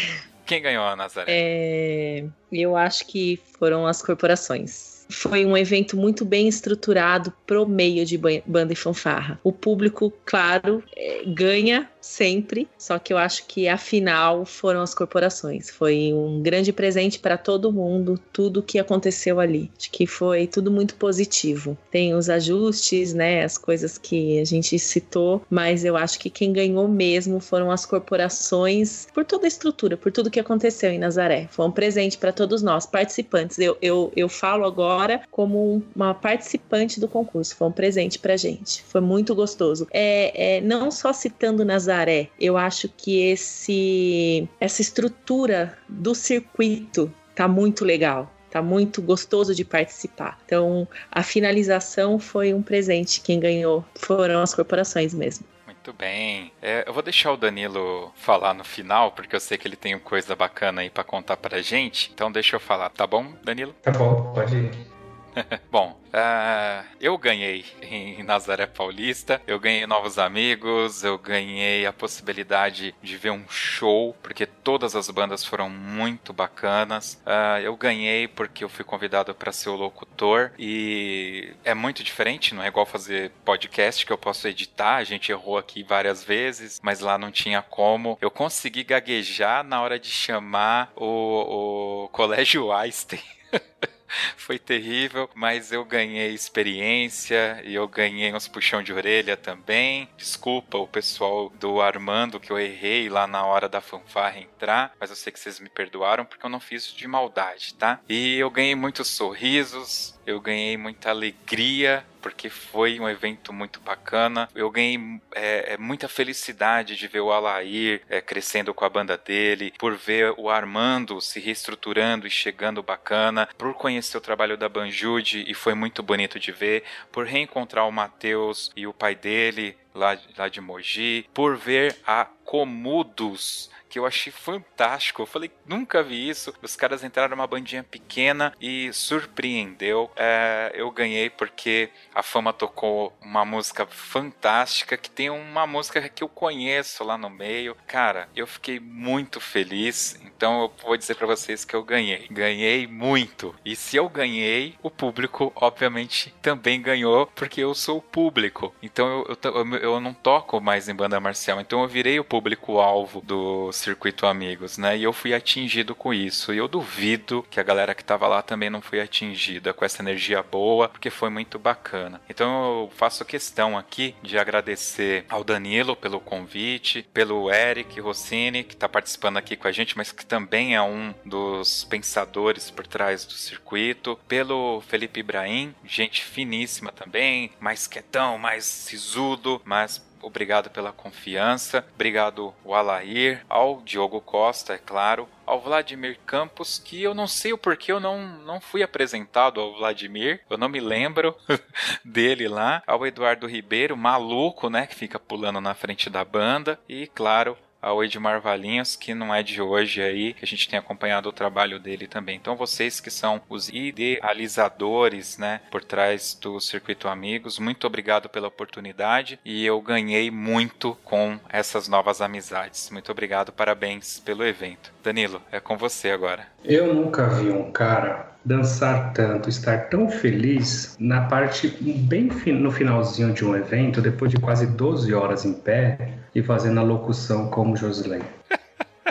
[0.45, 1.25] Quem ganhou a Nazaré?
[1.29, 5.05] É, eu acho que foram as corporações.
[5.09, 9.39] Foi um evento muito bem estruturado pro meio de banda e fanfarra.
[9.43, 14.93] O público, claro, é, ganha sempre, só que eu acho que a final foram as
[14.93, 15.69] corporações.
[15.69, 19.71] Foi um grande presente para todo mundo, tudo que aconteceu ali.
[19.77, 21.77] Acho que foi tudo muito positivo.
[21.91, 26.51] Tem os ajustes, né, as coisas que a gente citou, mas eu acho que quem
[26.51, 31.47] ganhou mesmo foram as corporações por toda a estrutura, por tudo que aconteceu em Nazaré.
[31.51, 33.59] Foi um presente para todos nós, participantes.
[33.59, 38.83] Eu, eu, eu falo agora como uma participante do concurso, foi um presente pra gente.
[38.83, 39.87] Foi muito gostoso.
[39.91, 42.29] É, é não só citando Nazaré, Nazaré.
[42.39, 48.31] Eu acho que esse essa estrutura do circuito tá muito legal.
[48.49, 50.37] Tá muito gostoso de participar.
[50.45, 53.21] Então, a finalização foi um presente.
[53.21, 55.45] Quem ganhou foram as corporações mesmo.
[55.65, 56.51] Muito bem.
[56.61, 59.97] É, eu vou deixar o Danilo falar no final, porque eu sei que ele tem
[59.97, 62.11] coisa bacana aí para contar pra gente.
[62.13, 63.73] Então deixa eu falar, tá bom, Danilo?
[63.81, 65.00] Tá bom, pode ir.
[65.71, 72.93] Bom, uh, eu ganhei em Nazaré Paulista, eu ganhei novos amigos, eu ganhei a possibilidade
[73.01, 77.21] de ver um show, porque todas as bandas foram muito bacanas.
[77.25, 82.53] Uh, eu ganhei porque eu fui convidado para ser o locutor e é muito diferente,
[82.53, 84.95] não é igual fazer podcast que eu posso editar.
[84.95, 88.17] A gente errou aqui várias vezes, mas lá não tinha como.
[88.21, 93.21] Eu consegui gaguejar na hora de chamar o, o Colégio Einstein.
[94.37, 100.09] foi terrível, mas eu ganhei experiência e eu ganhei uns puxão de orelha também.
[100.17, 105.09] Desculpa o pessoal do Armando que eu errei lá na hora da fanfarra entrar, mas
[105.09, 107.99] eu sei que vocês me perdoaram porque eu não fiz de maldade, tá?
[108.07, 114.47] E eu ganhei muitos sorrisos, eu ganhei muita alegria porque foi um evento muito bacana.
[114.53, 119.17] Eu ganhei é, é, muita felicidade de ver o Alair é, crescendo com a banda
[119.17, 124.69] dele, por ver o Armando se reestruturando e chegando bacana, por conhecer o trabalho da
[124.69, 129.75] Banjude e foi muito bonito de ver, por reencontrar o Matheus e o pai dele
[129.93, 135.21] lá, lá de Mogi, por ver a Comudos que eu achei fantástico.
[135.21, 136.53] Eu falei, nunca vi isso.
[136.61, 140.09] Os caras entraram numa bandinha pequena e surpreendeu.
[140.15, 146.23] É, eu ganhei porque a Fama tocou uma música fantástica, que tem uma música que
[146.23, 147.75] eu conheço lá no meio.
[147.85, 150.17] Cara, eu fiquei muito feliz.
[150.23, 152.27] Então eu vou dizer para vocês que eu ganhei.
[152.31, 153.53] Ganhei muito.
[153.65, 158.73] E se eu ganhei, o público, obviamente, também ganhou, porque eu sou o público.
[158.81, 161.59] Então eu, eu, eu não toco mais em banda marcial.
[161.59, 164.97] Então eu virei o público-alvo do circuito amigos, né?
[164.97, 166.53] E eu fui atingido com isso.
[166.53, 170.01] E eu duvido que a galera que tava lá também não foi atingida com essa
[170.01, 172.21] energia boa, porque foi muito bacana.
[172.29, 178.73] Então eu faço questão aqui de agradecer ao Danilo pelo convite, pelo Eric Rossini, que
[178.73, 183.25] está participando aqui com a gente, mas que também é um dos pensadores por trás
[183.25, 190.91] do circuito, pelo Felipe Ibrahim, gente finíssima também, mais quietão, mais sisudo, mas obrigado pela
[190.91, 197.25] confiança, obrigado ao Alair, ao Diogo Costa, é claro, ao Vladimir Campos, que eu não
[197.25, 201.33] sei o porquê eu não, não fui apresentado ao Vladimir, eu não me lembro
[202.03, 207.07] dele lá, ao Eduardo Ribeiro, maluco, né, que fica pulando na frente da banda, e
[207.07, 211.29] claro, ao Edmar Valinhos, que não é de hoje aí, que a gente tem acompanhado
[211.29, 212.35] o trabalho dele também.
[212.35, 218.47] Então vocês que são os idealizadores, né, por trás do Circuito Amigos, muito obrigado pela
[218.47, 222.89] oportunidade e eu ganhei muito com essas novas amizades.
[222.89, 224.93] Muito obrigado, parabéns pelo evento.
[225.03, 226.47] Danilo, é com você agora.
[226.63, 231.67] Eu nunca vi um cara dançar tanto, estar tão feliz na parte
[232.07, 236.79] bem no finalzinho de um evento, depois de quase 12 horas em pé e fazendo
[236.79, 238.25] a locução como Josilene.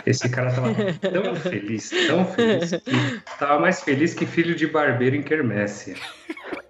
[0.05, 5.15] Esse cara tava tão feliz, tão feliz, que tava mais feliz que filho de barbeiro
[5.15, 5.95] em quermesse.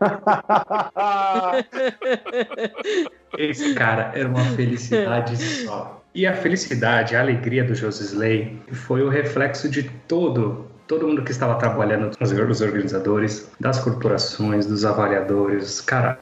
[3.38, 6.04] Esse cara era uma felicidade só.
[6.14, 11.32] E a felicidade, a alegria do Josisley foi o reflexo de todo todo mundo que
[11.32, 15.80] estava trabalhando, os organizadores, das corporações, dos avaliadores.
[15.80, 16.20] Cara,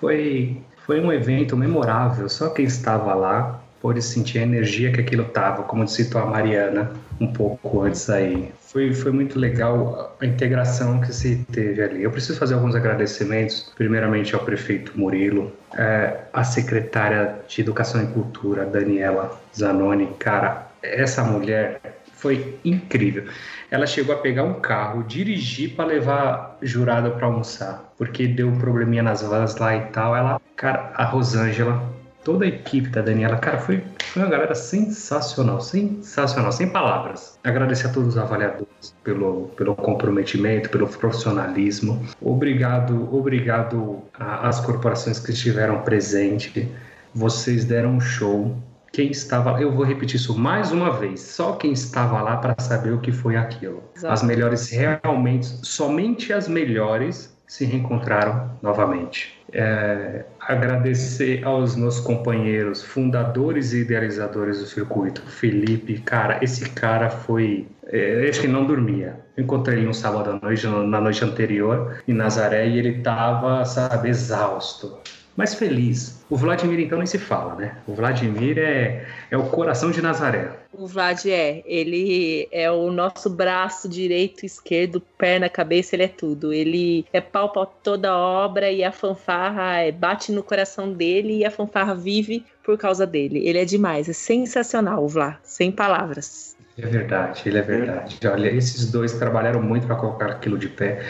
[0.00, 0.56] foi,
[0.86, 2.26] foi um evento memorável.
[2.26, 6.92] Só quem estava lá pôde sentir a energia que aquilo tava, como citou a Mariana
[7.20, 8.50] um pouco antes aí.
[8.58, 12.02] Foi, foi muito legal a integração que se teve ali.
[12.02, 18.06] Eu preciso fazer alguns agradecimentos, primeiramente ao prefeito Murilo, é, a secretária de Educação e
[18.06, 20.08] Cultura, Daniela Zanoni.
[20.18, 21.80] Cara, essa mulher
[22.16, 23.24] foi incrível.
[23.70, 28.58] Ela chegou a pegar um carro, dirigir para levar jurado para almoçar, porque deu um
[28.58, 30.16] probleminha nas vans lá e tal.
[30.16, 31.82] Ela, cara, a Rosângela,
[32.24, 37.38] toda a equipe da Daniela, cara, foi, foi uma galera sensacional, sensacional, sem palavras.
[37.44, 42.04] Agradecer a todos os avaliadores pelo, pelo comprometimento, pelo profissionalismo.
[42.20, 46.66] Obrigado, obrigado às corporações que estiveram presentes.
[47.14, 48.56] Vocês deram um show
[48.96, 52.94] quem estava, eu vou repetir isso mais uma vez, só quem estava lá para saber
[52.94, 53.82] o que foi aquilo.
[53.94, 54.14] Exato.
[54.14, 59.38] As melhores realmente, somente as melhores se reencontraram novamente.
[59.52, 67.68] É, agradecer aos meus companheiros, fundadores e idealizadores do circuito, Felipe, cara, esse cara foi,
[67.88, 69.20] é, acho que não dormia.
[69.36, 73.62] Eu encontrei ele um sábado à noite, na noite anterior, em Nazaré, e ele estava,
[73.66, 74.98] sabe, exausto
[75.36, 76.24] mas feliz.
[76.30, 77.76] O Vladimir, então, nem se fala, né?
[77.86, 80.50] O Vladimir é, é o coração de Nazaré.
[80.72, 81.62] O Vlad é.
[81.66, 86.52] Ele é o nosso braço direito, esquerdo, perna, cabeça, ele é tudo.
[86.52, 91.38] Ele é pau pra toda a obra e a fanfarra é, bate no coração dele
[91.38, 93.46] e a fanfarra vive por causa dele.
[93.46, 96.55] Ele é demais, é sensacional, o Vlad, sem palavras.
[96.78, 98.18] É verdade, ele é verdade.
[98.30, 101.00] Olha, esses dois trabalharam muito para colocar aquilo de pé.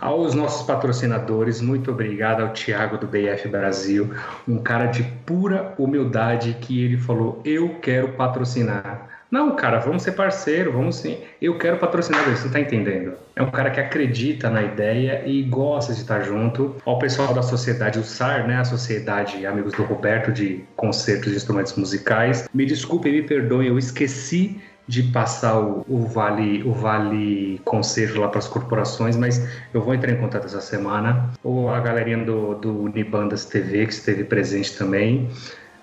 [0.00, 4.14] Aos nossos patrocinadores, muito obrigado ao Thiago do BF Brasil,
[4.46, 9.08] um cara de pura humildade que ele falou: Eu quero patrocinar.
[9.28, 11.18] Não, cara, vamos ser parceiro, vamos sim.
[11.42, 13.14] Eu quero patrocinar você não tá entendendo?
[13.34, 16.76] É um cara que acredita na ideia e gosta de estar junto.
[16.84, 18.58] Ao pessoal da sociedade, o SAR, né?
[18.58, 22.48] A Sociedade Amigos do Roberto de Concertos de Instrumentos Musicais.
[22.54, 28.28] Me desculpe, me perdoe, eu esqueci de passar o, o, vale o vale conselho lá
[28.28, 31.30] para as corporações, mas eu vou entrar em contato essa semana.
[31.42, 35.28] Ou a galerinha do, do Unibandas TV que esteve presente também.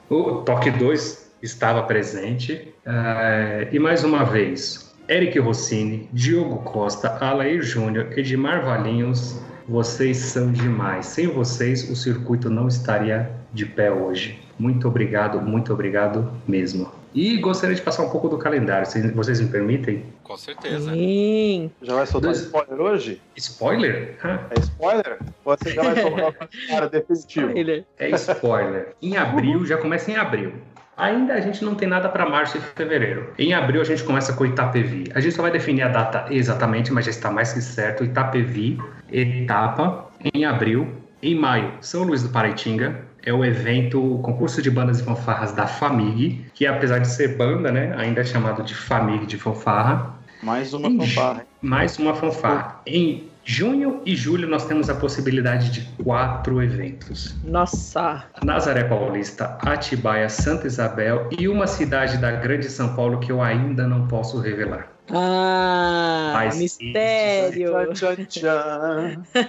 [0.10, 2.74] O Toque 2 estava presente.
[2.86, 10.52] Uh, e mais uma vez, Eric Rossini, Diogo Costa, Alair Júnior, Edmar Valinhos, vocês são
[10.52, 11.08] demais.
[11.08, 14.40] Sem vocês, o circuito não estaria de pé hoje.
[14.58, 17.03] Muito obrigado, muito obrigado mesmo.
[17.14, 20.03] E gostaria de passar um pouco do calendário, vocês me permitem?
[20.23, 20.91] Com certeza.
[20.91, 21.69] Sim.
[21.81, 23.22] Já vai soltar spoiler hoje?
[23.35, 24.18] Spoiler?
[24.49, 25.19] É spoiler?
[25.45, 27.48] Ou você já vai soltar o calendário definitivo?
[27.48, 27.85] Spoiler.
[27.99, 28.95] É spoiler.
[29.02, 30.53] Em abril, já começa em abril.
[30.95, 33.34] Ainda a gente não tem nada para março e fevereiro.
[33.38, 35.06] Em abril a gente começa com Itapevi.
[35.15, 38.03] A gente só vai definir a data exatamente, mas já está mais que certo.
[38.03, 38.80] Itapevi,
[39.11, 40.88] etapa, em abril.
[41.22, 45.52] Em maio, São Luís do Paraitinga é o evento, o concurso de bandas e fanfarras
[45.54, 50.14] da FAMIG, que apesar de ser banda, né, ainda é chamado de FAMIG de fanfarra.
[50.41, 51.45] Mais uma em, fanfarra.
[51.62, 52.82] Mais uma fanfarra.
[52.86, 57.36] Em junho e julho nós temos a possibilidade de quatro eventos.
[57.44, 58.26] Nossa!
[58.44, 63.88] Nazaré Paulista, Atibaia, Santa Isabel e uma cidade da Grande São Paulo que eu ainda
[63.88, 64.93] não posso revelar.
[65.10, 67.74] Ah, Mas mistério.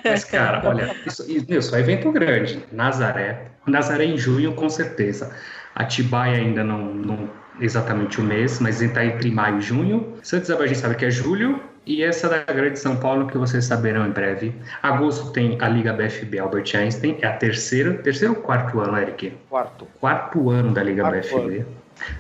[0.05, 2.65] Mas, cara, olha, isso, isso é evento grande.
[2.73, 3.47] Nazaré.
[3.67, 5.31] Nazaré em junho, com certeza.
[5.75, 10.15] Atibaia ainda não, não exatamente o mês, mas está entre maio e junho.
[10.23, 11.61] Santa Isabel a gente sabe que é julho.
[11.87, 14.55] E essa da Grande São Paulo, que vocês saberão em breve.
[14.83, 19.35] Agosto tem a Liga BFB Albert Einstein, é a terceira, terceiro ou quarto ano, Eric?
[19.51, 19.87] Quarto.
[20.01, 21.59] Quarto ano da Liga quarto BFB.
[21.59, 21.67] Ano.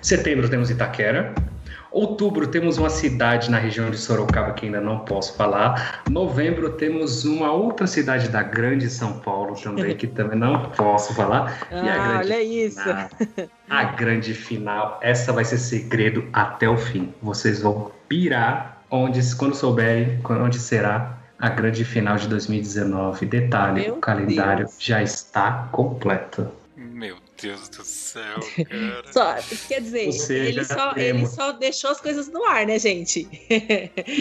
[0.03, 1.35] Setembro temos Itaquera.
[1.95, 6.03] Outubro temos uma cidade na região de Sorocaba que ainda não posso falar.
[6.11, 11.57] Novembro temos uma outra cidade da Grande São Paulo também que também não posso falar.
[11.71, 12.83] Ah, e a grande olha isso.
[12.83, 13.09] Final,
[13.71, 17.15] a grande final, essa vai ser segredo até o fim.
[17.23, 23.25] Vocês vão pirar onde quando souberem onde será a grande final de 2019.
[23.27, 24.77] Detalhe, Meu o calendário Deus.
[24.81, 26.49] já está completo.
[27.43, 29.13] Meu Deus do céu, cara.
[29.13, 33.29] Só, quer dizer, ele só, ele só deixou as coisas no ar, né, gente?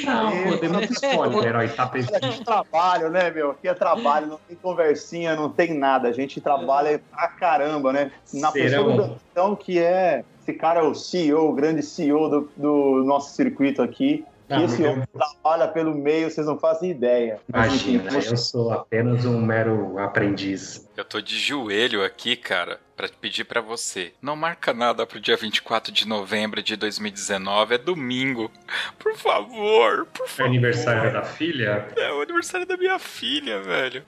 [0.05, 1.69] Não, pô, tem muito spoiler, herói.
[1.69, 3.51] Tá Aqui é trabalho, né, meu?
[3.51, 6.07] Aqui é trabalho, não tem conversinha, não tem nada.
[6.07, 8.11] A gente trabalha pra caramba, né?
[8.33, 8.85] Na Serão...
[8.85, 10.23] pessoa então, que é.
[10.41, 14.25] Esse cara é o CEO, o grande CEO do, do nosso circuito aqui.
[14.53, 17.39] Ah, e esse homem trabalha pelo meio, vocês não fazem ideia.
[17.49, 20.87] Imagina, eu sou apenas um mero aprendiz.
[20.95, 24.13] Eu tô de joelho aqui, cara, para pedir para você.
[24.21, 28.51] Não marca nada pro dia 24 de novembro de 2019, é domingo.
[28.99, 30.43] Por favor, por favor.
[30.43, 31.87] É aniversário da filha?
[31.97, 34.03] É o aniversário da minha filha, velho.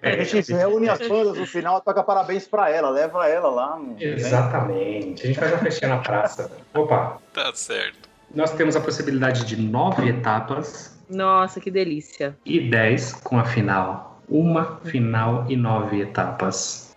[0.00, 3.80] É, a gente reúne as bandas no final, toca parabéns para ela, leva ela lá.
[3.98, 5.24] Exatamente.
[5.24, 6.50] A gente faz uma festinha na praça.
[6.72, 7.18] Opa.
[7.32, 8.11] Tá certo.
[8.34, 10.98] Nós temos a possibilidade de nove etapas.
[11.08, 12.36] Nossa, que delícia.
[12.46, 14.20] E dez com a final.
[14.28, 16.94] Uma final e nove etapas.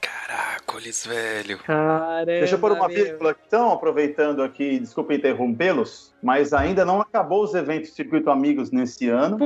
[0.75, 1.57] Caracoles, velho.
[1.59, 7.43] Caramba, Deixa eu pôr uma vírgula, então, aproveitando aqui, desculpa interrompê-los, mas ainda não acabou
[7.43, 9.37] os eventos Circuito Amigos nesse ano.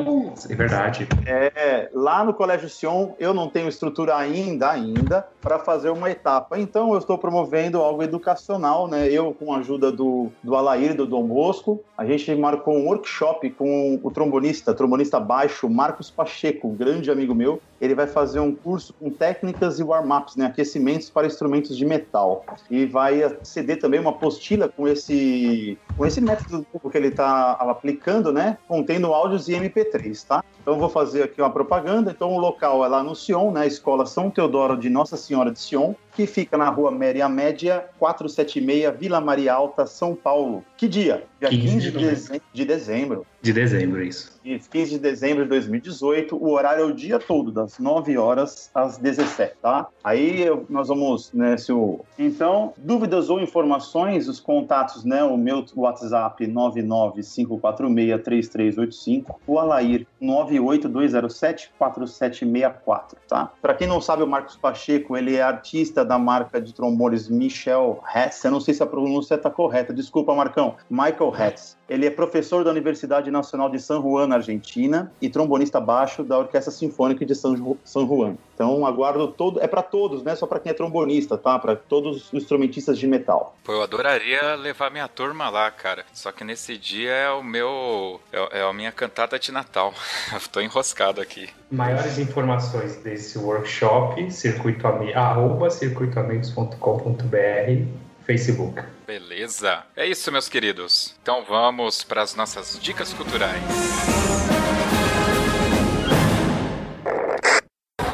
[0.49, 1.07] É verdade.
[1.25, 6.57] É, lá no Colégio Sion, eu não tenho estrutura ainda, ainda, para fazer uma etapa.
[6.59, 9.07] Então, eu estou promovendo algo educacional, né?
[9.09, 13.49] Eu, com a ajuda do, do Alair, do Dom Bosco, a gente marcou um workshop
[13.51, 17.61] com o trombonista, trombonista baixo, Marcos Pacheco, um grande amigo meu.
[17.81, 20.45] Ele vai fazer um curso com técnicas e warm-ups, né?
[20.45, 22.45] Aquecimentos para instrumentos de metal.
[22.71, 28.31] E vai ceder também uma apostila com esse, com esse método que ele está aplicando,
[28.31, 28.57] né?
[28.69, 30.43] Contendo áudios e MP3, tá?
[30.61, 32.11] Então vou fazer aqui uma propaganda.
[32.11, 33.67] Então o local é lá no Sion, né?
[33.67, 38.93] Escola São Teodoro de Nossa Senhora de Sion, que fica na rua Méria Média, 476,
[38.99, 40.65] Vila Maria Alta, São Paulo.
[40.75, 41.23] Que dia?
[41.39, 42.41] Dia 15 15 de de dezembro.
[42.51, 43.25] De dezembro.
[43.41, 44.37] De dezembro, isso.
[44.43, 46.35] Isso, 15 de dezembro de 2018.
[46.35, 49.87] O horário é o dia todo, das 9 horas às 17, tá?
[50.03, 52.01] Aí eu- nós vamos, né, se o...
[52.17, 63.51] Então, dúvidas ou informações, os contatos, né, o meu WhatsApp 995463385, o Alair 982074764, tá?
[63.61, 68.01] Para quem não sabe, o Marcos Pacheco, ele é artista da marca de trombones Michel
[68.15, 71.77] Hetz, eu não sei se a pronúncia está correta, desculpa, Marcão, Michael Hetz.
[71.89, 76.37] Ele é professor da Universidade Nacional de San Juan, na Argentina, e trombonista baixo da
[76.37, 78.35] Orquestra Sinfônica de San, Ju- San Juan.
[78.59, 79.61] Então, aguardo todo.
[79.61, 80.35] É para todos, né?
[80.35, 81.57] Só para quem é trombonista, tá?
[81.57, 83.55] Para todos os instrumentistas de metal.
[83.63, 86.03] Pô, eu adoraria levar minha turma lá, cara.
[86.13, 88.19] Só que nesse dia é o meu.
[88.33, 89.93] É, é a minha cantata de Natal.
[90.33, 91.49] Eu tô enroscado aqui.
[91.71, 97.85] Maiores informações desse workshop, circuito ami- arroba circuitoamigos.com.br,
[98.25, 98.81] Facebook.
[99.07, 99.83] Beleza.
[99.95, 101.15] É isso, meus queridos.
[101.21, 103.63] Então vamos para as nossas dicas culturais.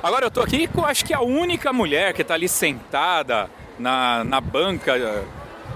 [0.05, 3.49] Agora eu tô aqui com acho que a única mulher que tá ali sentada
[3.79, 5.23] na, na banca eh,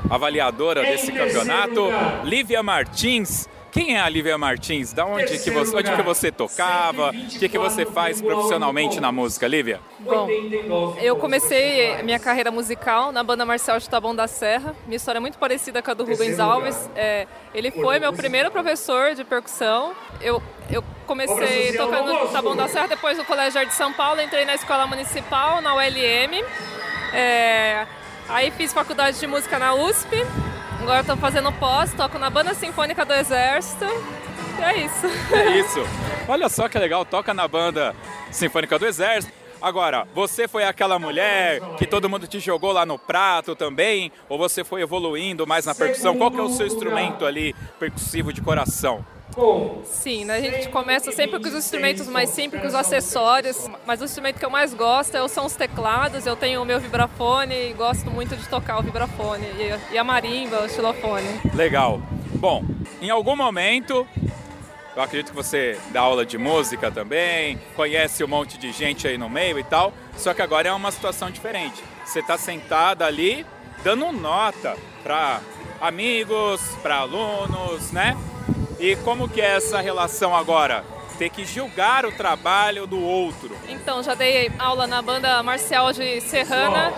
[0.07, 1.87] avaliadora desse campeonato,
[2.23, 3.49] Lívia Martins.
[3.71, 4.93] Quem é a Lívia Martins?
[4.93, 7.09] Da onde que você, onde que você tocava?
[7.09, 9.79] O que, que você faz profissionalmente na música, Lívia?
[9.97, 10.27] Bom,
[11.01, 14.75] eu comecei a minha carreira musical na banda marcial de Taboão da Serra.
[14.85, 16.87] Minha história é muito parecida com a do Rubens Alves.
[16.95, 19.95] É, ele foi meu primeiro professor de percussão.
[20.21, 20.39] Eu,
[20.69, 24.53] eu comecei tocando no Taboão da Serra, depois no Colégio de São Paulo, entrei na
[24.53, 26.45] escola municipal, na ULM.
[27.11, 27.87] É,
[28.29, 30.23] aí fiz faculdade de música na USP.
[30.79, 33.85] Agora estou fazendo pós, toco na Banda Sinfônica do Exército.
[34.59, 35.07] E é isso.
[35.33, 35.79] É isso.
[36.27, 37.95] Olha só que legal, toca na banda
[38.29, 39.33] Sinfônica do Exército.
[39.59, 44.11] Agora, você foi aquela mulher que todo mundo te jogou lá no prato também?
[44.29, 46.15] Ou você foi evoluindo mais na percussão?
[46.15, 49.03] Qual que é o seu instrumento ali percussivo de coração?
[49.85, 50.37] Sim, né?
[50.37, 54.37] a gente começa sempre com os instrumentos mais simples, com os acessórios, mas o instrumento
[54.39, 56.25] que eu mais gosto é- são os teclados.
[56.25, 60.03] Eu tenho o meu vibrafone e gosto muito de tocar o vibrafone, e, e a
[60.03, 61.27] marimba, o xilofone.
[61.53, 62.01] Legal.
[62.35, 62.63] Bom,
[63.01, 64.07] em algum momento,
[64.95, 69.17] eu acredito que você dá aula de música também, conhece um monte de gente aí
[69.17, 71.81] no meio e tal, só que agora é uma situação diferente.
[72.05, 73.45] Você está sentada ali
[73.83, 75.39] dando nota para
[75.79, 78.17] amigos, para alunos, né?
[78.79, 80.85] E como que é essa relação agora?
[81.17, 83.55] Ter que julgar o trabalho do outro.
[83.67, 86.93] Então, já dei aula na banda marcial de Serrana,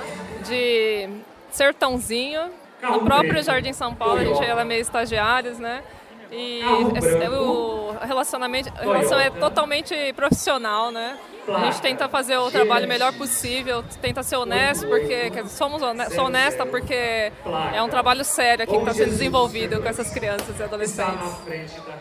[0.47, 1.09] de
[1.51, 2.51] Sertãozinho,
[2.83, 5.83] no próprio Jardim São Paulo, a gente era meio estagiários, né?
[6.31, 6.61] E
[6.97, 11.17] esse- o relacionamento, a relação é totalmente profissional, né?
[11.47, 15.81] A gente tenta fazer o trabalho melhor possível, tenta ser honesto, porque quer dizer, somos
[15.81, 17.31] hone- sou honesta porque
[17.73, 21.27] é um trabalho sério aqui que está sendo desenvolvido com essas crianças e adolescentes.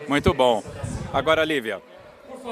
[0.07, 0.63] Muito bom.
[1.11, 1.81] Agora, Lívia,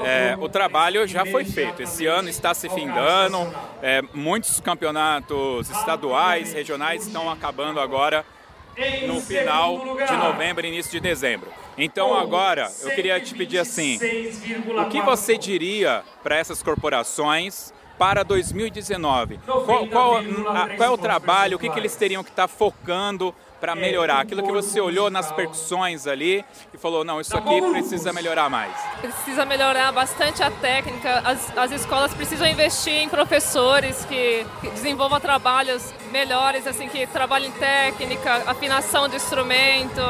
[0.04, 1.80] é, o trabalho já foi feito.
[1.82, 3.38] Esse ano está se findando.
[3.82, 8.24] é, muitos campeonatos estaduais, regionais estão acabando agora
[9.06, 11.50] no final de novembro, início de dezembro.
[11.76, 13.98] Então agora eu queria te pedir assim,
[14.78, 19.38] o que você diria para essas corporações para 2019?
[19.46, 20.14] Qual, qual,
[20.76, 24.20] qual é o trabalho, o que, que eles teriam que estar focando para melhorar?
[24.20, 28.74] Aquilo que você olhou nas percussões ali e falou, não, isso aqui precisa melhorar mais.
[29.00, 35.20] Precisa melhorar bastante a técnica, as, as escolas precisam investir em professores que, que desenvolvam
[35.20, 40.00] trabalhos melhores, assim, que trabalhem técnica, afinação de instrumento.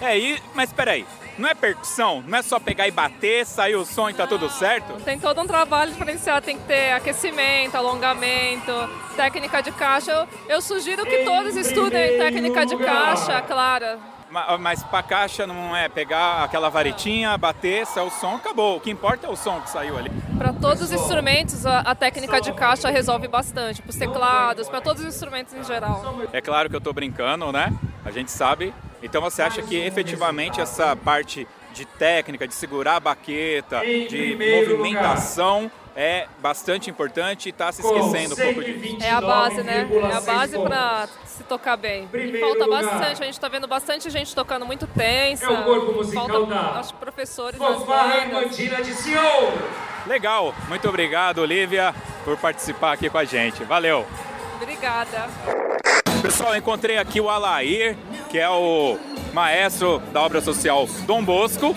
[0.00, 1.06] É, e, mas peraí,
[1.38, 2.22] não é percussão?
[2.26, 4.94] Não é só pegar e bater, sair o som e tá tudo certo?
[5.04, 8.72] Tem todo um trabalho diferenciado, tem que ter aquecimento, alongamento,
[9.16, 10.12] técnica de caixa.
[10.12, 14.19] Eu, eu sugiro que todos estudem técnica de caixa, claro.
[14.60, 18.76] Mas pra caixa não é pegar aquela varetinha, bater, sair o som, acabou.
[18.76, 20.10] O que importa é o som que saiu ali.
[20.38, 23.82] Para todos os instrumentos, a, a, técnica de caixa resolve bastante.
[23.82, 26.02] Para os teclados, para todos os instrumentos em geral.
[26.32, 27.72] É claro que eu tô brincando, né?
[28.04, 28.72] A gente sabe.
[29.02, 35.70] Então você acha que efetivamente essa parte de técnica, de segurar a baqueta, de movimentação
[35.96, 38.96] é bastante importante e está se esquecendo um pouco disso.
[39.02, 39.88] É a base, né?
[39.90, 41.08] É a base para
[41.40, 42.08] se tocar bem.
[42.12, 45.46] E falta bastante, a gente está vendo bastante gente tocando muito tensa.
[45.46, 46.60] É o corpo musical falta, da...
[46.78, 47.58] acho, professores
[48.84, 49.52] de Sion.
[50.06, 51.94] Legal, muito obrigado, Olivia,
[52.24, 53.64] por participar aqui com a gente.
[53.64, 54.06] Valeu.
[54.60, 55.28] Obrigada.
[56.22, 57.96] Pessoal, encontrei aqui o Alair,
[58.28, 58.98] que é o
[59.32, 61.74] maestro da obra social Dom Bosco.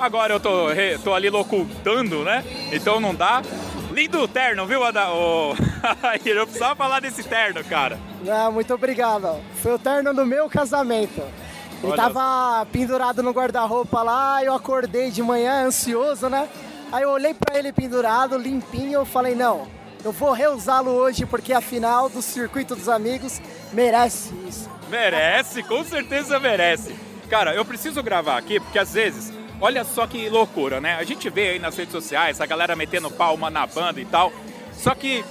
[0.00, 0.68] Agora eu tô,
[1.04, 2.42] tô ali locultando, né?
[2.72, 3.42] Então não dá.
[3.92, 5.12] Lindo terno, viu, Ada?
[5.12, 5.54] Oh.
[6.24, 7.98] eu precisava falar desse terno, cara.
[8.22, 9.40] Não, muito obrigado.
[9.62, 11.20] Foi o terno do meu casamento.
[11.82, 16.48] Ele Olha tava pendurado no guarda-roupa lá, eu acordei de manhã ansioso, né?
[16.92, 19.66] Aí eu olhei para ele pendurado, limpinho, eu falei, não,
[20.04, 23.40] eu vou reusá-lo hoje porque afinal do circuito dos amigos
[23.72, 24.70] merece isso.
[24.88, 26.94] Merece, com certeza merece.
[27.28, 29.32] Cara, eu preciso gravar aqui porque às vezes
[29.62, 30.96] Olha só que loucura, né?
[30.96, 34.32] A gente vê aí nas redes sociais a galera metendo palma na banda e tal.
[34.72, 35.24] Só que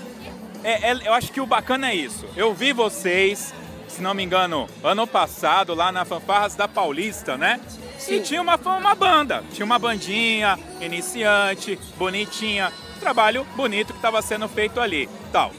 [0.64, 2.26] é, é, eu acho que o bacana é isso.
[2.36, 3.54] Eu vi vocês,
[3.88, 7.60] se não me engano, ano passado, lá na Fanfarras da Paulista, né?
[7.98, 8.16] Sim.
[8.16, 14.48] E tinha uma, uma banda, tinha uma bandinha, iniciante, bonitinha, trabalho bonito que estava sendo
[14.48, 15.52] feito ali, tal.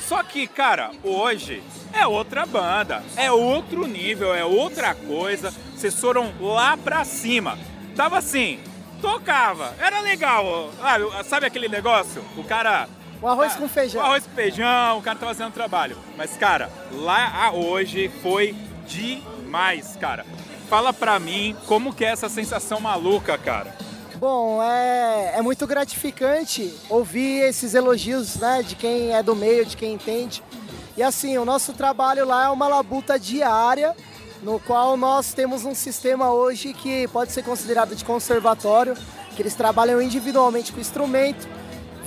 [0.00, 1.62] Só que, cara, hoje
[1.92, 5.52] é outra banda, é outro nível, é outra coisa.
[5.74, 7.58] Vocês foram lá pra cima
[7.98, 8.60] tava assim,
[9.02, 10.70] tocava, era legal.
[11.24, 12.24] Sabe aquele negócio?
[12.36, 12.88] O cara.
[13.20, 14.00] O arroz ah, com feijão.
[14.00, 15.96] O arroz com feijão, o cara tava fazendo trabalho.
[16.16, 18.54] Mas, cara, lá hoje foi
[18.86, 20.24] demais, cara.
[20.68, 23.74] Fala pra mim como que é essa sensação maluca, cara.
[24.16, 29.76] Bom, é, é muito gratificante ouvir esses elogios né, de quem é do meio, de
[29.76, 30.42] quem entende.
[30.96, 33.94] E assim, o nosso trabalho lá é uma labuta diária
[34.42, 38.96] no qual nós temos um sistema hoje que pode ser considerado de conservatório,
[39.34, 41.48] que eles trabalham individualmente com o instrumento,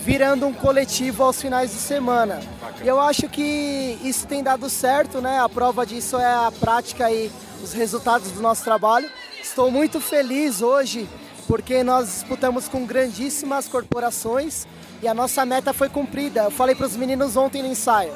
[0.03, 2.39] virando um coletivo aos finais de semana.
[2.83, 5.39] E eu acho que isso tem dado certo, né?
[5.39, 7.31] A prova disso é a prática e
[7.63, 9.09] os resultados do nosso trabalho.
[9.41, 11.07] Estou muito feliz hoje
[11.47, 14.65] porque nós disputamos com grandíssimas corporações
[15.01, 16.43] e a nossa meta foi cumprida.
[16.43, 18.13] Eu falei para os meninos ontem no ensaio,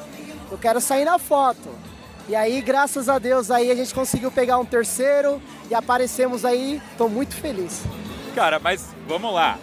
[0.50, 1.68] eu quero sair na foto.
[2.28, 5.40] E aí, graças a Deus, aí a gente conseguiu pegar um terceiro
[5.70, 6.82] e aparecemos aí.
[6.98, 7.82] Tô muito feliz.
[8.34, 9.56] Cara, mas vamos lá.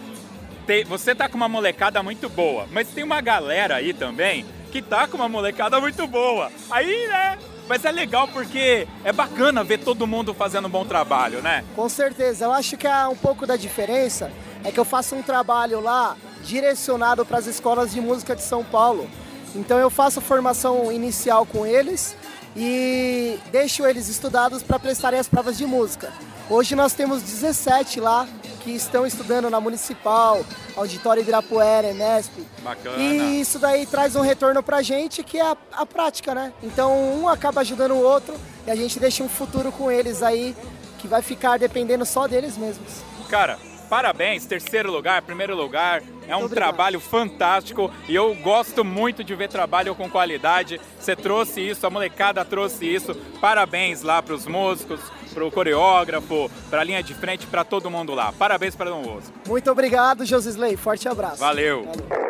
[0.88, 5.06] Você tá com uma molecada muito boa, mas tem uma galera aí também que tá
[5.06, 6.50] com uma molecada muito boa.
[6.70, 7.38] Aí, né?
[7.68, 11.64] Mas é legal porque é bacana ver todo mundo fazendo um bom trabalho, né?
[11.76, 12.46] Com certeza.
[12.46, 14.30] Eu acho que é um pouco da diferença
[14.64, 18.64] é que eu faço um trabalho lá direcionado para as escolas de música de São
[18.64, 19.08] Paulo.
[19.54, 22.16] Então eu faço formação inicial com eles
[22.56, 26.12] e deixo eles estudados para prestarem as provas de música.
[26.48, 28.26] Hoje nós temos 17 lá
[28.64, 30.42] que estão estudando na Municipal,
[30.74, 32.32] Auditório Ibirapuera, Enesp.
[32.62, 32.96] Bacana.
[32.96, 36.52] E isso daí traz um retorno pra gente que é a, a prática, né?
[36.62, 38.34] Então um acaba ajudando o outro
[38.66, 40.56] e a gente deixa um futuro com eles aí
[40.98, 43.02] que vai ficar dependendo só deles mesmos.
[43.28, 43.58] Cara,
[43.90, 46.02] parabéns, terceiro lugar, primeiro lugar.
[46.26, 50.80] É um trabalho fantástico e eu gosto muito de ver trabalho com qualidade.
[50.98, 53.14] Você trouxe isso, a molecada trouxe isso.
[53.42, 55.00] Parabéns lá para os músicos,
[55.34, 58.32] para o coreógrafo, para a linha de frente, para todo mundo lá.
[58.32, 59.32] Parabéns para Dom Bosco.
[59.46, 60.76] Muito obrigado, Josisley.
[60.76, 61.38] Forte abraço.
[61.38, 61.84] Valeu.
[61.84, 62.24] Valeu.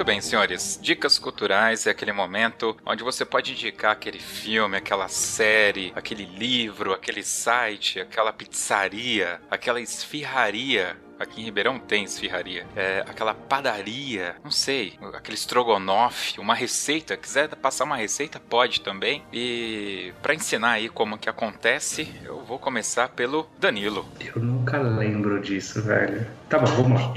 [0.00, 0.78] Muito bem, senhores.
[0.80, 6.94] Dicas culturais é aquele momento onde você pode indicar aquele filme, aquela série, aquele livro,
[6.94, 12.66] aquele site, aquela pizzaria, aquela esfirraria Aqui em Ribeirão tem esfirraria.
[12.74, 17.14] É, aquela padaria, não sei, aquele estrogonofe, uma receita.
[17.14, 19.22] Quiser passar uma receita, pode também.
[19.30, 24.06] E para ensinar aí como que acontece, eu vou começar pelo Danilo.
[24.34, 26.26] Eu nunca lembro disso, velho.
[26.48, 27.12] Tá bom, vamos lá.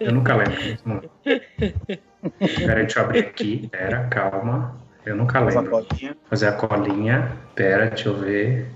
[0.00, 1.10] Eu nunca lembro.
[2.56, 3.68] Pera, deixa eu abrir aqui.
[3.68, 4.80] Pera, calma.
[5.04, 5.86] Eu nunca lembro.
[6.30, 7.36] Fazer a colinha.
[7.54, 8.66] Pera, deixa eu ver.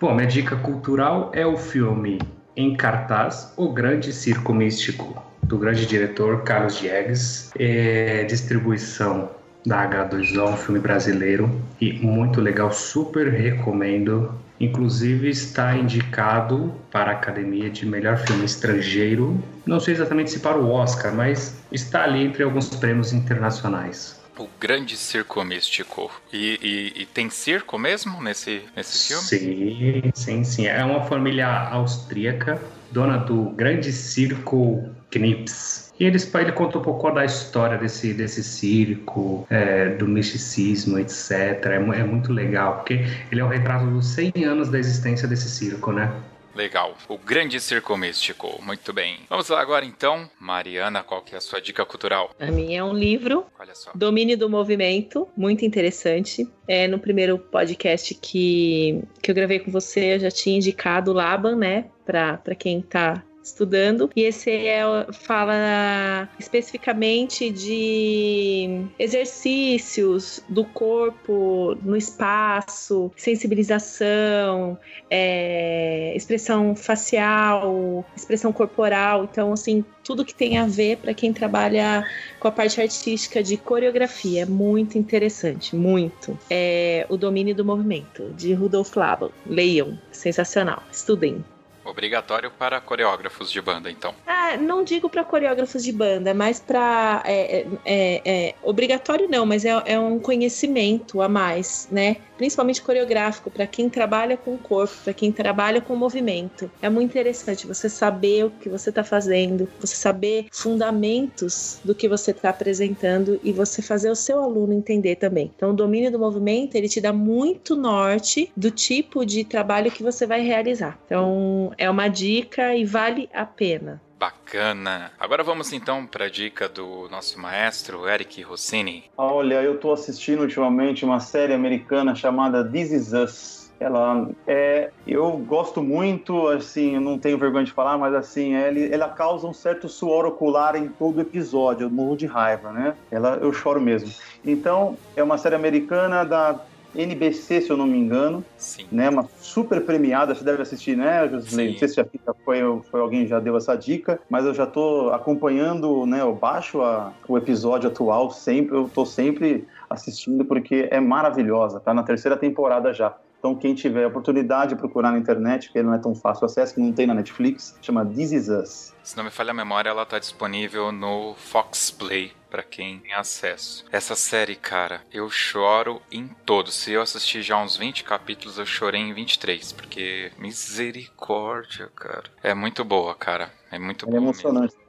[0.00, 2.20] Bom, minha dica cultural é o filme
[2.56, 7.50] em cartaz O Grande Circo Místico, do grande diretor Carlos Diegues.
[7.58, 9.28] É distribuição
[9.66, 11.50] da H2O, um filme brasileiro
[11.80, 14.32] e muito legal, super recomendo.
[14.60, 19.42] Inclusive está indicado para a Academia de Melhor Filme Estrangeiro.
[19.66, 24.22] Não sei exatamente se para o Oscar, mas está ali entre alguns prêmios internacionais.
[24.38, 26.10] O Grande Circo Místico.
[26.32, 29.22] E, e, e, tem circo mesmo nesse, nesse filme?
[29.22, 30.66] Sim, sim, sim.
[30.66, 35.92] É uma família austríaca, dona do Grande Circo Knips.
[35.98, 41.30] E eles, ele conta um pouco da história desse, desse circo, é, do misticismo, etc.
[41.30, 45.28] É, é, muito legal, porque ele é o um retrato dos 100 anos da existência
[45.28, 46.12] desse circo, né?
[46.54, 46.96] Legal.
[47.08, 48.62] O Grande Circo Místico.
[48.62, 49.20] Muito bem.
[49.28, 50.28] Vamos lá agora então.
[50.38, 52.30] Mariana, qual que é a sua dica cultural?
[52.38, 53.46] A minha é um livro.
[53.58, 53.90] Olha só.
[53.94, 55.28] Domínio do Movimento.
[55.36, 56.48] Muito interessante.
[56.66, 61.14] É, no primeiro podcast que, que eu gravei com você, eu já tinha indicado o
[61.14, 61.86] Laban, né?
[62.04, 64.10] Para quem tá estudando.
[64.16, 74.78] E esse é, fala especificamente de exercícios do corpo no espaço, sensibilização,
[75.10, 79.24] é, expressão facial, expressão corporal.
[79.30, 82.04] Então, assim, tudo que tem a ver para quem trabalha
[82.40, 84.42] com a parte artística de coreografia.
[84.42, 86.38] É muito interessante, muito.
[86.48, 89.30] É o domínio do movimento, de Rudolf Laban.
[89.46, 90.82] Leiam, sensacional.
[90.90, 91.44] Estudem.
[91.84, 94.14] Obrigatório para coreógrafos de banda, então.
[94.26, 97.22] Ah, não digo para coreógrafos de banda, mas para.
[97.24, 102.16] É, é, é, é, obrigatório não, mas é, é um conhecimento a mais, né?
[102.36, 106.70] Principalmente coreográfico, para quem trabalha com o corpo, para quem trabalha com o movimento.
[106.82, 112.08] É muito interessante você saber o que você está fazendo, você saber fundamentos do que
[112.08, 115.52] você está apresentando e você fazer o seu aluno entender também.
[115.54, 120.02] Então, o domínio do movimento ele te dá muito norte do tipo de trabalho que
[120.02, 120.98] você vai realizar.
[121.06, 124.00] Então, é uma dica e vale a pena.
[124.18, 125.12] Bacana.
[125.18, 129.04] Agora vamos então para a dica do nosso maestro Eric Rossini.
[129.16, 133.72] Olha, eu estou assistindo ultimamente uma série americana chamada This Is Us.
[133.78, 138.78] Ela é, eu gosto muito, assim, eu não tenho vergonha de falar, mas assim, ela,
[138.78, 142.94] ela causa um certo suor ocular em todo episódio, eu morro de raiva, né?
[143.10, 144.10] Ela, eu choro mesmo.
[144.44, 146.58] Então, é uma série americana da
[146.94, 148.44] NBC, se eu não me engano.
[148.56, 148.86] Sim.
[148.90, 151.28] Né, uma super premiada, você deve assistir, né?
[151.28, 152.04] Não sei se já
[152.44, 152.60] foi,
[152.90, 157.12] foi alguém já deu essa dica, mas eu já estou acompanhando, né, eu baixo a,
[157.28, 162.92] o episódio atual sempre, eu estou sempre assistindo porque é maravilhosa, tá na terceira temporada
[162.92, 163.14] já.
[163.44, 166.74] Então, quem tiver a oportunidade de procurar na internet, que não é tão fácil acesso,
[166.74, 168.94] que não tem na Netflix, chama This Is Us.
[169.02, 173.12] Se não me falha a memória, ela está disponível no Fox Play para quem tem
[173.12, 173.84] acesso.
[173.90, 176.72] Essa série, cara, eu choro em todos.
[176.74, 182.30] Se eu assistir já uns 20 capítulos, eu chorei em 23, porque misericórdia, cara.
[182.44, 183.52] É muito boa, cara.
[183.72, 184.22] É muito é boa.
[184.22, 184.72] emocionante.
[184.76, 184.83] Mesmo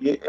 [0.00, 0.20] e,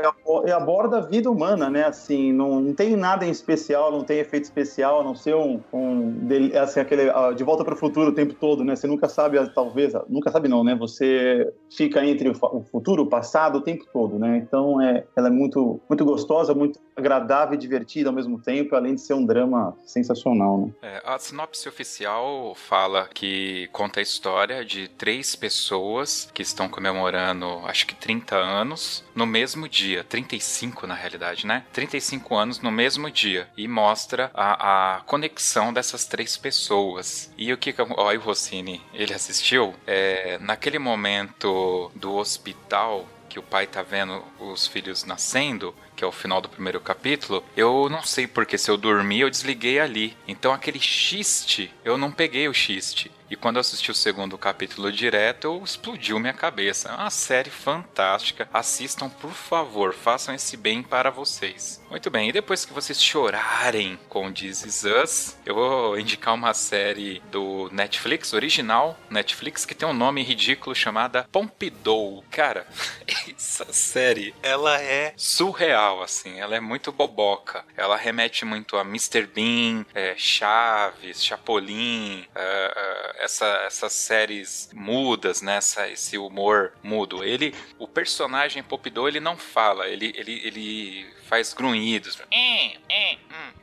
[0.45, 1.86] e aborda a vida humana, né?
[1.86, 5.61] Assim, não, não tem nada em especial, não tem efeito especial, a não ser um,
[5.72, 6.18] um
[6.61, 7.03] assim, aquele
[7.36, 8.76] de volta para o futuro o tempo todo, né?
[8.76, 10.76] Você nunca sabe, talvez, nunca sabe não, né?
[10.76, 14.38] Você fica entre o futuro, o passado o tempo todo, né?
[14.38, 18.95] Então, é, ela é muito, muito gostosa, muito agradável e divertida ao mesmo tempo, além
[18.95, 20.73] de ser um drama sensacional, né?
[20.82, 27.45] É, a sinopse oficial fala que conta a história de três pessoas que estão comemorando,
[27.65, 31.65] acho que 30 anos no mesmo dia, 35 na realidade, né?
[31.73, 37.31] 35 anos no mesmo dia e mostra a, a conexão dessas três pessoas.
[37.38, 43.43] E o que ó, o Rossini, ele assistiu, é, naquele momento do hospital que o
[43.43, 48.01] pai tá vendo os filhos nascendo, que é o final do primeiro capítulo, eu não
[48.01, 50.15] sei porque se eu dormi eu desliguei ali.
[50.26, 53.11] Então aquele xiste, eu não peguei o xiste.
[53.30, 56.89] E quando eu assisti o segundo capítulo direto, eu explodiu minha cabeça.
[56.89, 58.47] É uma série fantástica.
[58.53, 61.81] Assistam, por favor, façam esse bem para vocês.
[61.89, 66.53] Muito bem, e depois que vocês chorarem com This Is Us, eu vou indicar uma
[66.53, 72.23] série do Netflix, original Netflix, que tem um nome ridículo chamada Pompidou.
[72.30, 72.68] Cara,
[73.35, 77.64] essa série, ela é surreal, assim, ela é muito boboca.
[77.77, 79.26] Ela remete muito a Mr.
[79.27, 85.57] Bean, é, Chaves, Chapolin, é, é, essa, essas séries mudas, né?
[85.57, 87.23] Essa, esse humor mudo.
[87.23, 92.17] Ele, o personagem Pompidou, ele não fala, ele, ele, ele faz grunhidos.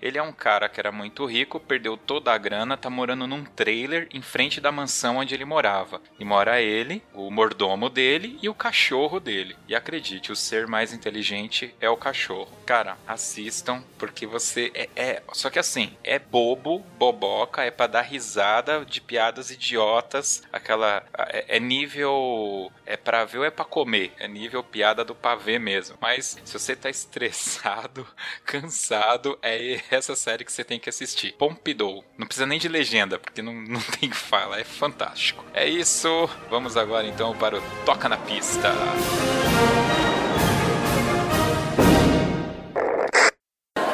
[0.02, 3.44] Ele é um cara que era muito rico, perdeu toda a grana, tá morando num
[3.44, 6.02] trailer em frente da mansão onde ele morava.
[6.18, 9.56] E mora ele, o mordomo dele e o cachorro dele.
[9.68, 12.50] E acredite, o ser mais inteligente é o cachorro.
[12.66, 14.88] Cara, assistam, porque você é.
[14.96, 15.22] é...
[15.32, 20.42] Só que assim, é bobo, boboca, é pra dar risada de piadas idiotas.
[20.52, 21.04] Aquela.
[21.28, 22.72] É, é nível.
[22.84, 24.12] É pra ver ou é pra comer?
[24.18, 25.96] É nível piada do pavê mesmo.
[26.00, 28.06] Mas se você tá estressado,
[28.44, 31.34] cansado, é, essa série que você tem que assistir.
[31.38, 32.04] Pompidou.
[32.16, 34.58] Não precisa nem de legenda, porque não, não tem fala.
[34.60, 35.44] É fantástico.
[35.54, 36.28] É isso.
[36.50, 38.72] Vamos agora então para o Toca na Pista.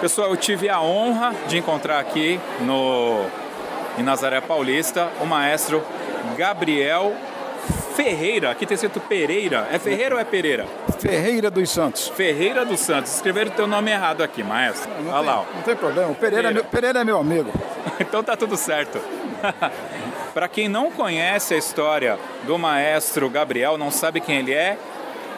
[0.01, 3.27] Pessoal, eu tive a honra de encontrar aqui no
[3.99, 5.85] em Nazaré Paulista o maestro
[6.37, 7.17] Gabriel
[7.99, 8.53] Ferreira.
[8.53, 9.67] Aqui tem escrito Pereira.
[9.73, 10.67] É Ferreira ou é Pereira?
[11.01, 12.07] Ferreira dos Santos.
[12.07, 13.13] Ferreira dos Santos.
[13.13, 14.89] Escreveram o teu nome errado aqui, maestro.
[15.03, 15.41] Não Olha tem, lá.
[15.41, 15.45] ó.
[15.57, 16.09] Não tem problema.
[16.13, 17.51] O Pereira, É meu, Pereira é meu amigo.
[17.99, 19.01] então tá tudo certo.
[20.33, 24.79] Para quem não conhece a história do maestro Gabriel, não sabe quem ele é,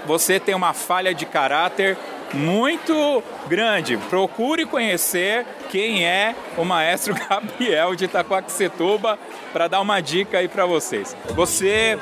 [0.04, 1.96] você tem uma falha de caráter
[2.32, 3.96] muito grande.
[3.96, 9.18] Procure conhecer quem é o maestro Gabriel de Itacoaxetuba
[9.52, 11.16] para dar uma dica aí para vocês.
[11.34, 11.98] Você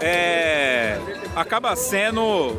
[0.00, 0.98] é,
[1.34, 2.56] acaba sendo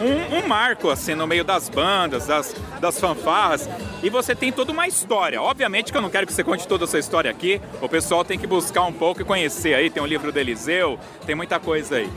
[0.00, 3.68] um, um marco assim no meio das bandas, das, das fanfarras,
[4.02, 5.40] e você tem toda uma história.
[5.40, 8.38] Obviamente que eu não quero que você conte toda essa história aqui, o pessoal tem
[8.38, 9.90] que buscar um pouco e conhecer aí.
[9.90, 12.10] Tem o livro do Eliseu, tem muita coisa aí.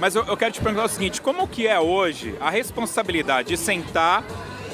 [0.00, 3.56] Mas eu, eu quero te perguntar o seguinte: como que é hoje a responsabilidade de
[3.56, 4.24] sentar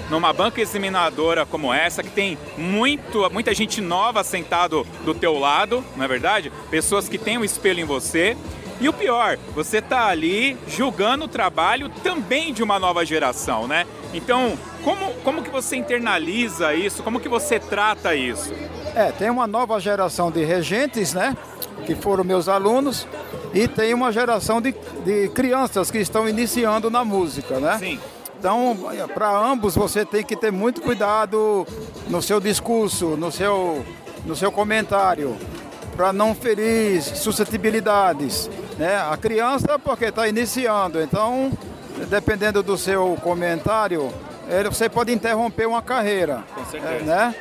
[0.09, 5.85] numa banca examinadora como essa, que tem muito, muita gente nova sentado do teu lado,
[5.97, 6.53] não é verdade?
[6.71, 8.37] Pessoas que têm um espelho em você.
[8.79, 13.87] E o pior, você tá ali julgando o trabalho também de uma nova geração, né?
[14.13, 17.03] Então, como, como que você internaliza isso?
[17.03, 18.53] Como que você trata isso?
[18.95, 21.35] É, tem uma nova geração de regentes, né?
[21.87, 23.09] Que foram meus alunos.
[23.57, 27.79] E tem uma geração de, de crianças que estão iniciando na música, né?
[27.79, 27.99] Sim.
[28.39, 28.77] Então,
[29.15, 31.67] para ambos, você tem que ter muito cuidado
[32.07, 33.83] no seu discurso, no seu,
[34.27, 35.35] no seu comentário,
[35.97, 38.51] para não ferir suscetibilidades.
[38.77, 38.95] Né?
[38.99, 41.51] A criança, porque está iniciando, então,
[42.11, 44.13] dependendo do seu comentário,
[44.49, 46.45] ele- você pode interromper uma carreira.
[46.55, 47.05] Com certeza.
[47.05, 47.35] Né?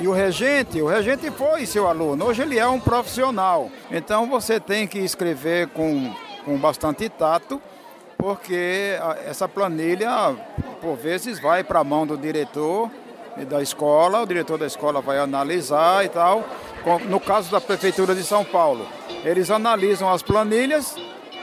[0.00, 3.70] E o regente, o regente foi seu aluno, hoje ele é um profissional.
[3.90, 6.14] Então você tem que escrever com,
[6.44, 7.60] com bastante tato,
[8.18, 8.96] porque
[9.26, 10.34] essa planilha,
[10.80, 12.90] por vezes, vai para a mão do diretor
[13.38, 16.42] e da escola, o diretor da escola vai analisar e tal.
[17.08, 18.86] No caso da Prefeitura de São Paulo,
[19.24, 20.96] eles analisam as planilhas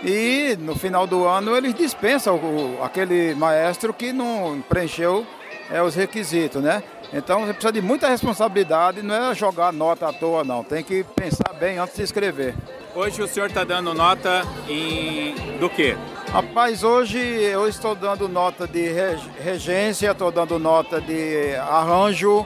[0.03, 5.25] e no final do ano eles dispensam o- aquele maestro que não preencheu
[5.71, 6.83] é, os requisitos, né?
[7.13, 10.63] Então você precisa de muita responsabilidade, não é jogar nota à toa, não.
[10.63, 12.53] Tem que pensar bem antes de escrever.
[12.95, 15.95] Hoje o senhor está dando nota em do quê?
[16.31, 22.45] Rapaz, hoje eu estou dando nota de reg- regência, estou dando nota de arranjo,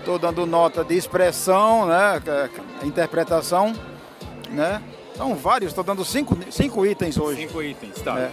[0.00, 2.20] estou dando nota de expressão, né?
[2.22, 2.50] que é
[2.86, 3.72] Interpretação,
[4.50, 4.82] né?
[5.16, 7.42] São vários, estou dando cinco, cinco itens hoje.
[7.42, 8.18] Cinco itens, tá.
[8.18, 8.30] É.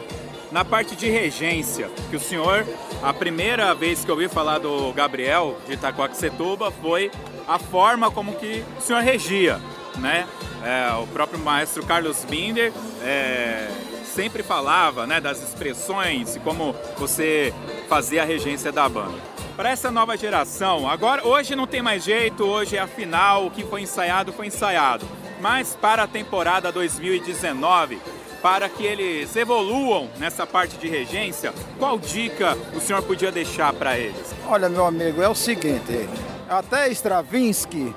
[0.52, 2.66] Na parte de regência, que o senhor,
[3.04, 7.12] a primeira vez que eu ouvi falar do Gabriel de Itacoaxetuba foi
[7.48, 9.60] a forma como que o senhor regia,
[9.98, 10.26] né?
[10.64, 12.72] É, o próprio maestro Carlos Binder
[13.04, 13.70] é,
[14.04, 17.54] sempre falava né, das expressões e como você
[17.88, 19.18] fazia a regência da banda.
[19.56, 23.52] Para essa nova geração, agora hoje não tem mais jeito, hoje é a final, o
[23.52, 25.06] que foi ensaiado foi ensaiado.
[25.39, 27.99] Mas para a temporada 2019,
[28.41, 33.97] para que eles evoluam nessa parte de regência, qual dica o senhor podia deixar para
[33.97, 34.34] eles?
[34.47, 36.07] Olha, meu amigo, é o seguinte:
[36.49, 37.93] até Stravinsky,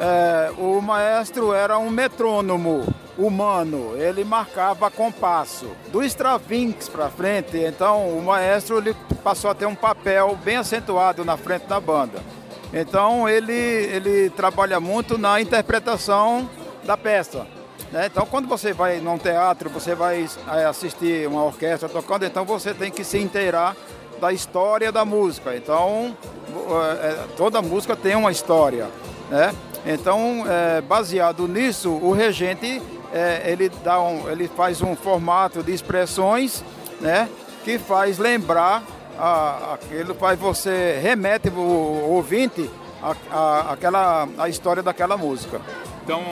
[0.00, 2.86] é, o maestro era um metrônomo
[3.18, 5.66] humano, ele marcava compasso.
[5.90, 8.94] Do Stravinsky para frente, então o maestro ele
[9.24, 12.20] passou a ter um papel bem acentuado na frente da banda.
[12.72, 16.48] Então ele, ele trabalha muito na interpretação
[16.88, 17.46] da peça.
[17.92, 18.06] né?
[18.06, 22.72] Então, quando você vai num teatro, você vai eh, assistir uma orquestra tocando, então você
[22.72, 23.76] tem que se inteirar
[24.18, 25.54] da história da música.
[25.54, 26.16] Então,
[26.50, 28.88] eh, toda música tem uma história,
[29.30, 29.54] né?
[29.84, 32.80] Então, eh, baseado nisso, o regente
[33.12, 36.64] eh, ele dá um, ele faz um formato de expressões,
[37.02, 37.28] né?
[37.64, 38.82] Que faz lembrar
[39.18, 42.70] a, aquilo, faz você remete o ouvinte
[43.02, 45.60] a, a, aquela a história daquela música.
[46.02, 46.22] Então,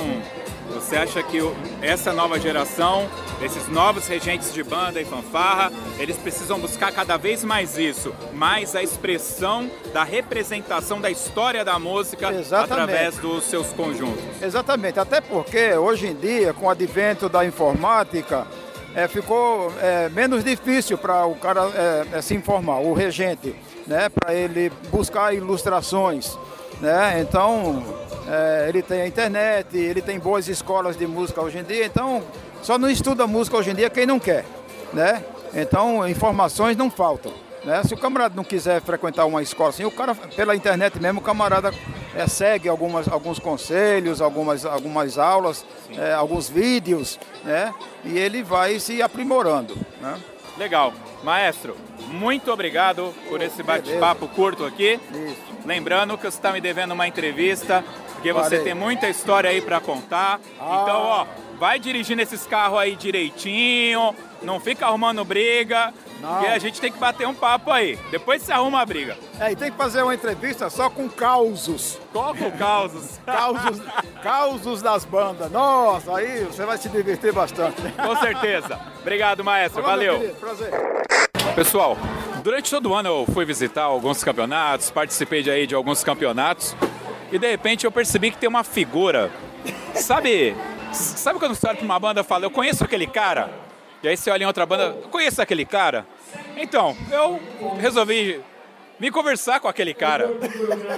[0.72, 1.38] você acha que
[1.80, 3.08] essa nova geração,
[3.42, 8.74] esses novos regentes de banda e fanfarra, eles precisam buscar cada vez mais isso, mais
[8.74, 12.72] a expressão da representação da história da música Exatamente.
[12.72, 14.22] através dos seus conjuntos?
[14.42, 18.46] Exatamente, até porque hoje em dia, com o advento da informática,
[18.94, 23.54] é, ficou é, menos difícil para o cara é, é, se informar, o regente,
[23.86, 26.36] né, para ele buscar ilustrações.
[26.80, 27.20] Né?
[27.20, 27.82] Então,
[28.28, 32.22] é, ele tem a internet, ele tem boas escolas de música hoje em dia, então
[32.62, 34.44] só não estuda música hoje em dia quem não quer.
[34.92, 35.22] Né?
[35.54, 37.32] Então, informações não faltam.
[37.64, 37.82] Né?
[37.82, 41.22] Se o camarada não quiser frequentar uma escola assim, o cara, pela internet mesmo, o
[41.22, 41.72] camarada
[42.14, 45.64] é, segue algumas, alguns conselhos, algumas, algumas aulas,
[45.96, 47.74] é, alguns vídeos, né?
[48.04, 49.76] E ele vai se aprimorando.
[50.00, 50.16] Né?
[50.56, 50.92] Legal.
[51.22, 51.76] Maestro,
[52.08, 55.00] muito obrigado por esse bate-papo curto aqui.
[55.12, 55.56] Isso.
[55.64, 58.64] Lembrando que você está me devendo uma entrevista, porque você Parei.
[58.64, 60.40] tem muita história aí para contar.
[60.60, 60.80] Ah.
[60.82, 61.26] Então, ó,
[61.58, 66.98] vai dirigindo esses carros aí direitinho, não fica arrumando briga, porque a gente tem que
[66.98, 67.98] bater um papo aí.
[68.10, 69.16] Depois você arruma a briga.
[69.40, 71.98] É, e tem que fazer uma entrevista só com causos.
[72.12, 73.18] Qual com causos?
[73.26, 73.82] causos,
[74.22, 75.50] causos das bandas.
[75.50, 77.82] Nossa, aí você vai se divertir bastante.
[77.92, 78.78] Com certeza.
[79.00, 79.80] Obrigado, maestro.
[79.82, 80.36] Meu Valeu.
[80.40, 80.70] Prazer.
[81.56, 81.96] Pessoal,
[82.44, 86.76] durante todo o ano eu fui visitar alguns campeonatos, participei de aí de alguns campeonatos
[87.32, 89.30] e de repente eu percebi que tem uma figura.
[89.94, 90.54] Sabe,
[90.92, 93.50] sabe quando você olha pra uma banda e fala, eu conheço aquele cara?
[94.02, 96.06] E aí você olha em outra banda, eu conheço aquele cara?
[96.58, 97.40] Então, eu
[97.80, 98.38] resolvi
[99.00, 100.28] me conversar com aquele cara,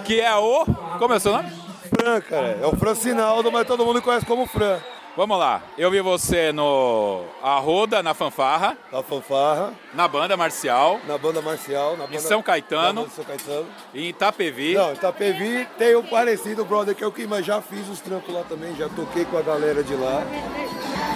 [0.04, 0.66] que é o.
[0.98, 1.52] Como é o seu nome?
[1.88, 2.58] Fran, cara.
[2.60, 4.80] É o Fran Sinaldo, mas todo mundo conhece como Fran.
[5.18, 8.78] Vamos lá, eu vi você no Arroda, na Fanfarra.
[8.92, 9.74] Na Fanfarra.
[9.92, 11.00] Na Banda Marcial.
[11.08, 11.96] Na Banda Marcial.
[11.96, 13.02] Na Em banda, São Caetano.
[13.02, 13.66] Na São Caetano.
[13.92, 14.74] E em Itapevi.
[14.74, 18.32] Não, Itapevi tem um parecido, brother, que é o que, mas já fiz os trampos
[18.32, 20.22] lá também, já toquei com a galera de lá.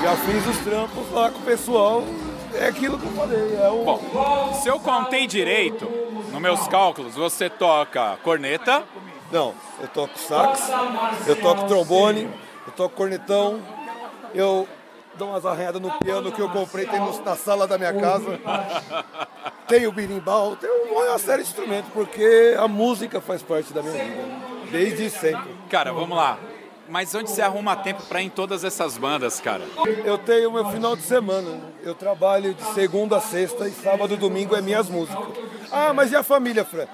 [0.02, 2.02] Já fiz os trampos lá com o pessoal.
[2.54, 3.84] É aquilo que eu falei, é o...
[3.84, 5.84] Bom, se eu contei direito,
[6.32, 8.82] nos meus cálculos, você toca corneta.
[9.30, 10.68] Não, eu toco sax,
[11.24, 12.28] eu toco trombone,
[12.66, 13.60] eu toco cornetão,
[14.34, 14.66] eu
[15.16, 18.38] dou umas arranhadas no piano que eu comprei, tem no- na sala da minha casa.
[19.68, 24.04] Tem o birimbau, tem uma série de instrumentos, porque a música faz parte da minha
[24.04, 24.22] vida,
[24.70, 25.50] desde sempre.
[25.70, 26.38] Cara, vamos lá.
[26.88, 29.62] Mas onde você arruma tempo pra ir em todas essas bandas, cara?
[30.04, 31.60] Eu tenho meu final de semana.
[31.82, 35.24] Eu trabalho de segunda a sexta e sábado e domingo é minhas músicas.
[35.70, 36.86] Ah, mas e a família, Fran?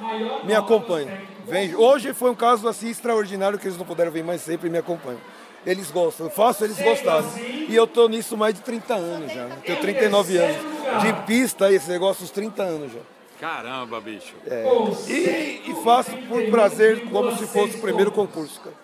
[0.45, 1.21] Me acompanha.
[1.47, 1.75] Vem.
[1.75, 4.79] Hoje foi um caso assim extraordinário que eles não puderam vir mais sempre e me
[4.79, 5.21] acompanham.
[5.69, 7.29] Eles gostam, eu faço eles gostarem.
[7.69, 9.45] E eu tô nisso mais de 30 anos já.
[9.45, 9.59] né?
[9.67, 10.57] Tenho 39 anos.
[11.03, 13.01] De pista, esse negócio, uns 30 anos já.
[13.39, 14.35] Caramba, bicho.
[14.47, 14.65] É.
[15.09, 18.75] E, e faço por prazer, como se fosse o primeiro concurso, cara.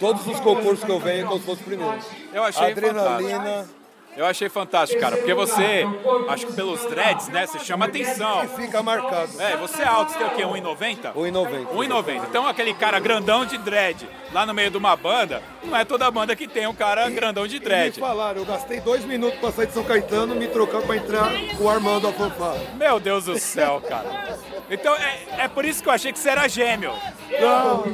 [0.00, 1.94] Todos os concursos que eu venho é como se fosse o primeiro.
[2.32, 3.38] Eu achei Adrenalina.
[3.38, 3.81] fantástico.
[4.14, 5.86] Eu achei fantástico, cara, porque você,
[6.28, 8.44] acho que pelos dreads, né, você chama atenção.
[8.44, 9.40] E fica marcado.
[9.40, 11.14] É, você é alto, você tem o quê, 1,90?
[11.14, 11.66] 1,90.
[11.74, 12.22] 1,90.
[12.28, 16.10] Então aquele cara grandão de dread lá no meio de uma banda, não é toda
[16.10, 18.00] banda que tem um cara grandão de E me dread.
[18.00, 21.64] falaram, eu gastei dois minutos pra sair de São Caetano, me trocar pra entrar com
[21.64, 22.60] o Armando a fanfarra.
[22.76, 24.38] Meu Deus do céu, cara.
[24.70, 26.92] Então é, é por isso que eu achei que você era gêmeo.
[27.40, 27.84] Não,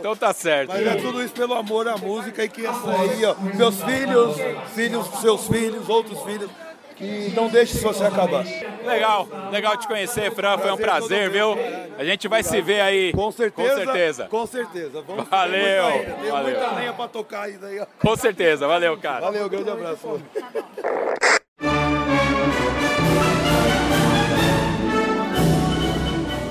[0.00, 0.68] Então tá certo.
[0.68, 4.36] Mas é tudo isso pelo amor à música e que essa aí, ó, meus filhos,
[4.74, 6.50] filhos seus filhos, outros filhos,
[6.96, 8.44] que não deixe isso você acabar.
[8.84, 10.58] Legal, legal te conhecer, Fran.
[10.58, 11.56] Foi um prazer, viu?
[11.98, 13.12] A gente vai se ver aí.
[13.12, 13.68] Com certeza.
[13.68, 14.28] Com certeza.
[14.28, 15.02] Com certeza.
[15.06, 16.58] Vamos Valeu, Tem muita, tem valeu.
[16.58, 17.86] muita lenha pra tocar ainda aí, ó.
[18.00, 19.20] Com certeza, valeu, cara.
[19.20, 20.20] Valeu, grande abraço.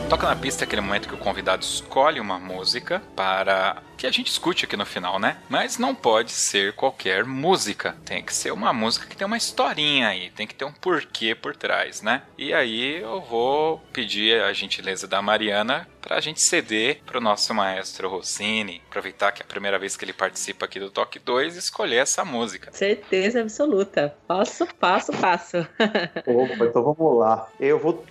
[0.09, 4.11] Toca na pista é aquele momento que o convidado escolhe uma música para que a
[4.11, 5.37] gente escute aqui no final, né?
[5.49, 7.97] Mas não pode ser qualquer música.
[8.05, 11.33] Tem que ser uma música que tem uma historinha aí, tem que ter um porquê
[11.33, 12.21] por trás, né?
[12.37, 17.21] E aí eu vou pedir a gentileza da Mariana para a gente ceder para o
[17.21, 21.19] nosso maestro Rossini, aproveitar que é a primeira vez que ele participa aqui do Toque
[21.19, 22.71] 2 e escolher essa música.
[22.71, 24.15] Certeza absoluta.
[24.25, 25.57] Passo, passo, passo.
[26.25, 27.49] Opa, então vamos lá.
[27.59, 28.05] Eu vou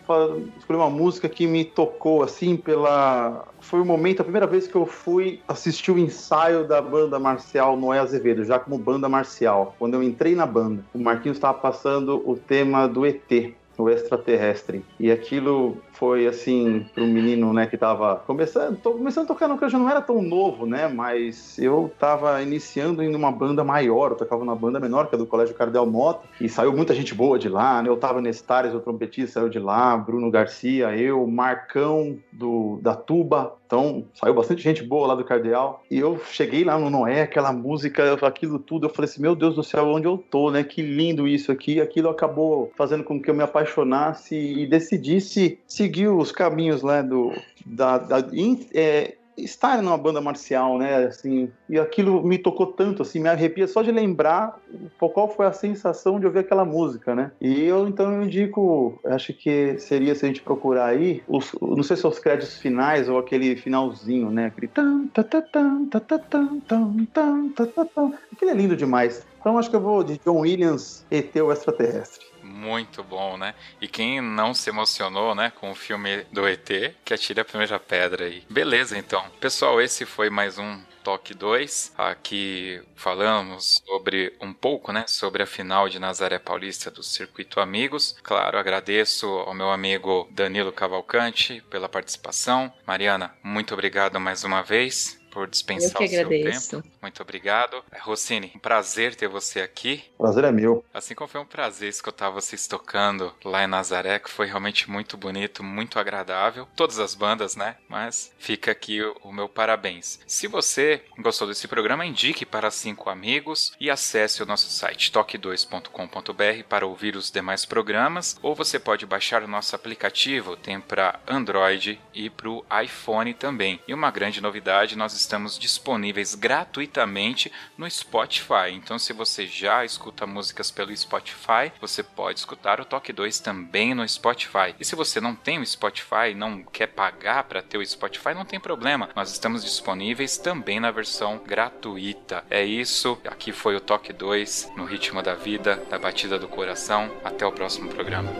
[0.58, 3.46] escolher uma música que me tocou assim pela.
[3.66, 7.76] Foi o momento, a primeira vez que eu fui assistir o ensaio da banda marcial
[7.76, 9.74] Noé Azevedo, já como banda marcial.
[9.76, 13.55] Quando eu entrei na banda, o Marquinhos estava passando o tema do ET.
[13.78, 14.82] O extraterrestre.
[14.98, 19.48] E aquilo foi assim, para um menino, né, que tava começando, tô começando a tocar
[19.48, 23.32] no que eu já não era tão novo, né, mas eu tava iniciando em uma
[23.32, 26.73] banda maior, eu tocava numa banda menor, que é do Colégio Cardeal Mota, e saiu
[26.73, 30.31] muita gente boa de lá, né, eu tava Nestares, o trompetista saiu de lá, Bruno
[30.31, 35.98] Garcia, eu, Marcão do, da Tuba, então saiu bastante gente boa lá do Cardeal, e
[35.98, 39.62] eu cheguei lá no Noé, aquela música, aquilo tudo, eu falei assim, meu Deus do
[39.62, 43.35] céu, onde eu tô, né, que lindo isso aqui, aquilo acabou fazendo com que eu
[43.35, 47.32] me apaixonasse e decidisse seguir os caminhos, né, do,
[47.64, 53.02] da, da in- é, estar numa banda marcial, né, assim, e aquilo me tocou tanto,
[53.02, 54.58] assim, me arrepia só de lembrar
[54.98, 59.32] qual foi a sensação de ouvir aquela música, né, e eu, então, eu indico, acho
[59.32, 63.08] que seria, se a gente procurar aí, os, não sei se são os créditos finais
[63.08, 67.66] ou aquele finalzinho, né, aquele tan, ta, ta, tan, ta, ta, tan, tan, tan, ta,
[67.66, 68.12] ta, tan.
[68.32, 72.24] aquele é lindo demais, então acho que eu vou de John Williams, ET o Extraterrestre.
[72.56, 73.54] Muito bom, né?
[73.80, 77.78] E quem não se emocionou, né, com o filme do ET, que atire a primeira
[77.78, 78.44] pedra aí.
[78.48, 79.24] Beleza, então.
[79.38, 81.92] Pessoal, esse foi mais um Toque 2.
[81.96, 88.16] Aqui falamos sobre um pouco, né, sobre a final de Nazaré Paulista do Circuito Amigos.
[88.22, 92.72] Claro, agradeço ao meu amigo Danilo Cavalcante pela participação.
[92.84, 96.82] Mariana, muito obrigado mais uma vez por dispensar o seu tempo.
[97.02, 97.84] Muito obrigado.
[98.00, 100.02] Rossini, um prazer ter você aqui.
[100.16, 100.82] Prazer é meu.
[100.94, 105.14] Assim como foi um prazer escutar vocês tocando lá em Nazaré, que foi realmente muito
[105.14, 106.66] bonito, muito agradável.
[106.74, 107.76] Todas as bandas, né?
[107.86, 110.18] Mas fica aqui o, o meu parabéns.
[110.26, 116.64] Se você gostou desse programa, indique para cinco amigos e acesse o nosso site toque2.com.br
[116.66, 122.00] para ouvir os demais programas, ou você pode baixar o nosso aplicativo, tem para Android
[122.14, 123.78] e para o iPhone também.
[123.86, 128.70] E uma grande novidade, nós estamos disponíveis gratuitamente no Spotify.
[128.72, 133.92] Então, se você já escuta músicas pelo Spotify, você pode escutar o Toque 2 também
[133.92, 134.74] no Spotify.
[134.78, 138.44] E se você não tem o Spotify, não quer pagar para ter o Spotify, não
[138.44, 139.10] tem problema.
[139.16, 142.44] Nós estamos disponíveis também na versão gratuita.
[142.48, 143.18] É isso.
[143.26, 147.10] Aqui foi o Toque 2 no ritmo da vida, da batida do coração.
[147.24, 148.30] Até o próximo programa.